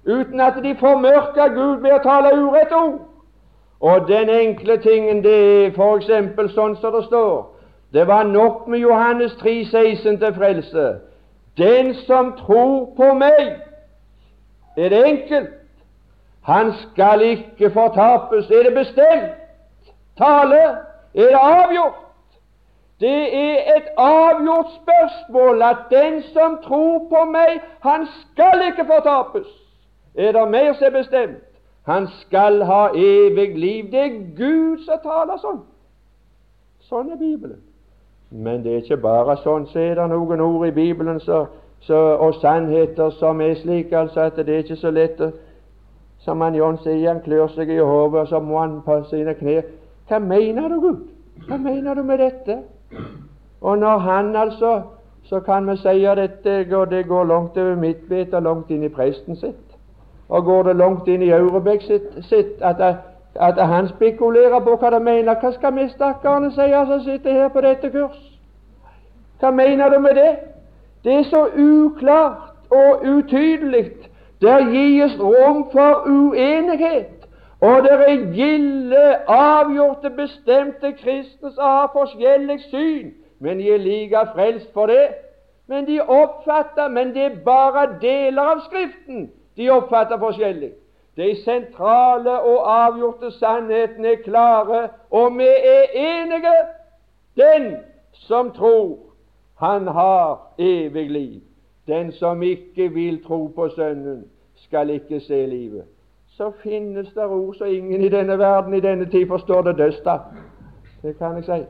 uten 0.06 0.40
at 0.40 0.54
de 0.62 0.76
formørker 0.80 1.52
Gud 1.54 1.82
ved 1.82 1.92
å 1.92 2.02
tale 2.02 2.32
urett 2.36 2.72
ord. 2.72 2.98
Og 3.80 4.09
den 4.09 4.28
enkle 4.28 4.76
tingen 4.82 5.22
det 5.22 5.36
er 5.36 5.76
f.eks. 5.76 6.09
sånn 6.54 6.76
som 6.80 6.94
det 6.96 7.04
står 7.04 7.54
Det 7.92 8.06
var 8.09 8.24
nok 8.24 8.66
med 8.68 8.78
Johannes 8.78 9.36
3, 9.40 9.64
16 9.64 10.18
til 10.18 10.34
frelse. 10.34 10.88
Den 11.59 11.94
som 11.94 12.32
tror 12.36 12.92
på 12.96 13.14
meg, 13.14 13.61
er 14.76 14.88
det 14.88 15.04
enkelt 15.04 15.48
han 16.49 16.72
skal 16.72 17.22
ikke 17.22 17.70
fortapes. 17.70 18.51
Er 18.51 18.62
det 18.62 18.74
bestemt 18.74 19.32
tale? 20.16 20.62
Er 21.14 21.28
det 21.34 21.40
avgjort? 21.40 21.99
Det 23.01 23.34
er 23.34 23.76
et 23.76 23.88
avgjort 23.96 24.66
spørsmål 24.80 25.62
at 25.62 25.76
den 25.90 26.22
som 26.22 26.59
tror 26.64 26.99
på 27.09 27.24
meg, 27.30 27.61
han 27.80 28.07
skal 28.07 28.64
ikke 28.66 28.86
fortapes. 28.86 29.46
Er 30.14 30.32
det 30.32 30.51
mer 30.51 30.72
som 30.72 30.86
er 30.86 30.90
bestemt? 30.90 31.44
Han 31.82 32.09
skal 32.20 32.64
ha 32.64 32.88
evig 32.94 33.59
liv. 33.59 33.90
Det 33.92 34.01
er 34.01 34.36
Gud 34.36 34.84
som 34.84 34.99
taler 35.03 35.36
sånn. 35.44 35.61
Sånn 36.88 37.12
er 37.12 37.20
Bibelen. 37.20 37.61
Men 38.30 38.64
det 38.64 38.72
er 38.72 38.82
ikke 38.82 39.03
bare 39.05 39.36
sånn. 39.44 39.68
Så 39.68 39.78
er 39.84 40.01
det 40.01 40.09
noen 40.11 40.40
ord 40.40 40.66
i 40.66 40.72
Bibelen 40.72 41.20
så, 41.20 41.44
så, 41.84 42.01
og 42.16 42.40
sannheter 42.40 43.12
som 43.20 43.40
er 43.40 43.55
slik 43.61 43.92
altså 43.92 44.26
at 44.28 44.40
det 44.40 44.49
er 44.49 44.64
ikke 44.64 44.80
så 44.80 44.90
lett 44.90 45.20
å 45.20 45.30
som 46.18 46.40
han 46.40 46.54
John 46.54 46.78
sier, 46.82 47.08
han 47.12 47.22
klør 47.24 47.48
seg 47.54 47.70
i 47.70 47.78
hodet, 47.78 48.20
og 48.20 48.28
så 48.28 48.40
må 48.40 48.58
han 48.60 48.80
på 48.84 49.02
sine 49.10 49.34
knær. 49.38 49.62
Hva 50.08 50.18
mener 50.18 50.68
du, 50.68 50.80
Gud? 50.80 51.00
Hva 51.46 51.56
mener 51.56 51.94
du 51.94 52.02
med 52.02 52.18
dette? 52.18 52.58
Og 53.60 53.78
når 53.78 53.98
han 53.98 54.36
altså 54.36 54.82
Så 55.28 55.40
kan 55.40 55.70
vi 55.70 55.76
si 55.76 56.04
at 56.04 56.16
dette 56.16 56.64
går, 56.70 56.84
det 56.84 57.06
går 57.06 57.24
langt 57.24 57.58
over 57.58 57.74
mitt 57.76 58.08
bit 58.08 58.34
og 58.34 58.42
langt 58.42 58.70
inn 58.70 58.82
i 58.82 58.88
presten 58.88 59.36
sitt. 59.36 59.76
Og 60.28 60.44
går 60.44 60.62
det 60.62 60.76
langt 60.76 61.08
inn 61.08 61.22
i 61.22 61.30
Aurebekk 61.30 61.82
sitt, 61.82 62.24
sitt 62.24 62.62
at, 62.62 62.80
at, 63.34 63.66
han 63.66 63.88
spekulerer 63.88 64.60
på 64.64 64.76
hva 64.76 64.90
det 64.90 65.02
mener. 65.02 65.36
Hva 65.40 65.52
skal 65.52 65.74
vi 65.76 65.84
stakkarene 65.88 66.48
si 66.50 66.70
som 66.72 67.02
sitter 67.04 67.32
her 67.32 67.48
på 67.48 67.60
dette 67.60 67.90
kurs? 67.90 68.16
Hva 69.40 69.50
mener 69.50 69.90
du 69.90 69.98
med 69.98 70.14
det? 70.14 70.32
Det 71.04 71.12
er 71.12 71.22
så 71.28 71.44
uklart 71.56 72.56
og 72.70 73.04
utydelig 73.04 73.90
der 74.41 74.70
gis 74.70 75.20
rom 75.20 75.70
for 75.72 76.03
uenighet, 76.07 77.28
og 77.61 77.82
det 77.82 77.93
er 77.93 78.32
gilde, 78.32 79.16
avgjorte, 79.26 80.11
bestemte 80.11 80.93
kristne 80.93 81.51
som 81.53 81.64
har 81.64 81.91
forskjellig 81.93 82.61
syn, 82.70 83.11
men 83.41 83.59
de 83.59 83.72
er 83.74 83.78
like 83.78 84.26
frelst 84.34 84.72
for 84.72 84.86
det. 84.86 85.09
Men 85.68 85.86
de 85.86 86.01
oppfatter 86.01 86.89
Men 86.89 87.14
det 87.14 87.22
er 87.22 87.41
bare 87.45 87.99
deler 88.01 88.43
av 88.43 88.61
Skriften 88.61 89.30
de 89.57 89.70
oppfatter 89.70 90.18
forskjellig. 90.18 90.70
De 91.16 91.34
sentrale 91.43 92.41
og 92.41 92.62
avgjorte 92.70 93.30
sannhetene 93.30 94.12
er 94.12 94.22
klare, 94.22 94.89
og 95.11 95.39
vi 95.39 95.49
er 95.49 95.91
enige. 95.95 96.55
Den 97.36 97.76
som 98.12 98.53
tror, 98.55 98.99
han 99.59 99.86
har 99.86 100.55
evig 100.59 101.11
liv. 101.11 101.47
Den 101.89 102.12
som 102.12 102.43
ikke 102.43 102.89
vil 102.93 103.24
tro 103.24 103.47
på 103.47 103.68
Sønnen, 103.68 104.24
skal 104.55 104.91
ikke 104.91 105.20
se 105.20 105.47
livet. 105.47 105.82
Så 106.28 106.53
finnes 106.62 107.09
det 107.14 107.24
ord 107.24 107.55
som 107.55 107.66
ingen 107.66 108.01
i 108.01 108.09
denne 108.09 108.39
verden 108.39 108.74
i 108.74 108.80
denne 108.80 109.05
tid 109.05 109.28
forstår 109.28 109.62
det 109.62 109.78
døsta. 109.78 110.18
Det 111.03 111.18
kan 111.18 111.36
jeg 111.36 111.45
si. 111.45 111.64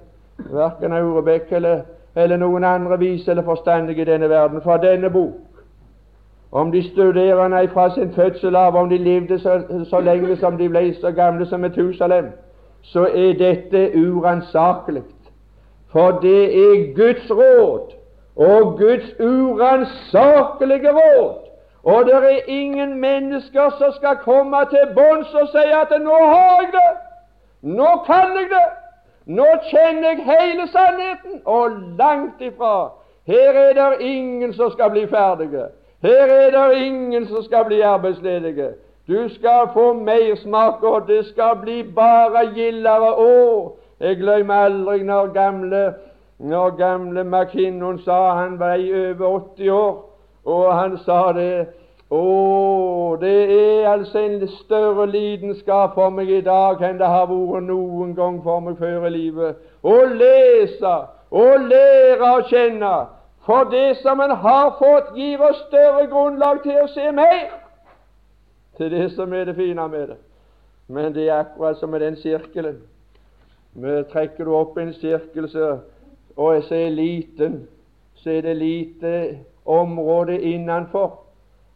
Verken 0.53 0.93
Aurebekk 0.93 1.53
eller, 1.53 1.81
eller 2.16 2.37
noen 2.37 2.64
andre 2.64 2.99
vise 2.99 3.31
eller 3.31 3.43
forstandige 3.43 4.03
i 4.03 4.05
denne 4.05 4.29
verden 4.29 4.62
fra 4.62 4.77
denne 4.77 5.11
bok. 5.11 5.39
Om 6.53 6.73
de 6.73 6.83
studerende 6.83 7.69
fra 7.69 7.95
sin 7.95 8.12
fødsel 8.12 8.57
av, 8.57 8.77
om 8.77 8.89
de 8.89 8.99
levde 8.99 9.39
så, 9.39 9.62
så 9.85 10.01
lenge 10.01 10.37
som 10.37 10.59
de 10.59 10.69
ble 10.69 10.95
så 10.95 11.11
gamle 11.11 11.47
som 11.47 11.61
Metusalem, 11.61 12.33
så 12.83 13.07
er 13.14 13.33
dette 13.39 13.91
uransakelig. 13.97 15.03
For 15.93 16.19
det 16.23 16.45
er 16.59 16.95
Guds 16.97 17.31
råd 17.31 17.97
og 18.39 18.78
Guds 18.78 19.20
uransakelige 19.20 20.91
råd. 20.91 21.34
Og 21.82 22.05
det 22.05 22.14
er 22.14 22.41
ingen 22.47 23.01
mennesker 23.01 23.70
som 23.78 23.93
skal 23.93 24.16
komme 24.16 24.57
til 24.70 24.95
bunns 24.95 25.34
og 25.34 25.49
si 25.49 25.64
at 25.82 26.01
'nå 26.01 26.18
har 26.32 26.61
jeg 26.61 26.70
det', 26.72 26.99
'nå 27.62 27.91
kan 28.07 28.28
jeg 28.39 28.49
det', 28.55 28.74
'nå 29.26 29.47
kjenner 29.70 30.09
jeg 30.09 30.18
hele 30.32 30.68
sannheten'. 30.68 31.41
Og 31.45 31.70
langt 31.99 32.41
ifra. 32.41 32.91
Her 33.26 33.51
er 33.53 33.72
det 33.72 34.01
ingen 34.01 34.53
som 34.53 34.70
skal 34.70 34.91
bli 34.91 35.07
ferdige. 35.07 35.64
Her 36.03 36.26
er 36.26 36.51
det 36.51 36.78
ingen 36.78 37.26
som 37.26 37.43
skal 37.43 37.64
bli 37.64 37.80
arbeidsledige. 37.80 38.68
Du 39.09 39.28
skal 39.28 39.68
få 39.72 39.93
mersmak, 39.93 40.82
og 40.82 41.09
det 41.09 41.26
skal 41.26 41.57
bli 41.62 41.82
bare 41.82 42.47
gildere 42.55 43.14
år. 43.14 43.78
Jeg 44.01 44.16
glemmer 44.16 44.55
aldri 44.55 45.03
når 45.03 45.26
gamle 45.32 45.95
når 46.39 46.76
gamle 46.76 47.24
McKinnon 47.24 47.99
sa 48.05 48.34
han 48.34 48.59
var 48.59 48.78
over 48.78 49.41
80 49.57 49.70
år, 49.70 49.95
og 50.45 50.74
han 50.74 50.99
sa 51.05 51.32
det 51.32 51.66
Å, 52.11 53.16
det 53.20 53.32
er 53.53 53.89
altså 53.91 54.18
en 54.18 54.49
større 54.49 55.05
lidenskap 55.11 55.93
for 55.95 56.09
meg 56.09 56.30
i 56.32 56.41
dag 56.41 56.80
enn 56.80 56.97
det 56.97 57.11
har 57.12 57.26
vært 57.28 57.66
noen 57.66 58.14
gang 58.16 58.39
for 58.41 58.64
meg 58.64 58.78
før 58.80 59.05
i 59.05 59.11
livet. 59.12 59.59
Å 59.84 59.97
lese 60.14 60.95
og 61.28 61.66
lære 61.68 62.30
å 62.32 62.41
kjenne. 62.49 62.95
For 63.45 63.68
det 63.68 63.99
som 64.01 64.24
en 64.24 64.32
har 64.41 64.70
fått, 64.80 65.12
gir 65.20 65.45
oss 65.45 65.61
større 65.66 66.07
grunnlag 66.09 66.62
til 66.64 66.80
å 66.80 66.89
se 66.95 67.12
mer 67.12 67.51
til 68.78 68.91
det 68.91 69.11
som 69.12 69.32
er 69.32 69.45
det 69.45 69.57
fine 69.57 69.89
med 69.89 70.09
det. 70.09 70.16
Men 70.89 71.14
det 71.14 71.28
er 71.28 71.41
akkurat 71.41 71.76
som 71.76 71.91
med 71.91 72.01
den 72.01 72.16
sirkelen. 72.16 72.76
Vi 73.74 74.03
trekker 74.12 74.45
du 74.45 74.55
opp 74.55 74.78
en 74.78 74.93
sirkel, 74.95 75.49
så 75.51 75.78
og 76.39 76.55
jeg 76.55 76.64
ser 76.64 76.89
liten, 76.89 77.68
så 78.14 78.30
er 78.30 78.41
det 78.41 78.57
lite 78.57 79.39
område 79.66 80.41
innenfor. 80.41 81.24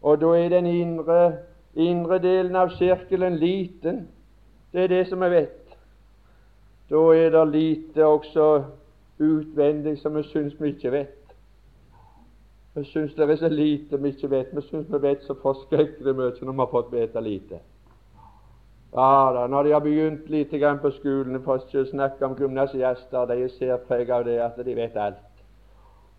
Og 0.03 0.21
da 0.21 0.27
er 0.27 0.49
den 0.49 0.67
indre, 0.67 1.33
indre 1.75 2.19
delen 2.23 2.57
av 2.57 2.71
sirkelen 2.79 3.41
liten. 3.43 4.07
Det 4.73 4.85
er 4.85 4.93
det 4.93 5.07
som 5.09 5.23
jeg 5.23 5.31
vet. 5.31 5.75
Da 6.91 7.03
er 7.17 7.35
det 7.35 7.43
lite 7.51 8.07
også 8.07 8.47
utvendig 9.19 9.99
som 9.99 10.15
vi 10.15 10.23
syns 10.31 10.55
vi 10.61 10.69
ikke 10.77 10.93
vet. 10.93 11.35
Vi 12.75 12.85
syns 12.85 13.15
det 13.15 13.31
er 13.31 13.37
så 13.37 13.49
lite 13.49 13.99
vi 14.03 14.15
ikke 14.15 14.31
vet. 14.31 14.55
Vi 14.57 14.63
syns 14.63 14.87
vi 14.93 15.03
vet 15.03 15.27
så 15.27 15.35
forskrekkelig 15.43 16.15
mye 16.15 16.33
når 16.39 16.53
vi 16.53 16.59
har 16.63 16.71
fått 16.71 16.93
vite 16.95 17.21
lite. 17.21 17.59
Ja 18.95 19.33
da, 19.35 19.47
Når 19.47 19.63
de 19.63 19.73
har 19.73 19.81
begynt 19.81 20.31
lite 20.31 20.59
grann 20.59 20.79
på 20.79 20.91
skolen, 20.91 21.43
for 21.43 21.57
å 21.57 21.85
snakke 21.85 22.27
om 22.27 22.37
gymnasiaster, 22.37 23.27
de 23.27 23.49
ser 23.49 23.77
preg 23.89 24.11
av 24.11 24.25
det 24.25 24.39
at 24.41 24.59
de 24.65 24.75
vet 24.77 24.97
alt. 24.97 25.17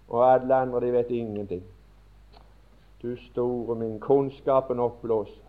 Og 0.09 0.23
alle 0.25 0.55
andre 0.55 0.79
de 0.81 0.91
vet 0.91 1.09
ingenting. 1.09 1.63
Du 3.01 3.15
store 3.15 3.75
min, 3.75 3.99
kunnskapen 3.99 4.79
oppblåser. 4.79 5.43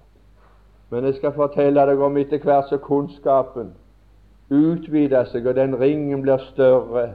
Men 0.90 1.04
jeg 1.04 1.14
skal 1.14 1.32
fortelle 1.32 1.86
deg 1.86 2.00
om 2.00 2.16
etter 2.16 2.38
hvert 2.38 2.68
som 2.68 2.78
kunnskapen 2.78 3.72
utvider 4.50 5.24
seg, 5.24 5.46
og 5.46 5.56
den 5.56 5.78
ringen 5.80 6.22
blir 6.22 6.42
større, 6.52 7.14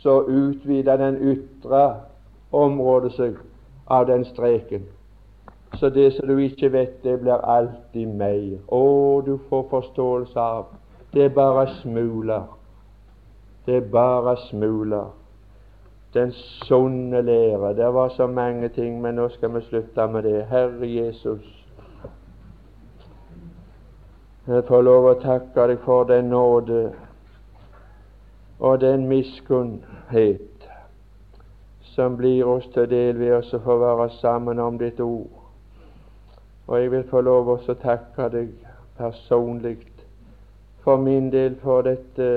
så 0.00 0.22
utvider 0.22 0.96
den 0.96 1.18
ytre 1.34 1.82
området 2.52 3.12
seg 3.12 3.36
av 3.86 4.06
den 4.08 4.24
streken. 4.24 4.86
Så 5.74 5.88
det 5.88 6.12
som 6.12 6.28
du 6.28 6.38
ikke 6.38 6.72
vet, 6.72 7.02
det 7.02 7.20
blir 7.20 7.44
alltid 7.46 8.06
mer. 8.06 8.58
Å, 8.68 9.22
du 9.26 9.38
får 9.48 9.68
forståelse 9.70 10.40
av. 10.40 10.66
Det 11.12 11.24
er 11.24 11.34
bare 11.34 11.66
smuler. 11.80 12.42
Det 13.66 13.76
er 13.76 13.88
bare 13.92 14.36
smuler. 14.48 15.12
Den 16.14 16.32
sunne 16.32 17.22
lære. 17.22 17.74
Det 17.76 17.94
var 17.94 18.08
så 18.08 18.26
mange 18.26 18.68
ting, 18.68 19.00
men 19.02 19.14
nå 19.14 19.28
skal 19.28 19.54
vi 19.54 19.60
slutte 19.60 20.06
med 20.06 20.22
det. 20.22 20.44
Herre 20.50 20.86
Jesus, 20.86 21.56
jeg 24.46 24.64
får 24.68 24.82
lov 24.82 25.04
å 25.06 25.18
takke 25.22 25.66
deg 25.70 25.82
for 25.84 26.08
den 26.08 26.32
nåde 26.32 26.90
og 28.58 28.80
den 28.80 29.04
miskunnhet 29.08 30.66
som 31.94 32.16
blir 32.16 32.48
oss 32.48 32.66
til 32.74 32.88
del 32.90 33.18
ved 33.18 33.36
oss 33.36 33.54
å 33.54 33.60
få 33.64 33.76
være 33.78 34.08
sammen 34.20 34.58
om 34.58 34.78
ditt 34.80 35.00
ord. 35.00 35.39
Og 36.70 36.80
jeg 36.80 36.90
vil 36.90 37.06
få 37.10 37.20
lov 37.26 37.48
å 37.50 37.56
takke 37.66 38.28
deg 38.30 38.50
personlig 38.94 39.76
for 40.84 41.02
min 41.02 41.26
del 41.32 41.56
for 41.60 41.82
dette 41.82 42.28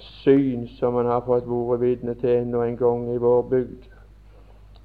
syn 0.00 0.64
som 0.78 0.96
man 0.96 1.10
har 1.12 1.20
fått 1.26 1.44
vært 1.44 1.82
vitne 1.82 2.14
til 2.18 2.38
ennå 2.38 2.62
en 2.64 2.78
gang 2.80 3.02
i 3.12 3.18
vår 3.20 3.42
bygd. 3.50 3.82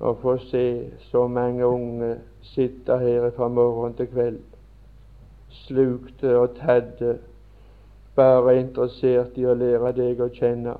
Å 0.03 0.11
få 0.19 0.35
se 0.49 0.65
så 1.07 1.23
mange 1.31 1.63
unge 1.63 2.17
sitte 2.43 2.97
her 2.99 3.29
fra 3.37 3.47
morgen 3.47 3.95
til 3.95 4.11
kveld 4.11 4.43
slukte 5.55 6.35
og 6.37 6.57
tadde, 6.59 7.15
bare 8.15 8.59
interessert 8.59 9.37
i 9.39 9.47
å 9.47 9.55
lære 9.55 9.93
deg 9.95 10.19
å 10.19 10.27
kjenne 10.35 10.75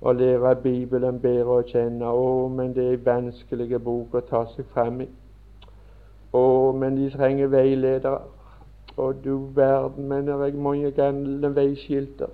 og 0.00 0.16
lære 0.16 0.54
Bibelen 0.62 1.20
bedre 1.20 1.60
å 1.60 1.68
kjenne. 1.68 2.08
Å, 2.08 2.48
men 2.48 2.74
det 2.76 2.84
er 2.84 2.98
en 2.98 3.06
vanskelig 3.06 3.80
bok 3.82 4.14
å 4.14 4.24
ta 4.28 4.44
seg 4.54 4.68
fram 4.74 5.00
i. 5.04 5.08
Å, 6.36 6.72
men 6.76 6.98
de 6.98 7.10
trenger 7.12 7.52
veiledere. 7.52 8.18
Og 8.96 9.22
du 9.24 9.48
verden, 9.56 10.08
men 10.08 10.26
det 10.26 10.34
er 10.34 10.60
mange 10.68 10.90
galne 10.96 11.50
veiskilter. 11.56 12.32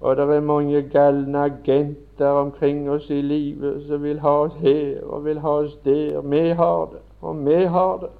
Og 0.00 0.16
det 0.16 0.26
er 0.28 0.40
mange 0.40 0.82
galne 0.92 1.38
agenter 1.38 2.40
omkring 2.40 2.90
oss 2.90 3.10
i 3.10 3.20
livet 3.22 3.86
som 3.86 4.02
vil 4.02 4.20
ha 4.20 4.34
oss 4.44 4.56
her 4.60 5.04
og 5.04 5.24
vil 5.24 5.38
ha 5.40 5.54
oss 5.62 5.78
der. 5.84 6.20
Vi 6.20 6.48
har 6.58 6.88
det, 6.92 7.02
og 7.20 7.46
vi 7.46 7.60
har 7.76 7.96
det. 8.02 8.10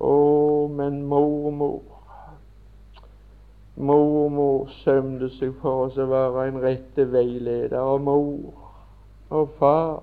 Å, 0.00 0.12
men 0.72 1.02
mormor 1.08 1.80
Mormor 3.80 4.68
sømte 4.82 5.30
seg 5.38 5.54
for 5.62 5.86
oss 5.86 5.96
å 5.96 6.04
være 6.10 6.42
en 6.50 6.58
rette 6.60 7.06
veileder, 7.08 7.78
og 7.80 8.02
mor 8.04 8.66
og 9.32 9.54
far 9.56 10.02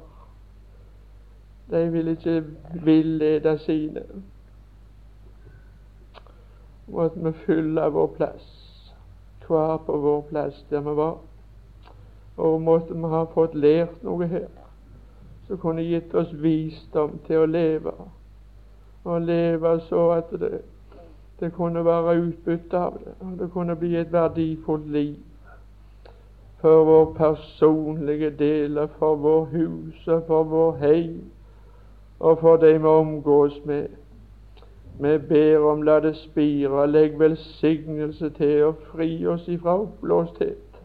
de 1.71 1.91
vil 1.91 2.07
ikke 2.07 2.43
villede 2.83 3.57
sine. 3.59 4.03
Måtte 6.87 7.23
vi 7.23 7.31
fylle 7.31 7.89
vår 7.91 8.07
plass, 8.15 8.45
hver 9.47 9.77
på 9.85 9.97
vår 9.97 10.21
plass 10.29 10.65
der 10.69 10.79
vi 10.79 10.95
var. 10.95 11.17
Og 12.37 12.61
måtte 12.61 12.93
vi 12.93 13.11
ha 13.11 13.25
fått 13.33 13.55
lært 13.55 14.03
noe 14.03 14.27
her 14.27 14.47
som 15.47 15.57
kunne 15.57 15.83
gitt 15.87 16.15
oss 16.15 16.33
visdom 16.35 17.19
til 17.27 17.43
å 17.43 17.47
leve, 17.47 17.93
og 19.07 19.21
leve 19.23 19.77
så 19.87 20.09
at 20.17 20.33
det 20.39 20.57
det 21.39 21.53
kunne 21.53 21.85
være 21.85 22.17
utbytte 22.21 22.77
av 22.77 22.97
det, 23.05 23.13
og 23.19 23.39
det 23.39 23.51
kunne 23.53 23.75
bli 23.75 23.95
et 23.95 24.13
verdifullt 24.13 24.89
liv 24.91 25.15
for 26.61 26.85
vår 26.85 27.11
personlige 27.13 28.29
del, 28.29 28.79
for 28.97 29.15
vår 29.15 29.43
hus, 29.45 30.07
og 30.07 30.23
for 30.27 30.43
vår 30.43 30.77
heim, 30.81 31.19
og 32.19 32.39
for 32.39 32.55
dem 32.55 32.81
vi 32.81 32.87
omgås 32.87 33.61
med. 33.65 33.87
Vi 34.99 35.17
ber 35.17 35.59
om 35.59 35.81
la 35.81 35.99
det 35.99 36.15
spire, 36.17 36.87
legg 36.87 37.19
velsignelse 37.19 38.29
til 38.29 38.63
og 38.63 38.75
fri 38.91 39.25
oss 39.25 39.47
ifra 39.47 39.75
oppblåsthet. 39.79 40.79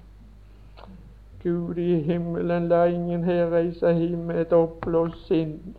Gud 1.43 1.76
i 1.76 2.01
himmelen, 2.01 2.68
la 2.68 2.85
ingen 2.85 3.24
her 3.24 3.51
reise 3.51 3.93
hjem 3.93 4.18
med 4.28 4.41
et 4.41 4.53
oppblåst 4.53 5.26
sinn, 5.26 5.76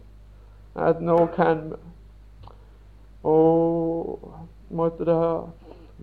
at 0.76 1.02
nå 1.02 1.20
kan 1.36 1.62
vi. 1.70 1.78
Å, 3.24 3.38
måtte 4.76 5.06
det 5.08 5.16
ha 5.16 5.36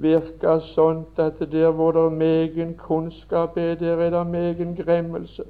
virka 0.01 0.61
sånt 0.70 1.18
at 1.18 1.42
der 1.53 1.70
hvor 1.70 1.92
det 1.92 2.12
megen 2.12 2.74
kunnskap 2.78 3.57
er, 3.57 3.74
der 3.74 4.01
er 4.01 4.11
det 4.11 4.26
megen 4.26 4.76
gremmelse. 4.76 5.44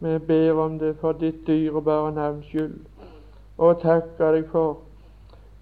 Vi 0.00 0.18
ber 0.18 0.52
om 0.52 0.78
det 0.78 0.96
for 1.00 1.12
ditt 1.12 1.46
dyrebare 1.46 2.12
navns 2.14 2.46
skyld, 2.46 2.78
og 3.58 3.80
takker 3.82 4.32
deg 4.32 4.46
for 4.52 4.76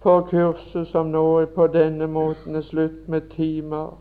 for 0.02 0.22
kurset 0.30 0.86
som 0.88 1.08
nå 1.10 1.22
er 1.40 1.48
på 1.50 1.66
denne 1.66 2.06
måten 2.06 2.54
er 2.54 2.62
slutt 2.62 3.08
med 3.08 3.20
timer 3.32 3.96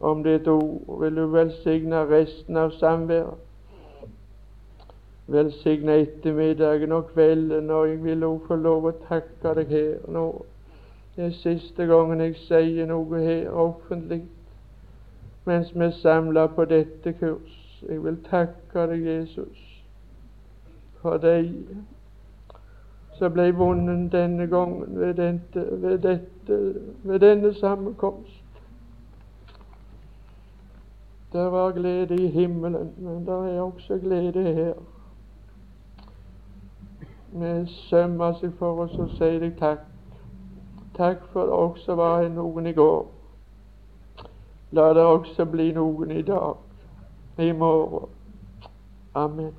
om 0.00 0.22
ditt 0.22 0.48
ord. 0.48 1.00
Vil 1.00 1.16
du 1.16 1.26
velsigne 1.32 2.02
resten 2.10 2.56
av 2.56 2.74
samværet? 2.76 3.38
Velsigne 5.26 5.96
ettermiddagen 6.02 6.92
og 6.92 7.06
kvelden, 7.14 7.70
og 7.70 7.88
jeg 7.88 8.04
vil 8.04 8.24
også 8.24 8.46
få 8.46 8.56
lov 8.56 8.90
å 8.90 8.96
takke 9.08 9.54
deg 9.54 9.72
her 9.72 10.10
nå 10.12 10.26
det 11.16 11.24
er 11.26 11.32
siste 11.36 11.84
gangen 11.86 12.20
jeg 12.22 12.36
sier 12.46 12.86
noe 12.88 13.18
her 13.20 13.48
offentlig 13.52 14.22
mens 15.44 15.72
vi 15.74 15.84
er 15.84 15.96
samla 15.98 16.46
på 16.54 16.64
dette 16.70 17.12
kurs. 17.18 17.59
Jeg 17.88 18.04
vil 18.04 18.18
takke 18.24 18.86
deg, 18.90 19.06
Jesus, 19.06 19.64
for 21.00 21.16
deg 21.16 21.52
som 23.16 23.32
ble 23.32 23.50
vunnet 23.56 24.12
denne 24.12 24.46
gangen 24.48 24.96
ved, 25.00 25.14
dette, 25.14 25.64
ved, 25.82 25.98
dette, 25.98 26.58
ved 27.04 27.20
denne 27.20 27.54
sammenkomst. 27.54 28.44
Det 31.32 31.52
var 31.52 31.72
glede 31.72 32.16
i 32.16 32.26
himmelen, 32.26 32.92
men 32.98 33.26
det 33.26 33.34
er 33.34 33.60
også 33.60 33.98
glede 33.98 34.42
her. 34.42 34.72
Vi 37.32 37.66
sømmer 37.66 38.32
seg 38.40 38.56
for 38.58 38.82
oss 38.84 38.96
og 38.98 39.12
sier 39.14 39.38
deg 39.38 39.54
takk. 39.60 39.84
Takk 40.96 41.22
for 41.32 41.46
det 41.46 41.54
også 41.54 41.94
var 41.94 42.26
noen 42.28 42.66
i 42.66 42.72
går. 42.74 43.04
La 44.72 44.88
det 44.94 45.04
også 45.04 45.44
bli 45.44 45.70
noen 45.76 46.10
i 46.10 46.22
dag, 46.22 46.56
i 47.40 47.52
morgen. 47.52 48.08
Amen. 49.14 49.54